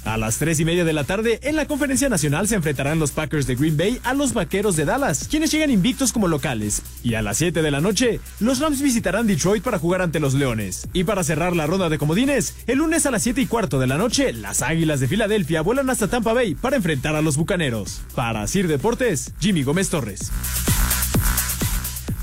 A 0.04 0.16
las 0.16 0.38
3 0.38 0.60
y 0.60 0.64
media 0.64 0.84
de 0.84 0.92
la 0.92 1.04
tarde, 1.04 1.40
en 1.42 1.56
la 1.56 1.66
conferencia 1.66 2.08
nacional 2.08 2.48
se 2.48 2.54
enfrentarán 2.54 2.98
los 2.98 3.10
Packers 3.10 3.46
de 3.46 3.56
Green 3.56 3.76
Bay 3.76 4.00
a 4.04 4.14
los 4.14 4.32
Vaqueros 4.32 4.76
de 4.76 4.84
Dallas, 4.84 5.28
quienes 5.28 5.50
llegan 5.50 5.70
invictos 5.70 6.12
como 6.12 6.28
locales. 6.28 6.82
Y 7.02 7.14
a 7.14 7.22
las 7.22 7.38
7 7.38 7.62
de 7.62 7.70
la 7.70 7.80
noche, 7.80 8.20
los 8.40 8.60
Rams 8.60 8.80
visitarán 8.80 9.26
Detroit 9.26 9.62
para 9.62 9.78
jugar 9.78 10.02
ante 10.02 10.20
los 10.20 10.34
Leones. 10.34 10.88
Y 10.92 11.04
para 11.04 11.24
cerrar 11.24 11.54
la 11.54 11.66
ronda 11.66 11.88
de 11.88 11.98
comodines, 11.98 12.54
el 12.66 12.78
lunes 12.78 13.06
a 13.06 13.10
las 13.10 13.22
7 13.22 13.40
y 13.40 13.46
cuarto 13.46 13.78
de 13.78 13.86
la 13.86 13.98
noche, 13.98 14.32
las 14.32 14.62
Águilas 14.62 15.00
de 15.00 15.08
Filadelfia 15.08 15.60
vuelan 15.60 15.90
hasta 15.90 16.08
Tampa 16.08 16.32
Bay 16.32 16.53
para 16.60 16.76
enfrentar 16.76 17.16
a 17.16 17.22
los 17.22 17.36
Bucaneros. 17.36 18.00
Para 18.14 18.46
Sir 18.46 18.68
Deportes, 18.68 19.32
Jimmy 19.40 19.62
Gómez 19.62 19.90
Torres. 19.90 20.30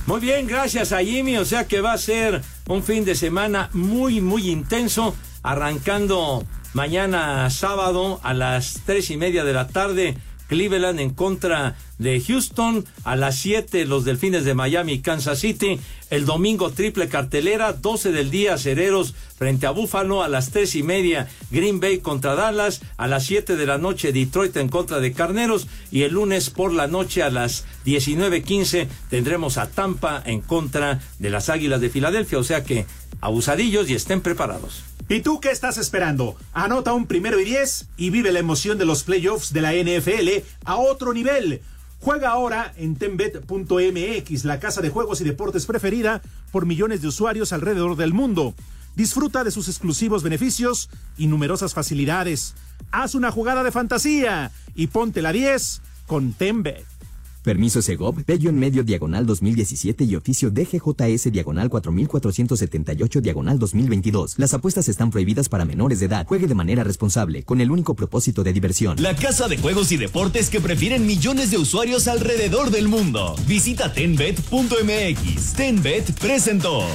Muy 0.07 0.19
bien, 0.19 0.47
gracias 0.47 0.91
a 0.91 1.03
Jimmy. 1.03 1.37
O 1.37 1.45
sea 1.45 1.67
que 1.67 1.81
va 1.81 1.93
a 1.93 1.97
ser 1.97 2.41
un 2.67 2.83
fin 2.83 3.05
de 3.05 3.15
semana 3.15 3.69
muy, 3.73 4.19
muy 4.21 4.49
intenso 4.49 5.15
arrancando 5.43 6.45
mañana 6.73 7.49
sábado 7.49 8.19
a 8.23 8.33
las 8.33 8.81
tres 8.85 9.09
y 9.11 9.17
media 9.17 9.43
de 9.43 9.53
la 9.53 9.67
tarde. 9.67 10.17
Cleveland 10.51 10.99
en 10.99 11.11
contra 11.11 11.77
de 11.97 12.19
Houston, 12.19 12.83
a 13.05 13.15
las 13.15 13.37
7 13.37 13.85
los 13.85 14.03
Delfines 14.03 14.43
de 14.43 14.53
Miami 14.53 14.91
y 14.91 14.99
Kansas 14.99 15.39
City, 15.39 15.79
el 16.09 16.25
domingo 16.25 16.71
triple 16.71 17.07
cartelera, 17.07 17.71
12 17.71 18.11
del 18.11 18.31
día 18.31 18.57
Cereros 18.57 19.15
frente 19.37 19.65
a 19.65 19.71
Buffalo, 19.71 20.23
a 20.23 20.27
las 20.27 20.51
tres 20.51 20.75
y 20.75 20.83
media 20.83 21.29
Green 21.51 21.79
Bay 21.79 21.99
contra 21.99 22.35
Dallas, 22.35 22.81
a 22.97 23.07
las 23.07 23.23
7 23.27 23.55
de 23.55 23.65
la 23.65 23.77
noche 23.77 24.11
Detroit 24.11 24.57
en 24.57 24.67
contra 24.67 24.99
de 24.99 25.13
Carneros. 25.13 25.67
Y 25.89 26.01
el 26.01 26.15
lunes 26.15 26.49
por 26.49 26.73
la 26.73 26.87
noche 26.87 27.23
a 27.23 27.29
las 27.29 27.63
19.15 27.85 28.89
tendremos 29.09 29.57
a 29.57 29.69
Tampa 29.69 30.21
en 30.25 30.41
contra 30.41 30.99
de 31.19 31.29
las 31.29 31.47
Águilas 31.47 31.79
de 31.79 31.89
Filadelfia, 31.89 32.39
o 32.39 32.43
sea 32.43 32.65
que 32.65 32.85
abusadillos 33.21 33.89
y 33.89 33.93
estén 33.93 34.19
preparados. 34.19 34.83
¿Y 35.11 35.19
tú 35.19 35.41
qué 35.41 35.51
estás 35.51 35.77
esperando? 35.77 36.37
Anota 36.53 36.93
un 36.93 37.05
primero 37.05 37.37
y 37.37 37.43
diez 37.43 37.89
y 37.97 38.11
vive 38.11 38.31
la 38.31 38.39
emoción 38.39 38.77
de 38.77 38.85
los 38.85 39.03
playoffs 39.03 39.51
de 39.51 39.59
la 39.59 39.73
NFL 39.73 40.41
a 40.63 40.77
otro 40.77 41.11
nivel. 41.11 41.59
Juega 41.99 42.29
ahora 42.29 42.73
en 42.77 42.95
tenbet.mx, 42.95 44.45
la 44.45 44.61
casa 44.61 44.79
de 44.79 44.89
juegos 44.89 45.19
y 45.19 45.25
deportes 45.25 45.65
preferida 45.65 46.21
por 46.53 46.65
millones 46.65 47.01
de 47.01 47.09
usuarios 47.09 47.51
alrededor 47.51 47.97
del 47.97 48.13
mundo. 48.13 48.55
Disfruta 48.95 49.43
de 49.43 49.51
sus 49.51 49.67
exclusivos 49.67 50.23
beneficios 50.23 50.89
y 51.17 51.27
numerosas 51.27 51.73
facilidades. 51.73 52.53
Haz 52.91 53.13
una 53.13 53.31
jugada 53.31 53.65
de 53.65 53.73
fantasía 53.73 54.53
y 54.75 54.87
ponte 54.87 55.21
la 55.21 55.33
10 55.33 55.81
con 56.07 56.31
Tenbet. 56.31 56.90
Permiso 57.43 57.81
Segov, 57.81 58.23
Bello 58.25 58.49
en 58.49 58.59
medio 58.59 58.83
diagonal 58.83 59.25
2017 59.25 60.03
y 60.03 60.15
oficio 60.15 60.51
DGJS 60.51 61.31
diagonal 61.31 61.69
4478 61.69 63.21
diagonal 63.21 63.57
2022. 63.57 64.37
Las 64.37 64.53
apuestas 64.53 64.87
están 64.89 65.09
prohibidas 65.09 65.49
para 65.49 65.65
menores 65.65 65.99
de 65.99 66.05
edad. 66.05 66.27
Juegue 66.27 66.47
de 66.47 66.55
manera 66.55 66.83
responsable, 66.83 67.43
con 67.43 67.59
el 67.59 67.71
único 67.71 67.95
propósito 67.95 68.43
de 68.43 68.53
diversión. 68.53 69.01
La 69.01 69.15
casa 69.15 69.47
de 69.47 69.57
juegos 69.57 69.91
y 69.91 69.97
deportes 69.97 70.49
que 70.49 70.61
prefieren 70.61 71.07
millones 71.07 71.49
de 71.49 71.57
usuarios 71.57 72.07
alrededor 72.07 72.69
del 72.69 72.87
mundo. 72.87 73.35
Visita 73.47 73.91
tenbet.mx. 73.91 75.53
Tenbet 75.53 76.11
presentó. 76.19 76.85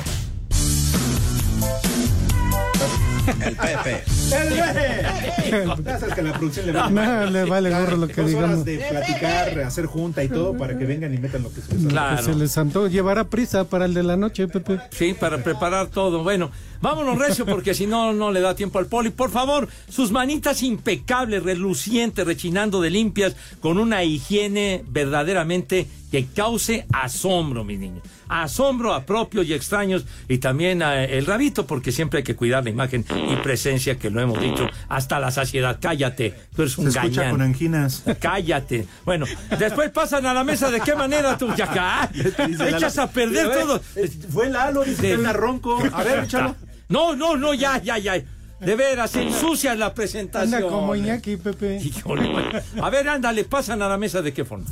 El 3.26 3.56
Pepe. 3.56 4.02
El 4.32 4.48
Pepe. 4.54 5.82
Ya 5.84 5.98
sabes 5.98 6.14
que 6.14 6.22
la 6.22 6.32
producción 6.32 6.66
le 6.66 6.72
vale. 6.72 6.90
No, 6.94 7.26
le 7.30 7.44
vale 7.44 7.70
gorro 7.70 7.96
lo 7.96 8.08
que 8.08 8.20
Dos 8.20 8.26
digamos. 8.30 8.50
horas 8.50 8.64
de 8.64 8.78
platicar, 8.78 9.60
hacer 9.60 9.86
junta 9.86 10.22
y 10.24 10.28
todo 10.28 10.56
para 10.56 10.76
que 10.78 10.84
vengan 10.84 11.12
y 11.14 11.18
metan 11.18 11.42
lo 11.42 11.52
que 11.52 11.60
se 11.60 11.74
les 11.74 11.86
Claro. 11.86 12.16
Que 12.16 12.22
se 12.22 12.34
les 12.34 12.56
antojó. 12.58 12.86
Llevará 12.88 13.24
prisa 13.24 13.64
para 13.64 13.84
el 13.84 13.94
de 13.94 14.02
la 14.02 14.16
noche, 14.16 14.48
Pepe. 14.48 14.78
Sí, 14.90 15.14
para 15.18 15.38
preparar 15.42 15.88
todo. 15.88 16.22
Bueno, 16.22 16.50
vámonos 16.80 17.18
recio 17.18 17.46
porque 17.46 17.74
si 17.74 17.86
no, 17.86 18.12
no 18.12 18.30
le 18.30 18.40
da 18.40 18.54
tiempo 18.54 18.78
al 18.78 18.86
poli. 18.86 19.10
Por 19.10 19.30
favor, 19.30 19.68
sus 19.88 20.10
manitas 20.10 20.62
impecables, 20.62 21.42
relucientes, 21.42 22.26
rechinando 22.26 22.80
de 22.80 22.90
limpias, 22.90 23.36
con 23.60 23.78
una 23.78 24.04
higiene 24.04 24.84
verdaderamente 24.88 25.86
que 26.10 26.26
cause 26.26 26.86
asombro, 26.92 27.64
mis 27.64 27.78
niños. 27.78 28.02
Asombro 28.28 28.94
a 28.94 29.04
propios 29.04 29.46
y 29.46 29.54
extraños 29.54 30.04
y 30.28 30.38
también 30.38 30.82
a 30.82 31.04
el 31.04 31.26
rabito 31.26 31.66
porque 31.66 31.92
siempre 31.92 32.18
hay 32.18 32.24
que 32.24 32.34
cuidar 32.34 32.64
la 32.64 32.70
imagen 32.70 33.04
y 33.30 33.36
presencia 33.36 33.98
que 33.98 34.10
lo 34.10 34.20
hemos 34.20 34.40
dicho 34.40 34.66
hasta 34.88 35.20
la 35.20 35.30
saciedad. 35.30 35.78
Cállate, 35.80 36.34
tú 36.54 36.62
eres 36.62 36.78
un 36.78 36.90
Se 36.90 36.98
escucha 36.98 37.22
gañán. 37.22 37.30
con 37.32 37.42
anginas. 37.42 38.02
Cállate. 38.20 38.86
Bueno, 39.04 39.26
después 39.58 39.90
pasan 39.90 40.26
a 40.26 40.34
la 40.34 40.44
mesa. 40.44 40.70
¿De 40.70 40.80
qué 40.80 40.94
manera 40.94 41.36
tú, 41.38 41.52
ya 41.54 42.10
Echas 42.68 42.98
a 42.98 43.10
perder 43.10 43.50
todo. 43.50 43.80
Fue 44.32 44.48
Lalo, 44.48 44.84
dice 44.84 45.16
que 45.16 45.32
ronco. 45.32 45.78
A 45.92 46.02
ver, 46.02 46.24
échalo. 46.24 46.56
No, 46.88 47.16
no, 47.16 47.36
no, 47.36 47.54
ya, 47.54 47.80
ya, 47.82 47.98
ya. 47.98 48.22
De 48.60 48.74
veras, 48.74 49.14
ensucias 49.16 49.76
la 49.78 49.92
presentación. 49.92 50.54
Anda 50.54 50.68
como 50.68 50.94
Iñaki, 50.94 51.36
Pepe. 51.36 51.76
Híjole. 51.84 52.30
A 52.80 52.90
ver, 52.90 53.08
ándale, 53.08 53.44
pasan 53.44 53.82
a 53.82 53.88
la 53.88 53.98
mesa 53.98 54.22
de 54.22 54.32
qué 54.32 54.44
forma. 54.44 54.66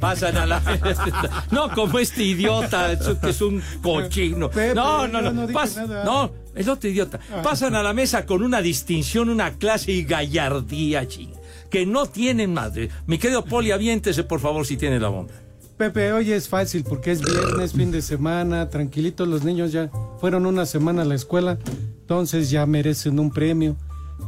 Pasan 0.00 0.36
a 0.36 0.46
la 0.46 0.62
No, 1.50 1.70
como 1.74 1.98
este 1.98 2.22
idiota, 2.22 2.96
que 3.20 3.30
es 3.30 3.40
un 3.42 3.60
cochino. 3.82 4.48
Pepe, 4.48 4.74
No, 4.74 5.08
no, 5.08 5.20
no. 5.20 5.32
no 5.32 5.48
pas- 5.48 5.76
no, 6.04 6.30
el 6.54 6.68
otro 6.68 6.88
idiota. 6.88 7.18
Ah. 7.32 7.42
Pasan 7.42 7.74
a 7.74 7.82
la 7.82 7.92
mesa 7.92 8.24
con 8.24 8.42
una 8.44 8.60
distinción, 8.62 9.28
una 9.28 9.54
clase 9.54 9.90
y 9.92 10.04
gallardía, 10.04 11.06
chinga. 11.08 11.36
Que 11.68 11.84
no 11.84 12.06
tienen 12.06 12.54
madre. 12.54 12.88
Mi 13.06 13.18
querido 13.18 13.44
Poli, 13.44 13.72
aviéntese, 13.72 14.22
por 14.24 14.40
favor, 14.40 14.64
si 14.66 14.76
tiene 14.76 14.98
la 15.00 15.08
bomba. 15.08 15.32
Pepe, 15.78 16.12
hoy 16.12 16.32
es 16.32 16.48
fácil 16.48 16.82
porque 16.82 17.12
es 17.12 17.22
viernes, 17.22 17.72
fin 17.72 17.92
de 17.92 18.02
semana, 18.02 18.68
tranquilitos 18.68 19.28
los 19.28 19.44
niños 19.44 19.70
ya 19.70 19.90
fueron 20.20 20.44
una 20.46 20.66
semana 20.66 21.02
a 21.02 21.04
la 21.04 21.14
escuela, 21.14 21.56
entonces 22.00 22.50
ya 22.50 22.66
merecen 22.66 23.20
un 23.20 23.30
premio. 23.30 23.76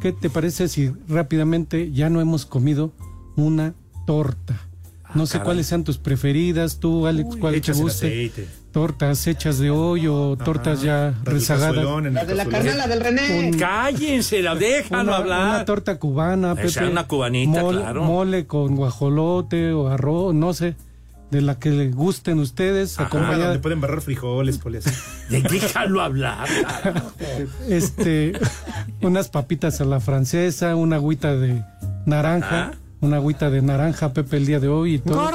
¿Qué 0.01 0.12
te 0.12 0.30
parece 0.30 0.68
si 0.68 0.92
rápidamente 1.09 1.90
ya 1.90 2.09
no 2.09 2.20
hemos 2.20 2.46
comido 2.46 2.92
una 3.36 3.74
torta? 4.07 4.61
No 5.12 5.26
sé 5.26 5.32
caray. 5.38 5.44
cuáles 5.46 5.66
sean 5.66 5.82
tus 5.82 5.98
preferidas, 5.98 6.78
tú 6.78 7.09
Alex, 7.09 7.34
cuál 7.40 7.61
te 7.61 7.72
guste. 7.72 8.30
Tortas 8.70 9.26
hechas 9.26 9.59
de 9.59 9.70
hoy 9.70 10.07
o 10.07 10.36
tortas 10.36 10.82
ya 10.82 11.12
rezagadas. 11.24 11.84
La 12.12 12.24
de 12.24 12.34
la 12.36 12.44
carnala 12.46 12.86
del 12.86 13.01
René. 13.01 13.48
Un- 13.48 13.59
Cállense, 13.59 14.40
la 14.40 14.55
déjalo 14.55 15.03
una, 15.03 15.16
hablar. 15.16 15.48
una 15.57 15.64
torta 15.64 15.98
cubana, 15.98 16.53
Esa, 16.53 16.78
Pepe. 16.82 16.92
una 16.92 17.09
cubanita, 17.09 17.61
mole, 17.61 17.80
claro. 17.80 18.05
Mole 18.05 18.46
con 18.46 18.76
guajolote 18.76 19.72
o 19.72 19.88
arroz, 19.88 20.32
no 20.32 20.55
sé, 20.55 20.76
de 21.30 21.40
la 21.40 21.58
que 21.58 21.70
le 21.70 21.90
gusten 21.90 22.38
ustedes, 22.40 22.98
Ajá, 22.98 23.06
acompañada 23.06 23.44
donde 23.46 23.58
pueden 23.60 23.80
barrar 23.80 24.00
frijoles, 24.00 24.58
poli, 24.58 24.78
así. 24.84 24.90
Déjalo 25.28 26.00
hablar. 26.00 26.48
este, 27.68 28.32
unas 29.02 29.28
papitas 29.28 29.80
a 29.80 29.84
la 29.84 30.00
francesa, 30.00 30.74
una 30.76 30.96
agüita 30.96 31.36
de 31.36 31.64
naranja, 32.06 32.60
Ajá. 32.68 32.72
una 33.00 33.16
agüita 33.16 33.50
de 33.50 33.62
naranja, 33.62 34.12
Pepe, 34.12 34.36
el 34.38 34.46
día 34.46 34.60
de 34.60 34.68
hoy 34.68 34.94
y 34.94 34.98
todo. 34.98 35.30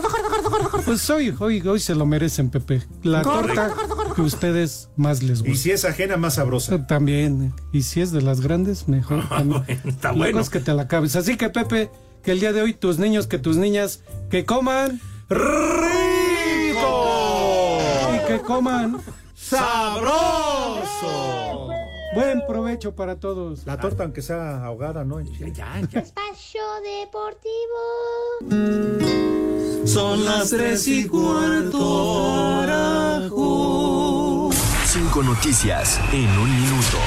Pues 0.85 1.09
hoy, 1.09 1.33
hoy, 1.39 1.61
hoy 1.67 1.79
se 1.79 1.95
lo 1.95 2.05
merecen, 2.05 2.49
Pepe. 2.49 2.83
La 3.01 3.21
torta 3.23 3.73
que 4.15 4.21
ustedes 4.21 4.89
más 4.95 5.23
les 5.23 5.39
Y 5.39 5.49
gusta. 5.49 5.63
si 5.63 5.71
es 5.71 5.83
ajena, 5.85 6.15
más 6.17 6.35
sabrosa. 6.35 6.85
También, 6.85 7.53
y 7.73 7.81
si 7.81 8.01
es 8.01 8.11
de 8.11 8.21
las 8.21 8.41
grandes, 8.41 8.87
mejor. 8.87 9.23
está 9.85 10.11
bueno. 10.11 10.39
es 10.39 10.49
que 10.49 10.59
te 10.59 10.73
la 10.73 10.83
acabes. 10.83 11.15
Así 11.15 11.37
que, 11.37 11.49
Pepe, 11.49 11.89
que 12.23 12.31
el 12.33 12.39
día 12.39 12.53
de 12.53 12.61
hoy 12.61 12.73
tus 12.73 12.99
niños, 12.99 13.25
que 13.27 13.39
tus 13.39 13.57
niñas, 13.57 14.03
que 14.29 14.45
coman 14.45 14.99
¡Rico! 15.29 16.81
y 18.15 18.19
que 18.27 18.39
coman 18.41 19.01
¡Sabroso! 19.35 20.85
buen 22.15 22.45
provecho 22.47 22.95
para 22.95 23.19
todos. 23.19 23.65
La 23.65 23.77
torta, 23.77 24.03
aunque 24.03 24.21
sea 24.21 24.63
ahogada, 24.63 25.03
¿no? 25.03 25.19
Ya, 25.19 25.47
ya. 25.49 25.79
Espacio 25.79 26.61
Deportivo. 26.81 27.81
Son 29.85 30.23
las 30.23 30.49
tres 30.49 30.87
y 30.87 31.05
cuarto. 31.07 32.61
Cinco 34.85 35.23
noticias 35.23 35.99
en 36.13 36.29
un 36.37 36.49
minuto. 36.61 36.97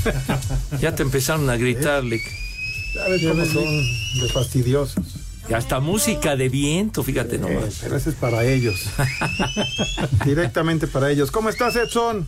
Ya 0.80 0.94
te 0.94 1.02
empezaron 1.02 1.48
a 1.50 1.56
gritar, 1.56 2.02
Lick. 2.02 2.22
¿Sabes 2.94 3.22
cómo 3.26 3.44
son 3.44 3.64
de 4.20 4.28
fastidiosos? 4.32 5.04
Y 5.48 5.52
hasta 5.54 5.80
música 5.80 6.36
de 6.36 6.48
viento, 6.48 7.02
fíjate 7.02 7.36
Eh, 7.36 7.38
nomás. 7.38 7.78
pero 7.82 7.96
ese 7.96 8.10
es 8.10 8.16
para 8.16 8.44
ellos. 8.44 8.84
Directamente 10.24 10.86
para 10.86 11.10
ellos. 11.10 11.30
¿Cómo 11.30 11.48
estás, 11.48 11.76
Edson? 11.76 12.26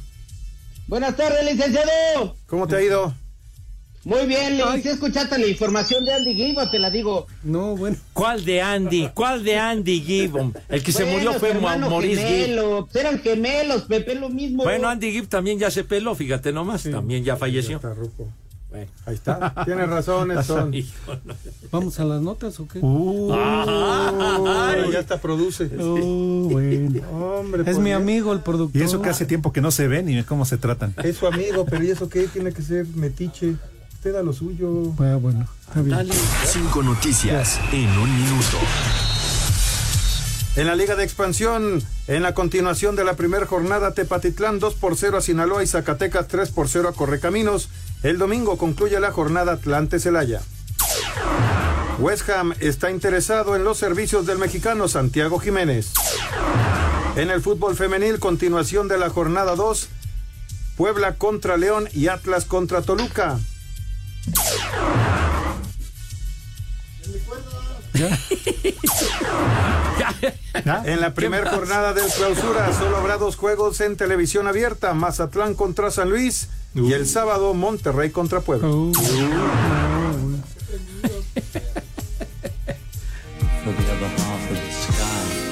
Buenas 0.88 1.16
tardes, 1.16 1.44
licenciado. 1.44 2.36
¿Cómo 2.46 2.66
te 2.66 2.76
ha 2.76 2.82
ido? 2.82 3.14
Muy 4.04 4.26
bien, 4.26 4.56
le 4.56 4.82
¿sí 4.82 4.88
escuchaste 4.88 5.38
la 5.38 5.46
información 5.46 6.04
de 6.04 6.12
Andy 6.12 6.34
Gibb 6.34 6.58
o 6.58 6.68
te 6.68 6.80
la 6.80 6.90
digo? 6.90 7.28
No, 7.44 7.76
bueno. 7.76 7.96
¿Cuál 8.12 8.44
de 8.44 8.60
Andy? 8.60 9.10
¿Cuál 9.14 9.44
de 9.44 9.56
Andy 9.56 10.00
Gibbon? 10.00 10.52
El 10.68 10.82
que 10.82 10.90
se 10.90 11.04
murió 11.04 11.34
fue 11.34 11.54
Maurice 11.54 12.16
Gibb. 12.26 12.46
gemelo, 12.46 12.88
pues 12.90 13.04
eran 13.04 13.20
gemelos, 13.20 13.82
Pepe, 13.82 14.16
lo 14.16 14.28
mismo. 14.28 14.64
Bueno, 14.64 14.88
Andy 14.88 15.12
Gibb 15.12 15.28
también 15.28 15.60
ya 15.60 15.70
se 15.70 15.84
peló, 15.84 16.16
fíjate 16.16 16.50
nomás, 16.52 16.82
también 16.82 17.22
ya 17.22 17.36
falleció. 17.36 17.76
Está 17.76 17.94
ruco. 17.94 18.28
Bueno. 18.72 18.90
Ahí 19.06 19.14
está. 19.14 19.54
Tienes 19.66 19.88
razón, 19.88 20.30
Edson. 20.32 20.72
¿Vamos 21.70 22.00
a 22.00 22.04
las 22.04 22.20
notas 22.22 22.58
o 22.58 22.66
qué? 22.66 22.78
Uh, 22.80 23.32
Ay. 23.32 24.90
ya 24.90 24.98
hasta 25.00 25.20
produce. 25.20 25.70
Oh, 25.78 26.48
bueno. 26.50 27.00
Hombre, 27.12 27.62
Es 27.66 27.74
por 27.76 27.82
mi 27.84 27.90
Dios. 27.90 28.00
amigo 28.02 28.32
el 28.32 28.40
productor. 28.40 28.80
Y 28.80 28.84
eso 28.84 29.02
que 29.02 29.10
hace 29.10 29.26
tiempo 29.26 29.52
que 29.52 29.60
no 29.60 29.70
se 29.70 29.88
ven 29.88 30.08
y 30.08 30.22
cómo 30.24 30.44
se 30.46 30.56
tratan. 30.56 30.94
Es 31.04 31.18
su 31.18 31.26
amigo, 31.26 31.66
pero 31.66 31.84
¿y 31.84 31.90
eso 31.90 32.08
qué? 32.08 32.26
Tiene 32.28 32.52
que 32.52 32.62
ser 32.62 32.86
metiche. 32.94 33.54
Usted 33.94 34.14
da 34.14 34.22
lo 34.22 34.32
suyo. 34.32 34.94
Ah, 34.98 35.16
bueno, 35.20 35.46
está 35.68 35.82
bien. 35.82 36.08
Cinco 36.46 36.82
noticias 36.82 37.60
en 37.72 37.88
un 37.98 38.10
minuto. 38.22 38.56
En 40.54 40.66
la 40.66 40.74
Liga 40.76 40.96
de 40.96 41.04
Expansión, 41.04 41.82
en 42.08 42.22
la 42.22 42.34
continuación 42.34 42.94
de 42.94 43.04
la 43.04 43.14
primera 43.14 43.46
jornada, 43.46 43.92
Tepatitlán 43.94 44.58
2 44.58 44.74
por 44.74 44.96
0 44.98 45.16
a 45.16 45.20
Sinaloa 45.22 45.62
y 45.62 45.66
Zacatecas 45.66 46.28
3 46.28 46.50
por 46.50 46.68
0 46.68 46.90
a 46.90 46.92
Correcaminos. 46.92 47.70
El 48.02 48.18
domingo 48.18 48.58
concluye 48.58 48.98
la 48.98 49.12
jornada 49.12 49.52
Atlante 49.52 50.00
Celaya. 50.00 50.40
West 52.00 52.28
Ham 52.30 52.52
está 52.58 52.90
interesado 52.90 53.54
en 53.54 53.62
los 53.62 53.78
servicios 53.78 54.26
del 54.26 54.38
mexicano 54.38 54.88
Santiago 54.88 55.38
Jiménez. 55.38 55.92
En 57.14 57.30
el 57.30 57.40
fútbol 57.40 57.76
femenil, 57.76 58.18
continuación 58.18 58.88
de 58.88 58.98
la 58.98 59.08
jornada 59.08 59.54
2, 59.54 59.88
Puebla 60.76 61.14
contra 61.14 61.56
León 61.56 61.88
y 61.92 62.08
Atlas 62.08 62.44
contra 62.44 62.82
Toluca. 62.82 63.38
En 70.84 71.00
la 71.00 71.14
primera 71.14 71.50
jornada 71.50 71.92
del 71.92 72.10
clausura 72.10 72.72
solo 72.72 72.96
habrá 72.96 73.16
dos 73.16 73.36
juegos 73.36 73.80
en 73.80 73.96
televisión 73.96 74.48
abierta, 74.48 74.92
Mazatlán 74.92 75.54
contra 75.54 75.92
San 75.92 76.10
Luis 76.10 76.48
y 76.74 76.92
el 76.92 77.06
sábado 77.06 77.54
Monterrey 77.54 78.10
contra 78.10 78.40
Puebla. 78.40 78.68
Half 84.14 84.50
of 84.50 84.58
the 84.58 84.72
sky. 84.72 85.42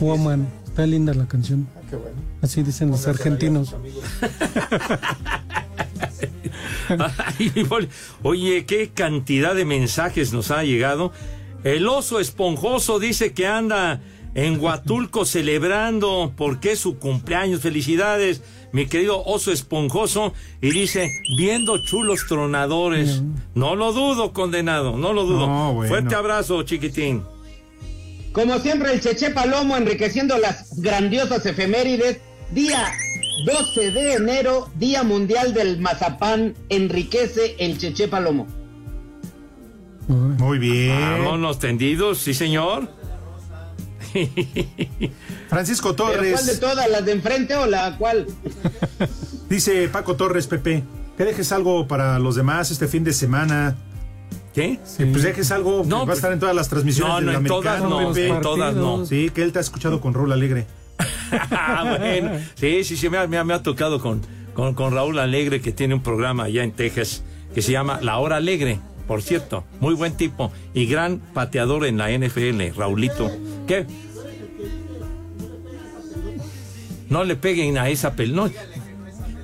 Woman, 0.00 0.46
está 0.66 0.86
linda 0.86 1.14
la 1.14 1.26
canción. 1.26 1.66
Así 2.42 2.62
dicen 2.62 2.90
los 2.90 3.06
argentinos. 3.06 3.74
Oye, 8.22 8.64
qué 8.66 8.90
cantidad 8.90 9.54
de 9.54 9.64
mensajes 9.64 10.32
nos 10.32 10.50
ha 10.50 10.64
llegado. 10.64 11.12
El 11.64 11.88
oso 11.88 12.20
esponjoso 12.20 12.98
dice 12.98 13.32
que 13.32 13.46
anda 13.46 14.00
en 14.34 14.60
Huatulco 14.60 15.24
celebrando 15.24 16.32
porque 16.36 16.72
es 16.72 16.80
su 16.80 16.98
cumpleaños. 16.98 17.60
Felicidades, 17.60 18.42
mi 18.72 18.86
querido 18.86 19.22
oso 19.24 19.52
esponjoso. 19.52 20.34
Y 20.60 20.70
dice, 20.70 21.10
viendo 21.36 21.78
chulos 21.84 22.26
tronadores. 22.28 23.22
No 23.54 23.76
lo 23.76 23.92
dudo, 23.92 24.32
condenado, 24.32 24.96
no 24.96 25.12
lo 25.12 25.24
dudo. 25.24 25.46
No, 25.46 25.74
bueno. 25.74 25.88
Fuerte 25.88 26.14
abrazo, 26.14 26.62
chiquitín. 26.64 27.22
Como 28.32 28.58
siempre, 28.58 28.92
el 28.92 29.00
Cheche 29.00 29.30
Palomo 29.30 29.76
enriqueciendo 29.76 30.36
las 30.38 30.80
grandiosas 30.80 31.46
efemérides. 31.46 32.18
Día 32.50 32.92
12 33.44 33.90
de 33.90 34.14
enero, 34.14 34.70
Día 34.76 35.02
Mundial 35.02 35.52
del 35.54 35.80
Mazapán, 35.80 36.54
enriquece 36.68 37.56
el 37.58 37.78
Cheche 37.78 38.08
Palomo. 38.08 38.46
Muy 40.08 40.58
bien. 40.58 40.98
Vámonos 41.00 41.58
tendidos, 41.58 42.18
sí, 42.18 42.34
señor. 42.34 42.88
Francisco 45.48 45.94
¿Pero 45.96 46.10
Torres. 46.12 46.32
cuál 46.34 46.46
de 46.46 46.56
todas? 46.58 46.90
¿Las 46.90 47.04
de 47.04 47.12
enfrente 47.12 47.54
o 47.56 47.66
la 47.66 47.96
cual? 47.98 48.26
Dice 49.48 49.88
Paco 49.88 50.14
Torres, 50.16 50.46
Pepe, 50.46 50.84
que 51.16 51.24
dejes 51.24 51.50
algo 51.52 51.88
para 51.88 52.18
los 52.18 52.36
demás 52.36 52.70
este 52.70 52.86
fin 52.86 53.02
de 53.04 53.12
semana. 53.12 53.76
¿Qué? 54.54 54.78
Que 54.96 55.06
pues 55.06 55.24
dejes 55.24 55.50
algo 55.50 55.82
que 55.82 55.88
No, 55.88 55.96
va 55.98 56.02
a 56.02 56.06
pues- 56.06 56.18
estar 56.18 56.32
en 56.32 56.38
todas 56.38 56.54
las 56.54 56.68
transmisiones 56.68 57.24
No, 57.24 57.32
no, 57.32 57.38
en 57.38 57.44
todas 57.46 57.82
no, 57.82 58.12
Pepe. 58.12 58.28
en 58.28 58.40
todas 58.40 58.74
no. 58.74 59.04
Sí, 59.04 59.30
que 59.34 59.42
él 59.42 59.52
te 59.52 59.58
ha 59.58 59.62
escuchado 59.62 60.00
con 60.00 60.14
Raúl 60.14 60.30
Alegre. 60.32 60.66
Ah. 61.50 62.38
Sí, 62.54 62.84
sí, 62.84 62.96
sí, 62.96 63.08
me 63.08 63.18
ha, 63.18 63.26
me 63.26 63.38
ha- 63.38 63.44
me 63.44 63.54
ha 63.54 63.62
tocado 63.62 64.00
con, 64.00 64.20
con, 64.54 64.74
con 64.74 64.94
Raúl 64.94 65.18
Alegre, 65.18 65.60
que 65.60 65.72
tiene 65.72 65.94
un 65.94 66.02
programa 66.02 66.44
allá 66.44 66.62
en 66.64 66.72
Texas 66.72 67.22
que 67.54 67.62
se 67.62 67.72
llama 67.72 68.00
La 68.02 68.18
Hora 68.18 68.36
Alegre, 68.36 68.78
por 69.06 69.22
cierto. 69.22 69.64
Muy 69.80 69.94
buen 69.94 70.16
tipo 70.16 70.52
y 70.74 70.86
gran 70.86 71.18
pateador 71.18 71.86
en 71.86 71.98
la 71.98 72.10
NFL, 72.10 72.74
Raulito. 72.76 73.30
¿Qué? 73.66 73.86
No 77.08 77.22
le 77.24 77.36
peguen 77.36 77.78
a 77.78 77.88
esa 77.90 78.14
pel... 78.16 78.34
No. 78.34 78.50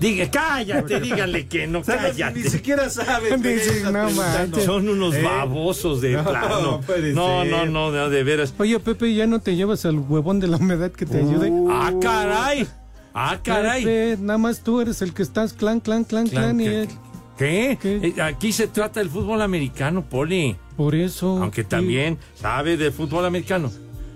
Diga, 0.00 0.30
cállate, 0.30 0.98
díganle 0.98 1.46
que 1.46 1.66
no, 1.66 1.82
cállate. 1.82 2.40
Ni 2.40 2.48
siquiera 2.48 2.88
sabes. 2.88 3.40
Dice, 3.42 3.82
no 3.92 4.10
manches. 4.10 4.64
Son 4.64 4.88
unos 4.88 5.14
¿Eh? 5.14 5.22
babosos 5.22 6.00
de 6.00 6.12
No, 6.16 6.24
plano. 6.24 6.80
No, 7.12 7.44
no, 7.44 7.66
no, 7.66 7.90
no, 7.90 8.08
de 8.08 8.22
veras. 8.24 8.54
Oye, 8.58 8.80
Pepe, 8.80 9.14
¿ya 9.14 9.26
no 9.26 9.40
te 9.40 9.56
llevas 9.56 9.84
al 9.84 9.98
huevón 9.98 10.40
de 10.40 10.48
la 10.48 10.56
humedad 10.56 10.90
que 10.90 11.04
te 11.04 11.18
ayude? 11.18 11.52
¡Ah, 11.70 11.92
caray! 12.00 12.66
¡Ah, 13.12 13.38
caray! 13.44 13.84
Pepe, 13.84 14.16
nada 14.22 14.38
más 14.38 14.60
tú 14.60 14.80
eres 14.80 15.02
el 15.02 15.12
que 15.12 15.22
estás 15.22 15.52
clan, 15.52 15.80
clan, 15.80 16.04
clan, 16.04 16.26
Clan, 16.28 16.56
clan, 16.56 16.60
y 16.60 16.64
¿qué? 16.64 16.80
él. 16.82 16.88
¿Qué? 17.36 17.78
¿Qué? 17.80 18.14
Eh, 18.16 18.22
Aquí 18.22 18.52
se 18.52 18.68
trata 18.68 19.00
del 19.00 19.10
fútbol 19.10 19.42
americano, 19.42 20.02
Poli. 20.08 20.56
Por 20.78 20.94
eso. 20.94 21.38
Aunque 21.42 21.62
también 21.64 22.16
sabe 22.34 22.76
de 22.78 22.90
fútbol 22.90 23.26
americano. 23.26 23.70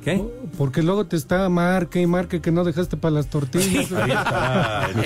¿Qué? 0.04 0.22
Porque 0.58 0.82
luego 0.82 1.06
te 1.06 1.16
está 1.16 1.48
marque 1.48 2.00
y 2.00 2.06
marque 2.06 2.40
que 2.40 2.52
no 2.52 2.62
dejaste 2.62 2.96
para 2.96 3.14
las 3.14 3.30
tortillas. 3.30 3.88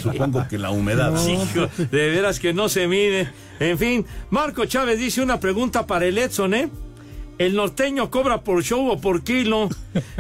supongo 0.03 0.47
que 0.49 0.59
la 0.59 0.71
humedad. 0.71 1.13
No, 1.13 1.29
Hijo, 1.29 1.69
de 1.77 2.11
veras 2.11 2.41
que 2.41 2.53
no 2.53 2.69
se 2.69 2.89
mide. 2.89 3.31
En 3.61 3.79
fin, 3.79 4.05
Marco 4.31 4.67
Chávez 4.67 4.99
dice 4.99 5.23
una 5.23 5.39
pregunta 5.39 5.87
para 5.87 6.07
el 6.07 6.19
Edson, 6.19 6.55
¿eh? 6.55 6.69
El 7.39 7.55
norteño 7.55 8.11
cobra 8.11 8.43
por 8.43 8.65
show 8.65 8.91
o 8.91 9.01
por 9.01 9.23
kilo. 9.23 9.69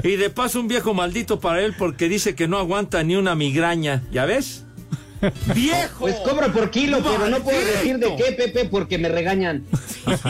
Y 0.05 0.17
de 0.17 0.31
paso 0.31 0.61
un 0.61 0.69
viejo 0.69 0.95
maldito 0.95 1.41
para 1.41 1.61
él 1.63 1.75
porque 1.77 2.09
dice 2.09 2.37
que 2.37 2.47
no 2.47 2.59
aguanta 2.59 3.03
ni 3.03 3.17
una 3.17 3.35
migraña. 3.35 4.05
¿Ya 4.13 4.25
ves? 4.25 4.65
¡Viejo! 5.55 6.01
Pues 6.01 6.17
cobro 6.17 6.53
por 6.53 6.71
kilo, 6.71 6.99
pero 7.03 7.29
no 7.29 7.41
puedo 7.41 7.59
decir 7.59 7.99
de 7.99 8.17
qué, 8.17 8.33
Pepe, 8.33 8.67
porque 8.67 8.99
me 8.99 9.09
regañan. 9.09 9.65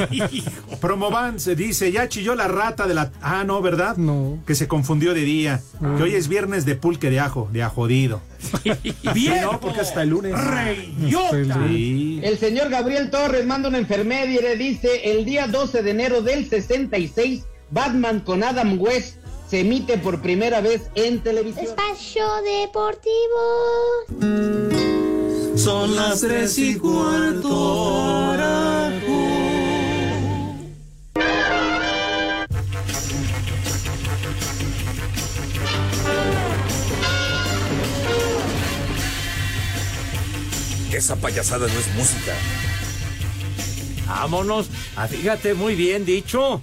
Promovan 0.80 1.40
se 1.40 1.54
dice, 1.56 1.92
ya 1.92 2.08
chilló 2.08 2.34
la 2.34 2.48
rata 2.48 2.86
de 2.86 2.94
la... 2.94 3.10
Ah, 3.20 3.44
no, 3.44 3.60
¿verdad? 3.60 3.96
No. 3.96 4.38
Que 4.46 4.54
se 4.54 4.68
confundió 4.68 5.14
de 5.14 5.22
día. 5.22 5.60
Que 5.96 6.02
hoy 6.02 6.14
es 6.14 6.28
viernes 6.28 6.64
de 6.64 6.76
pulque 6.76 7.10
de 7.10 7.20
ajo, 7.20 7.48
de 7.52 7.62
ajodido. 7.62 8.20
Sí, 9.14 9.30
no, 9.42 9.60
porque 9.60 9.80
hasta 9.80 10.02
el 10.02 10.10
lunes. 10.10 10.34
Sí. 11.68 12.20
El 12.22 12.38
señor 12.38 12.68
Gabriel 12.70 13.10
Torres 13.10 13.46
manda 13.46 13.68
una 13.68 13.78
enfermería 13.78 14.54
y 14.54 14.58
dice, 14.58 15.12
el 15.12 15.24
día 15.24 15.46
12 15.48 15.82
de 15.82 15.90
enero 15.90 16.22
del 16.22 16.48
66, 16.48 17.44
Batman 17.70 18.20
con 18.20 18.42
Adam 18.42 18.80
West 18.80 19.18
se 19.48 19.60
emite 19.60 19.98
por 19.98 20.20
primera 20.20 20.60
vez 20.60 20.90
en 20.94 21.20
televisión. 21.20 21.66
Espacio 21.66 22.26
Deportivo. 22.42 23.08
Son 25.58 25.96
las 25.96 26.20
tres 26.20 26.56
y 26.58 26.76
cuarto. 26.76 27.98
Esa 40.98 41.14
payasada 41.14 41.68
no 41.68 41.78
es 41.78 41.94
música. 41.94 42.34
Vámonos. 44.08 44.66
Ah, 44.96 45.06
fíjate, 45.06 45.54
muy 45.54 45.76
bien 45.76 46.04
dicho. 46.04 46.60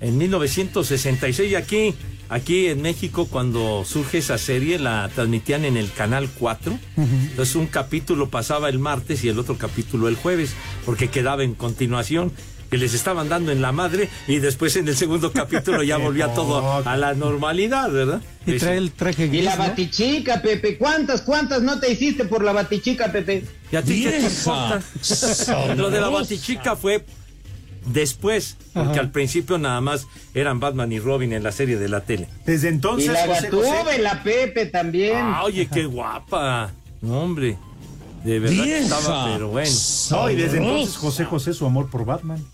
En 0.00 0.18
1966 0.18 1.54
aquí, 1.54 1.94
aquí 2.32 2.66
en 2.68 2.82
México, 2.82 3.26
cuando 3.30 3.84
surge 3.86 4.18
esa 4.18 4.38
serie, 4.38 4.78
la 4.78 5.08
transmitían 5.14 5.64
en 5.64 5.76
el 5.76 5.92
Canal 5.92 6.28
4. 6.38 6.78
Entonces 6.96 7.54
un 7.56 7.66
capítulo 7.66 8.28
pasaba 8.30 8.68
el 8.68 8.78
martes 8.78 9.22
y 9.24 9.28
el 9.28 9.38
otro 9.38 9.58
capítulo 9.58 10.08
el 10.08 10.16
jueves, 10.16 10.54
porque 10.84 11.08
quedaba 11.08 11.44
en 11.44 11.54
continuación. 11.54 12.32
Que 12.70 12.78
les 12.78 12.94
estaban 12.94 13.28
dando 13.28 13.52
en 13.52 13.60
la 13.60 13.70
madre 13.70 14.08
y 14.26 14.38
después 14.38 14.76
en 14.76 14.88
el 14.88 14.96
segundo 14.96 15.30
capítulo 15.30 15.82
ya 15.82 15.96
volvía 15.98 16.32
todo 16.32 16.82
a 16.88 16.96
la 16.96 17.12
normalidad, 17.12 17.90
¿verdad? 17.90 18.22
Y 18.46 18.56
trae 18.56 18.78
el 18.78 18.92
traje 18.92 19.26
Y 19.26 19.28
gris, 19.28 19.44
la 19.44 19.56
¿no? 19.56 19.64
batichica, 19.64 20.40
Pepe. 20.40 20.78
¿Cuántas, 20.78 21.20
cuántas 21.20 21.60
no 21.60 21.78
te 21.78 21.92
hiciste 21.92 22.24
por 22.24 22.42
la 22.42 22.52
batichica, 22.52 23.12
Pepe? 23.12 23.44
¿Y 23.70 23.76
a 23.76 23.82
ti 23.82 24.02
qué 24.04 24.12
te 24.12 24.20
importa? 24.20 24.82
Lo 25.76 25.90
de 25.90 26.00
la 26.00 26.08
batichica 26.08 26.74
fue 26.74 27.04
después, 27.86 28.56
porque 28.72 28.92
Ajá. 28.92 29.00
al 29.00 29.10
principio 29.10 29.58
nada 29.58 29.80
más 29.80 30.06
eran 30.34 30.60
Batman 30.60 30.92
y 30.92 30.98
Robin 30.98 31.32
en 31.32 31.42
la 31.42 31.52
serie 31.52 31.78
de 31.78 31.88
la 31.88 32.00
tele. 32.02 32.28
Desde 32.46 32.68
Y 32.68 32.72
entonces, 32.74 33.12
la 33.12 33.26
José 33.26 33.50
José, 33.50 33.98
la 34.00 34.22
Pepe 34.22 34.66
también. 34.66 35.16
Ah, 35.16 35.42
oye, 35.44 35.66
qué 35.66 35.84
guapa. 35.86 36.72
No, 37.00 37.20
hombre. 37.20 37.58
De 38.24 38.38
verdad 38.38 38.64
que 38.64 38.78
estaba, 38.78 39.32
pero 39.32 39.48
bueno. 39.48 39.70
No, 40.10 40.30
y 40.30 40.36
desde 40.36 40.58
entonces 40.58 40.96
José 40.96 41.24
José 41.24 41.54
su 41.54 41.66
amor 41.66 41.90
por 41.90 42.04
Batman. 42.04 42.44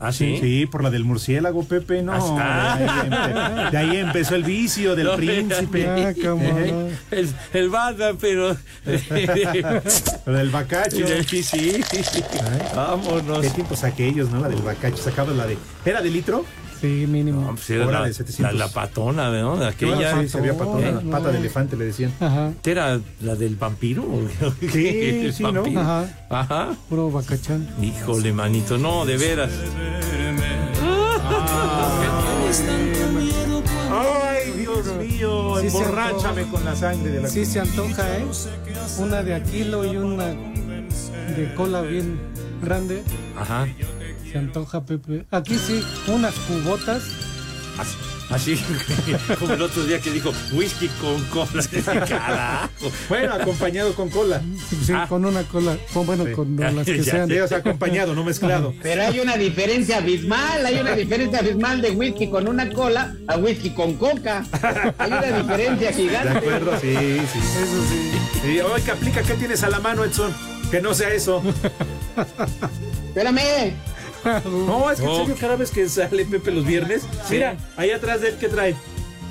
¿Ah, 0.00 0.12
sí? 0.12 0.38
Sí, 0.40 0.66
por 0.66 0.84
la 0.84 0.90
del 0.90 1.04
murciélago, 1.04 1.64
Pepe, 1.64 2.02
no. 2.02 2.12
Ah, 2.40 2.78
De 2.78 2.86
ahí, 2.88 3.08
empe- 3.10 3.70
de 3.72 3.78
ahí 3.78 3.96
empezó 3.96 4.34
el 4.36 4.44
vicio 4.44 4.94
del 4.94 5.06
No, 5.06 5.16
príncipe. 5.16 5.88
Ah, 5.88 6.12
cómo 6.22 6.42
no. 6.44 6.88
El, 7.10 7.28
el 7.52 7.68
Batman, 7.68 8.16
pero. 8.20 8.56
Lo 10.26 10.32
del 10.32 10.50
bacacho. 10.50 11.04
sí, 11.28 11.42
sí, 11.42 11.82
sí. 11.82 12.22
Vámonos. 12.74 13.40
Qué 13.40 13.50
tiempos 13.50 13.82
aquellos, 13.84 14.30
¿no? 14.30 14.40
La 14.40 14.48
del 14.48 14.62
bacacho. 14.62 14.98
Sacaba 14.98 15.32
la 15.32 15.46
de. 15.46 15.58
¿Era 15.84 16.00
de 16.00 16.10
litro? 16.10 16.44
Sí, 16.80 17.06
mínimo. 17.08 17.40
No, 17.42 17.54
pues 17.54 17.70
era 17.70 17.86
Hora 17.86 18.00
la, 18.00 18.06
de 18.06 18.14
700. 18.14 18.52
la- 18.54 18.66
la 18.66 18.72
patona, 18.72 19.30
¿no? 19.40 19.56
De 19.56 19.66
aquella. 19.66 20.20
Sí, 20.22 20.28
se 20.28 20.38
había 20.38 20.56
patona, 20.56 20.90
no. 20.92 21.10
pata 21.10 21.30
de 21.32 21.38
elefante, 21.38 21.76
le 21.76 21.86
decían. 21.86 22.12
Ajá, 22.20 22.52
¿Qué 22.62 22.70
era 22.70 23.00
la 23.20 23.34
del 23.34 23.56
vampiro? 23.56 24.04
Sí, 24.72 24.86
El 25.26 25.32
sí, 25.34 25.42
¿no? 25.42 25.52
vampiro. 25.54 25.80
ajá. 25.80 26.04
Ajá. 26.30 26.68
Puro 26.88 27.10
bacachán. 27.10 27.68
Híjole, 27.82 28.32
manito, 28.32 28.78
no, 28.78 29.04
de 29.06 29.16
veras. 29.16 29.50
Ay, 33.90 34.52
Dios 34.58 34.86
mío, 34.96 35.56
Sí 35.60 35.70
se 35.70 35.78
emborráchame 35.78 36.42
antoja. 36.42 36.50
con 36.50 36.64
la 36.64 36.76
sangre 36.76 37.10
de 37.10 37.20
la 37.22 37.28
Sí 37.28 37.44
se 37.44 37.60
antoja, 37.60 38.18
¿eh? 38.18 38.24
Una 38.98 39.22
de 39.22 39.34
Aquilo 39.34 39.84
y 39.90 39.96
una 39.96 40.26
de 40.26 41.54
cola 41.56 41.82
bien 41.82 42.18
grande. 42.62 43.02
Ajá. 43.36 43.66
Se 44.32 44.38
antoja, 44.38 44.84
Pepe. 44.84 45.26
Aquí 45.30 45.56
sí, 45.58 45.82
unas 46.08 46.34
cubotas. 46.34 47.02
Así, 48.30 48.60
como 49.38 49.54
el 49.54 49.62
otro 49.62 49.84
día 49.86 50.00
que 50.02 50.10
dijo 50.10 50.32
whisky 50.52 50.88
con 51.00 51.22
cola. 51.26 51.62
Carajo. 52.08 52.90
Bueno, 53.08 53.32
acompañado 53.34 53.94
con 53.94 54.10
cola. 54.10 54.42
Sí, 54.84 54.92
con 55.08 55.24
una 55.24 55.44
cola. 55.44 55.78
con- 55.94 56.04
bueno, 56.04 56.26
con 56.36 56.54
las 56.56 56.84
que 56.84 56.98
Ya, 57.02 57.04
sean. 57.12 57.28
sí, 57.30 57.38
o 57.38 57.48
sea, 57.48 57.58
acompañado, 57.58 58.14
no 58.14 58.24
mezclado. 58.24 58.74
Pero 58.82 59.02
hay 59.06 59.18
una 59.20 59.38
diferencia 59.38 59.96
abismal, 59.98 60.66
hay 60.66 60.78
una 60.78 60.92
diferencia 60.94 61.38
abismal 61.38 61.80
de 61.80 61.92
whisky 61.92 62.28
con 62.28 62.48
una 62.48 62.68
cola 62.70 63.14
a 63.28 63.38
whisky 63.38 63.70
con 63.70 63.94
coca. 63.94 64.44
Hay 64.98 65.10
una 65.10 65.22
diferencia 65.22 65.88
De 65.88 65.94
gigante. 65.94 66.28
acuerdo, 66.38 66.72
sí, 66.82 66.92
sí. 67.32 67.38
Eso 67.38 67.84
sí. 68.42 68.48
Y 68.50 68.60
hoy 68.60 68.82
que 68.82 68.90
aplica, 68.90 69.22
¿qué 69.22 69.34
tienes 69.34 69.62
a 69.62 69.70
la 69.70 69.80
mano, 69.80 70.04
Edson? 70.04 70.34
Que 70.70 70.82
no 70.82 70.92
sea 70.92 71.08
eso. 71.14 71.42
Espérame. 73.08 73.72
No, 74.44 74.90
es 74.90 74.98
que 75.00 75.04
en 75.04 75.10
Oh. 75.10 75.18
serio, 75.20 75.36
cada 75.40 75.56
vez 75.56 75.70
que 75.70 75.88
sale 75.88 76.24
Pepe 76.24 76.50
los 76.50 76.64
viernes, 76.66 77.02
mira, 77.30 77.56
ahí 77.76 77.90
atrás 77.90 78.20
de 78.20 78.28
él, 78.28 78.34
¿qué 78.38 78.48
trae? 78.48 78.74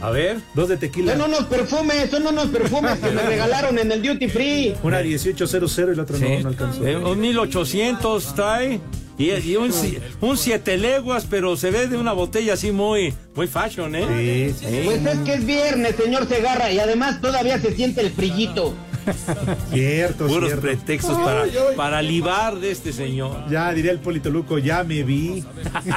A 0.02 0.12
ver. 0.12 0.38
Dos 0.54 0.70
de 0.70 0.78
tequila. 0.78 1.14
Son 1.18 1.24
unos 1.24 1.46
perfumes, 1.46 2.10
son 2.12 2.28
unos 2.28 2.48
perfumes 2.48 3.00
que 3.00 3.10
me 3.10 3.22
regalaron 3.24 3.80
en 3.80 3.92
el 3.92 4.02
duty 4.04 4.28
free. 4.30 4.76
Una 4.84 5.00
1800 5.02 5.78
y 5.78 5.96
la 5.96 6.04
otra 6.04 6.18
Sí. 6.18 6.24
no, 6.24 6.40
no 6.42 6.50
alcanzó. 6.50 6.86
Eh, 6.88 6.98
un 6.98 7.20
1800 7.20 8.36
trae. 8.36 8.80
Y, 9.20 9.32
y 9.32 9.56
un, 9.56 9.74
un 10.22 10.38
siete 10.38 10.78
leguas, 10.78 11.26
pero 11.28 11.58
se 11.58 11.72
ve 11.72 11.88
de 11.88 11.98
una 11.98 12.14
botella 12.14 12.54
así 12.54 12.72
muy, 12.72 13.16
muy 13.34 13.48
fashion, 13.48 13.96
¿eh? 13.96 14.54
Sí, 14.60 14.68
Sí. 14.68 14.82
Pues 14.86 15.04
es 15.04 15.18
que 15.22 15.34
es 15.34 15.44
viernes, 15.48 15.96
señor 15.96 16.28
Segarra, 16.28 16.72
y 16.72 16.78
además 16.78 17.20
todavía 17.20 17.60
se 17.60 17.76
siente 17.76 18.02
el 18.02 18.12
frillito. 18.12 18.76
Cierto, 19.72 20.28
Puros 20.28 20.50
cierto. 20.50 20.62
pretextos 20.62 21.18
para, 21.18 21.46
para 21.76 22.02
libar 22.02 22.60
de 22.60 22.72
este 22.72 22.92
señor. 22.92 23.50
Ya 23.50 23.72
diría 23.74 23.92
el 23.92 24.00
Polito 24.00 24.30
Luco, 24.30 24.58
ya 24.58 24.84
me 24.84 25.04
vi. 25.04 25.44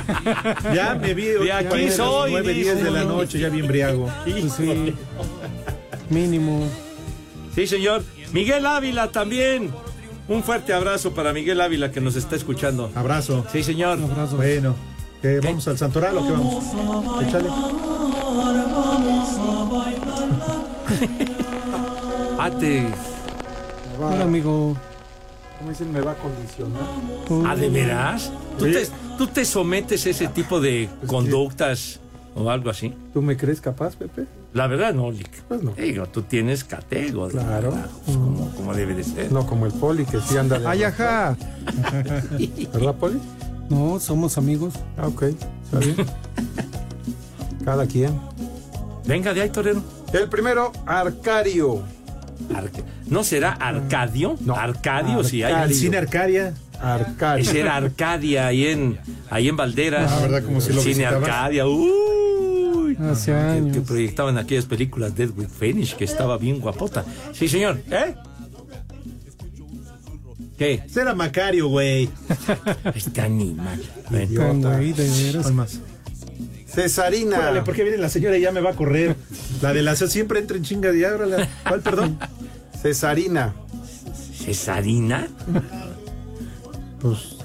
ya 0.75 0.95
me 0.95 1.15
vi. 1.15 1.27
De 1.27 1.53
aquí 1.53 1.91
soy, 1.91 2.33
9, 2.33 2.55
10 2.55 2.85
de 2.85 2.91
la 2.91 3.05
noche, 3.05 3.39
ya 3.39 3.49
bien 3.49 3.67
briago. 3.67 4.09
Pues 4.25 4.53
sí. 4.53 4.95
Mínimo. 6.09 6.67
Sí, 7.55 7.67
señor. 7.67 8.03
Miguel 8.33 8.67
Ávila 8.67 9.11
también. 9.11 9.71
Un 10.29 10.45
fuerte 10.45 10.73
abrazo 10.73 11.13
para 11.13 11.33
Miguel 11.33 11.61
Ávila 11.61 11.91
que 11.91 12.01
nos 12.01 12.15
está 12.15 12.37
escuchando. 12.37 12.91
Abrazo. 12.95 13.45
Sí, 13.51 13.65
señor. 13.65 13.99
Abrazo. 14.01 14.37
Bueno, 14.37 14.77
¿qué, 15.21 15.41
¿vamos 15.41 15.67
al 15.67 15.77
Santoral 15.77 16.17
o 16.19 16.27
qué 16.27 16.33
vamos? 16.33 16.65
Échale. 17.27 17.49
Ah, 22.43 22.51
te- 22.51 22.87
Hola, 24.01 24.25
amigo. 24.25 24.75
¿Cómo 25.59 25.71
dicen? 25.71 25.93
Me 25.93 26.01
va 26.01 26.13
a 26.13 26.15
condicionar. 26.15 26.83
¿Ah, 27.47 27.55
de 27.55 27.69
veras? 27.69 28.33
¿Tú 28.59 28.65
te, 28.65 28.89
tú 29.19 29.27
te 29.27 29.45
sometes 29.45 30.07
a 30.07 30.11
ese 30.11 30.29
tipo 30.29 30.59
de 30.59 30.89
conductas 31.07 32.01
o 32.35 32.49
algo 32.49 32.71
así? 32.71 32.95
¿Tú 33.13 33.21
me 33.21 33.37
crees 33.37 33.61
capaz, 33.61 33.95
Pepe? 33.97 34.25
La 34.55 34.67
verdad, 34.67 34.95
no, 34.95 35.11
Lick. 35.11 35.43
Pues 35.49 35.63
no. 35.63 35.73
Digo, 35.73 36.07
tú 36.07 36.23
tienes 36.23 36.65
catego. 36.65 37.29
Claro. 37.29 37.75
Como, 38.07 38.51
como 38.57 38.75
debe 38.75 38.95
de 38.95 39.05
ser. 39.05 39.31
No 39.31 39.47
como 39.47 39.67
el 39.67 39.73
poli 39.73 40.07
que 40.07 40.19
sí 40.21 40.39
anda 40.39 40.59
de... 40.59 40.67
Ay, 40.67 40.83
ajá. 40.85 41.37
¿Verdad, 42.73 42.95
poli? 42.95 43.21
No, 43.69 44.01
somos 44.01 44.39
amigos. 44.39 44.73
Ah, 44.97 45.09
ok. 45.09 45.23
Está 45.25 45.79
bien. 45.79 45.97
Cada 47.67 47.87
quien. 47.87 48.19
Venga 49.05 49.35
de 49.35 49.43
ahí, 49.43 49.51
torero. 49.51 49.83
El 50.15 50.29
primero, 50.31 50.73
Arcario. 50.87 51.83
Arca- 52.55 52.83
¿No 53.07 53.23
será 53.25 53.53
Arcadio? 53.53 54.37
No. 54.41 54.55
Arcadio, 54.57 55.23
sí 55.25 55.43
hay. 55.43 55.53
Arcadio. 55.53 55.77
Cine 55.77 55.97
Arcadia. 55.99 56.55
Arcario. 56.81 57.43
Ese 57.45 57.61
era 57.61 57.77
Arcadia 57.77 58.47
ahí 58.47 58.67
en, 58.67 58.99
ahí 59.31 59.49
en 59.49 59.57
Valderas. 59.57 60.11
Ah, 60.11 60.21
¿verdad? 60.23 60.43
Como 60.45 60.61
si 60.61 60.73
lo 60.73 60.81
Cine 60.81 60.95
visitabas. 60.95 61.23
Arcadia. 61.29 61.67
Uy. 61.67 62.97
Hace 63.01 63.33
Que, 63.33 63.37
años. 63.39 63.77
que 63.77 63.81
proyectaban 63.83 64.37
aquellas 64.39 64.65
películas 64.67 65.15
de 65.17 65.25
Edwin 65.25 65.49
Finish, 65.49 65.95
que 65.95 66.05
estaba 66.05 66.37
bien 66.39 66.59
guapota. 66.61 67.05
Sí, 67.33 67.49
señor. 67.49 67.81
¿Eh? 67.91 68.15
¿Qué? 70.59 70.75
Ese 70.87 71.01
era 71.03 71.15
Macario, 71.15 71.69
güey. 71.69 72.09
Este 72.95 73.21
animal. 73.23 73.81
Ven. 74.11 74.35
Tan 74.35 74.61
güey, 74.61 74.93
de 74.93 75.09
veras. 75.09 75.43
¿Cuál 75.43 75.55
más? 75.55 75.79
Cesarina. 76.67 77.39
Órale, 77.39 77.63
¿por 77.63 77.75
qué 77.75 77.83
viene 77.83 77.99
la 77.99 78.09
señora 78.09 78.37
y 78.37 78.43
ya 78.43 78.53
me 78.53 78.61
va 78.61 78.71
a 78.71 78.75
correr? 78.75 79.17
La 79.63 79.73
de 79.73 79.83
la 79.83 79.95
siempre 80.09 80.39
entra 80.41 80.57
en 80.57 80.63
chinga 80.65 80.91
de. 80.93 81.49
¿Cuál, 81.69 81.81
perdón? 81.81 82.19
Cesarina. 82.81 83.53
¿Cesarina? 84.45 85.29
Pues 87.01 87.37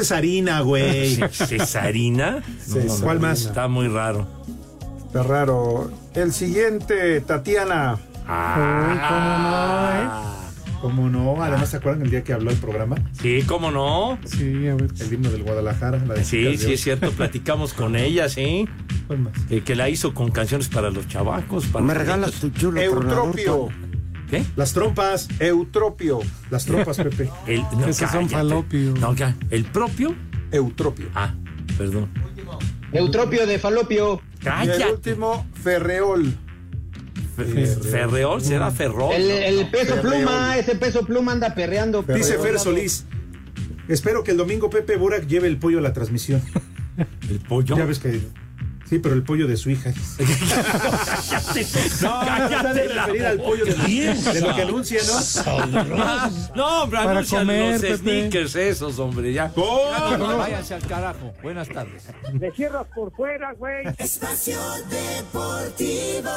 es 0.00 0.12
harina, 0.12 0.60
güey. 0.60 1.16
Ce- 1.16 1.28
¿Cesarina? 1.28 2.42
Cesarina. 2.60 2.94
¿Cuál 3.02 3.20
más? 3.20 3.42
Está 3.42 3.68
muy 3.68 3.88
raro. 3.88 4.26
está 5.06 5.22
raro. 5.22 5.90
El 6.14 6.32
siguiente, 6.32 7.20
Tatiana. 7.20 7.98
Ah, 8.26 10.04
¿Cómo 10.04 10.04
no? 10.04 10.37
Además, 10.82 11.68
¿se 11.70 11.76
acuerdan 11.78 12.02
el 12.02 12.10
día 12.10 12.22
que 12.24 12.32
habló 12.32 12.50
el 12.50 12.56
programa? 12.56 12.96
Sí, 13.12 13.42
cómo 13.46 13.70
no. 13.70 14.18
Sí, 14.24 14.66
a 14.68 14.74
ver. 14.74 14.88
El 15.00 15.12
himno 15.12 15.30
del 15.30 15.42
Guadalajara. 15.42 15.98
La 16.06 16.14
de 16.14 16.24
Sí, 16.24 16.56
sí, 16.56 16.72
es 16.74 16.80
cierto. 16.82 17.10
Platicamos 17.10 17.74
con 17.74 17.96
ella, 17.96 18.28
sí. 18.28 18.68
¿Cuál 19.06 19.20
más? 19.20 19.32
Eh, 19.50 19.62
que 19.62 19.74
la 19.74 19.88
hizo 19.88 20.14
con 20.14 20.30
canciones 20.30 20.68
para 20.68 20.90
los 20.90 21.08
chavacos. 21.08 21.66
Para 21.66 21.84
Me 21.84 21.94
regalas 21.94 22.32
tu 22.32 22.50
chulo 22.50 22.80
Eutropio. 22.80 23.68
¿Qué? 24.30 24.44
Las 24.56 24.72
trompas. 24.74 25.28
Eutropio. 25.40 26.20
Las 26.50 26.64
trompas, 26.66 26.96
Pepe. 27.02 27.30
El, 27.46 27.62
no, 27.62 27.86
Esos 27.86 27.96
son 28.10 28.26
cállate. 28.26 28.34
falopios. 28.34 29.00
No, 29.00 29.14
ya. 29.14 29.34
¿El 29.50 29.64
propio? 29.64 30.14
Eutropio. 30.52 31.06
Ah, 31.14 31.34
perdón. 31.76 32.08
Eutropio 32.92 33.46
de 33.46 33.58
falopio. 33.58 34.20
Y 34.36 34.38
el 34.38 34.44
Cállate. 34.44 34.92
último, 34.92 35.46
Ferreol. 35.62 36.32
Fe- 37.44 37.66
Ferreol, 37.66 38.42
será 38.42 38.70
Ferrol. 38.70 39.12
El, 39.14 39.66
peso 39.70 39.94
Ferreol. 39.94 40.14
pluma, 40.14 40.58
ese 40.58 40.74
peso 40.76 41.04
pluma 41.04 41.32
anda 41.32 41.54
perreando. 41.54 42.02
Dice 42.02 42.38
Fer 42.38 42.58
Solís. 42.58 43.04
Espero 43.88 44.22
que 44.24 44.32
el 44.32 44.36
domingo 44.36 44.68
Pepe 44.70 44.96
Burak 44.96 45.26
lleve 45.26 45.48
el 45.48 45.56
pollo 45.58 45.78
a 45.78 45.82
la 45.82 45.92
transmisión. 45.92 46.42
El 47.30 47.40
pollo. 47.40 47.76
Ya 47.76 47.84
ves 47.84 47.98
que. 47.98 48.20
Sí, 48.88 48.98
pero 48.98 49.14
el 49.14 49.22
pollo 49.22 49.46
de 49.46 49.56
su 49.56 49.68
hija. 49.70 49.92
Cállate. 50.18 51.66
No, 52.02 52.74
de 52.74 52.88
referir 52.88 53.26
al 53.26 53.38
pollo 53.38 53.64
de, 53.66 53.72
de 53.74 54.40
lo 54.40 54.54
que 54.54 54.62
anuncia, 54.62 55.00
¿no? 55.06 55.20
No, 56.54 56.82
hombre, 56.82 56.98
Para 56.98 57.10
anuncian 57.10 57.42
comer, 57.42 57.72
los 57.72 57.80
Pepe. 57.82 57.96
sneakers 57.98 58.54
esos, 58.56 58.98
hombre, 58.98 59.32
ya. 59.32 59.50
¿Cómo? 59.50 59.90
Ya 59.90 60.16
no, 60.16 60.28
no, 60.28 60.38
váyanse 60.38 60.74
al 60.74 60.86
carajo. 60.86 61.32
Buenas 61.42 61.68
tardes. 61.68 62.04
Le 62.38 62.50
cierras 62.52 62.86
por 62.94 63.12
fuera, 63.12 63.52
güey. 63.52 63.86
Espacio 63.98 64.58
Deportivo. 64.90 66.30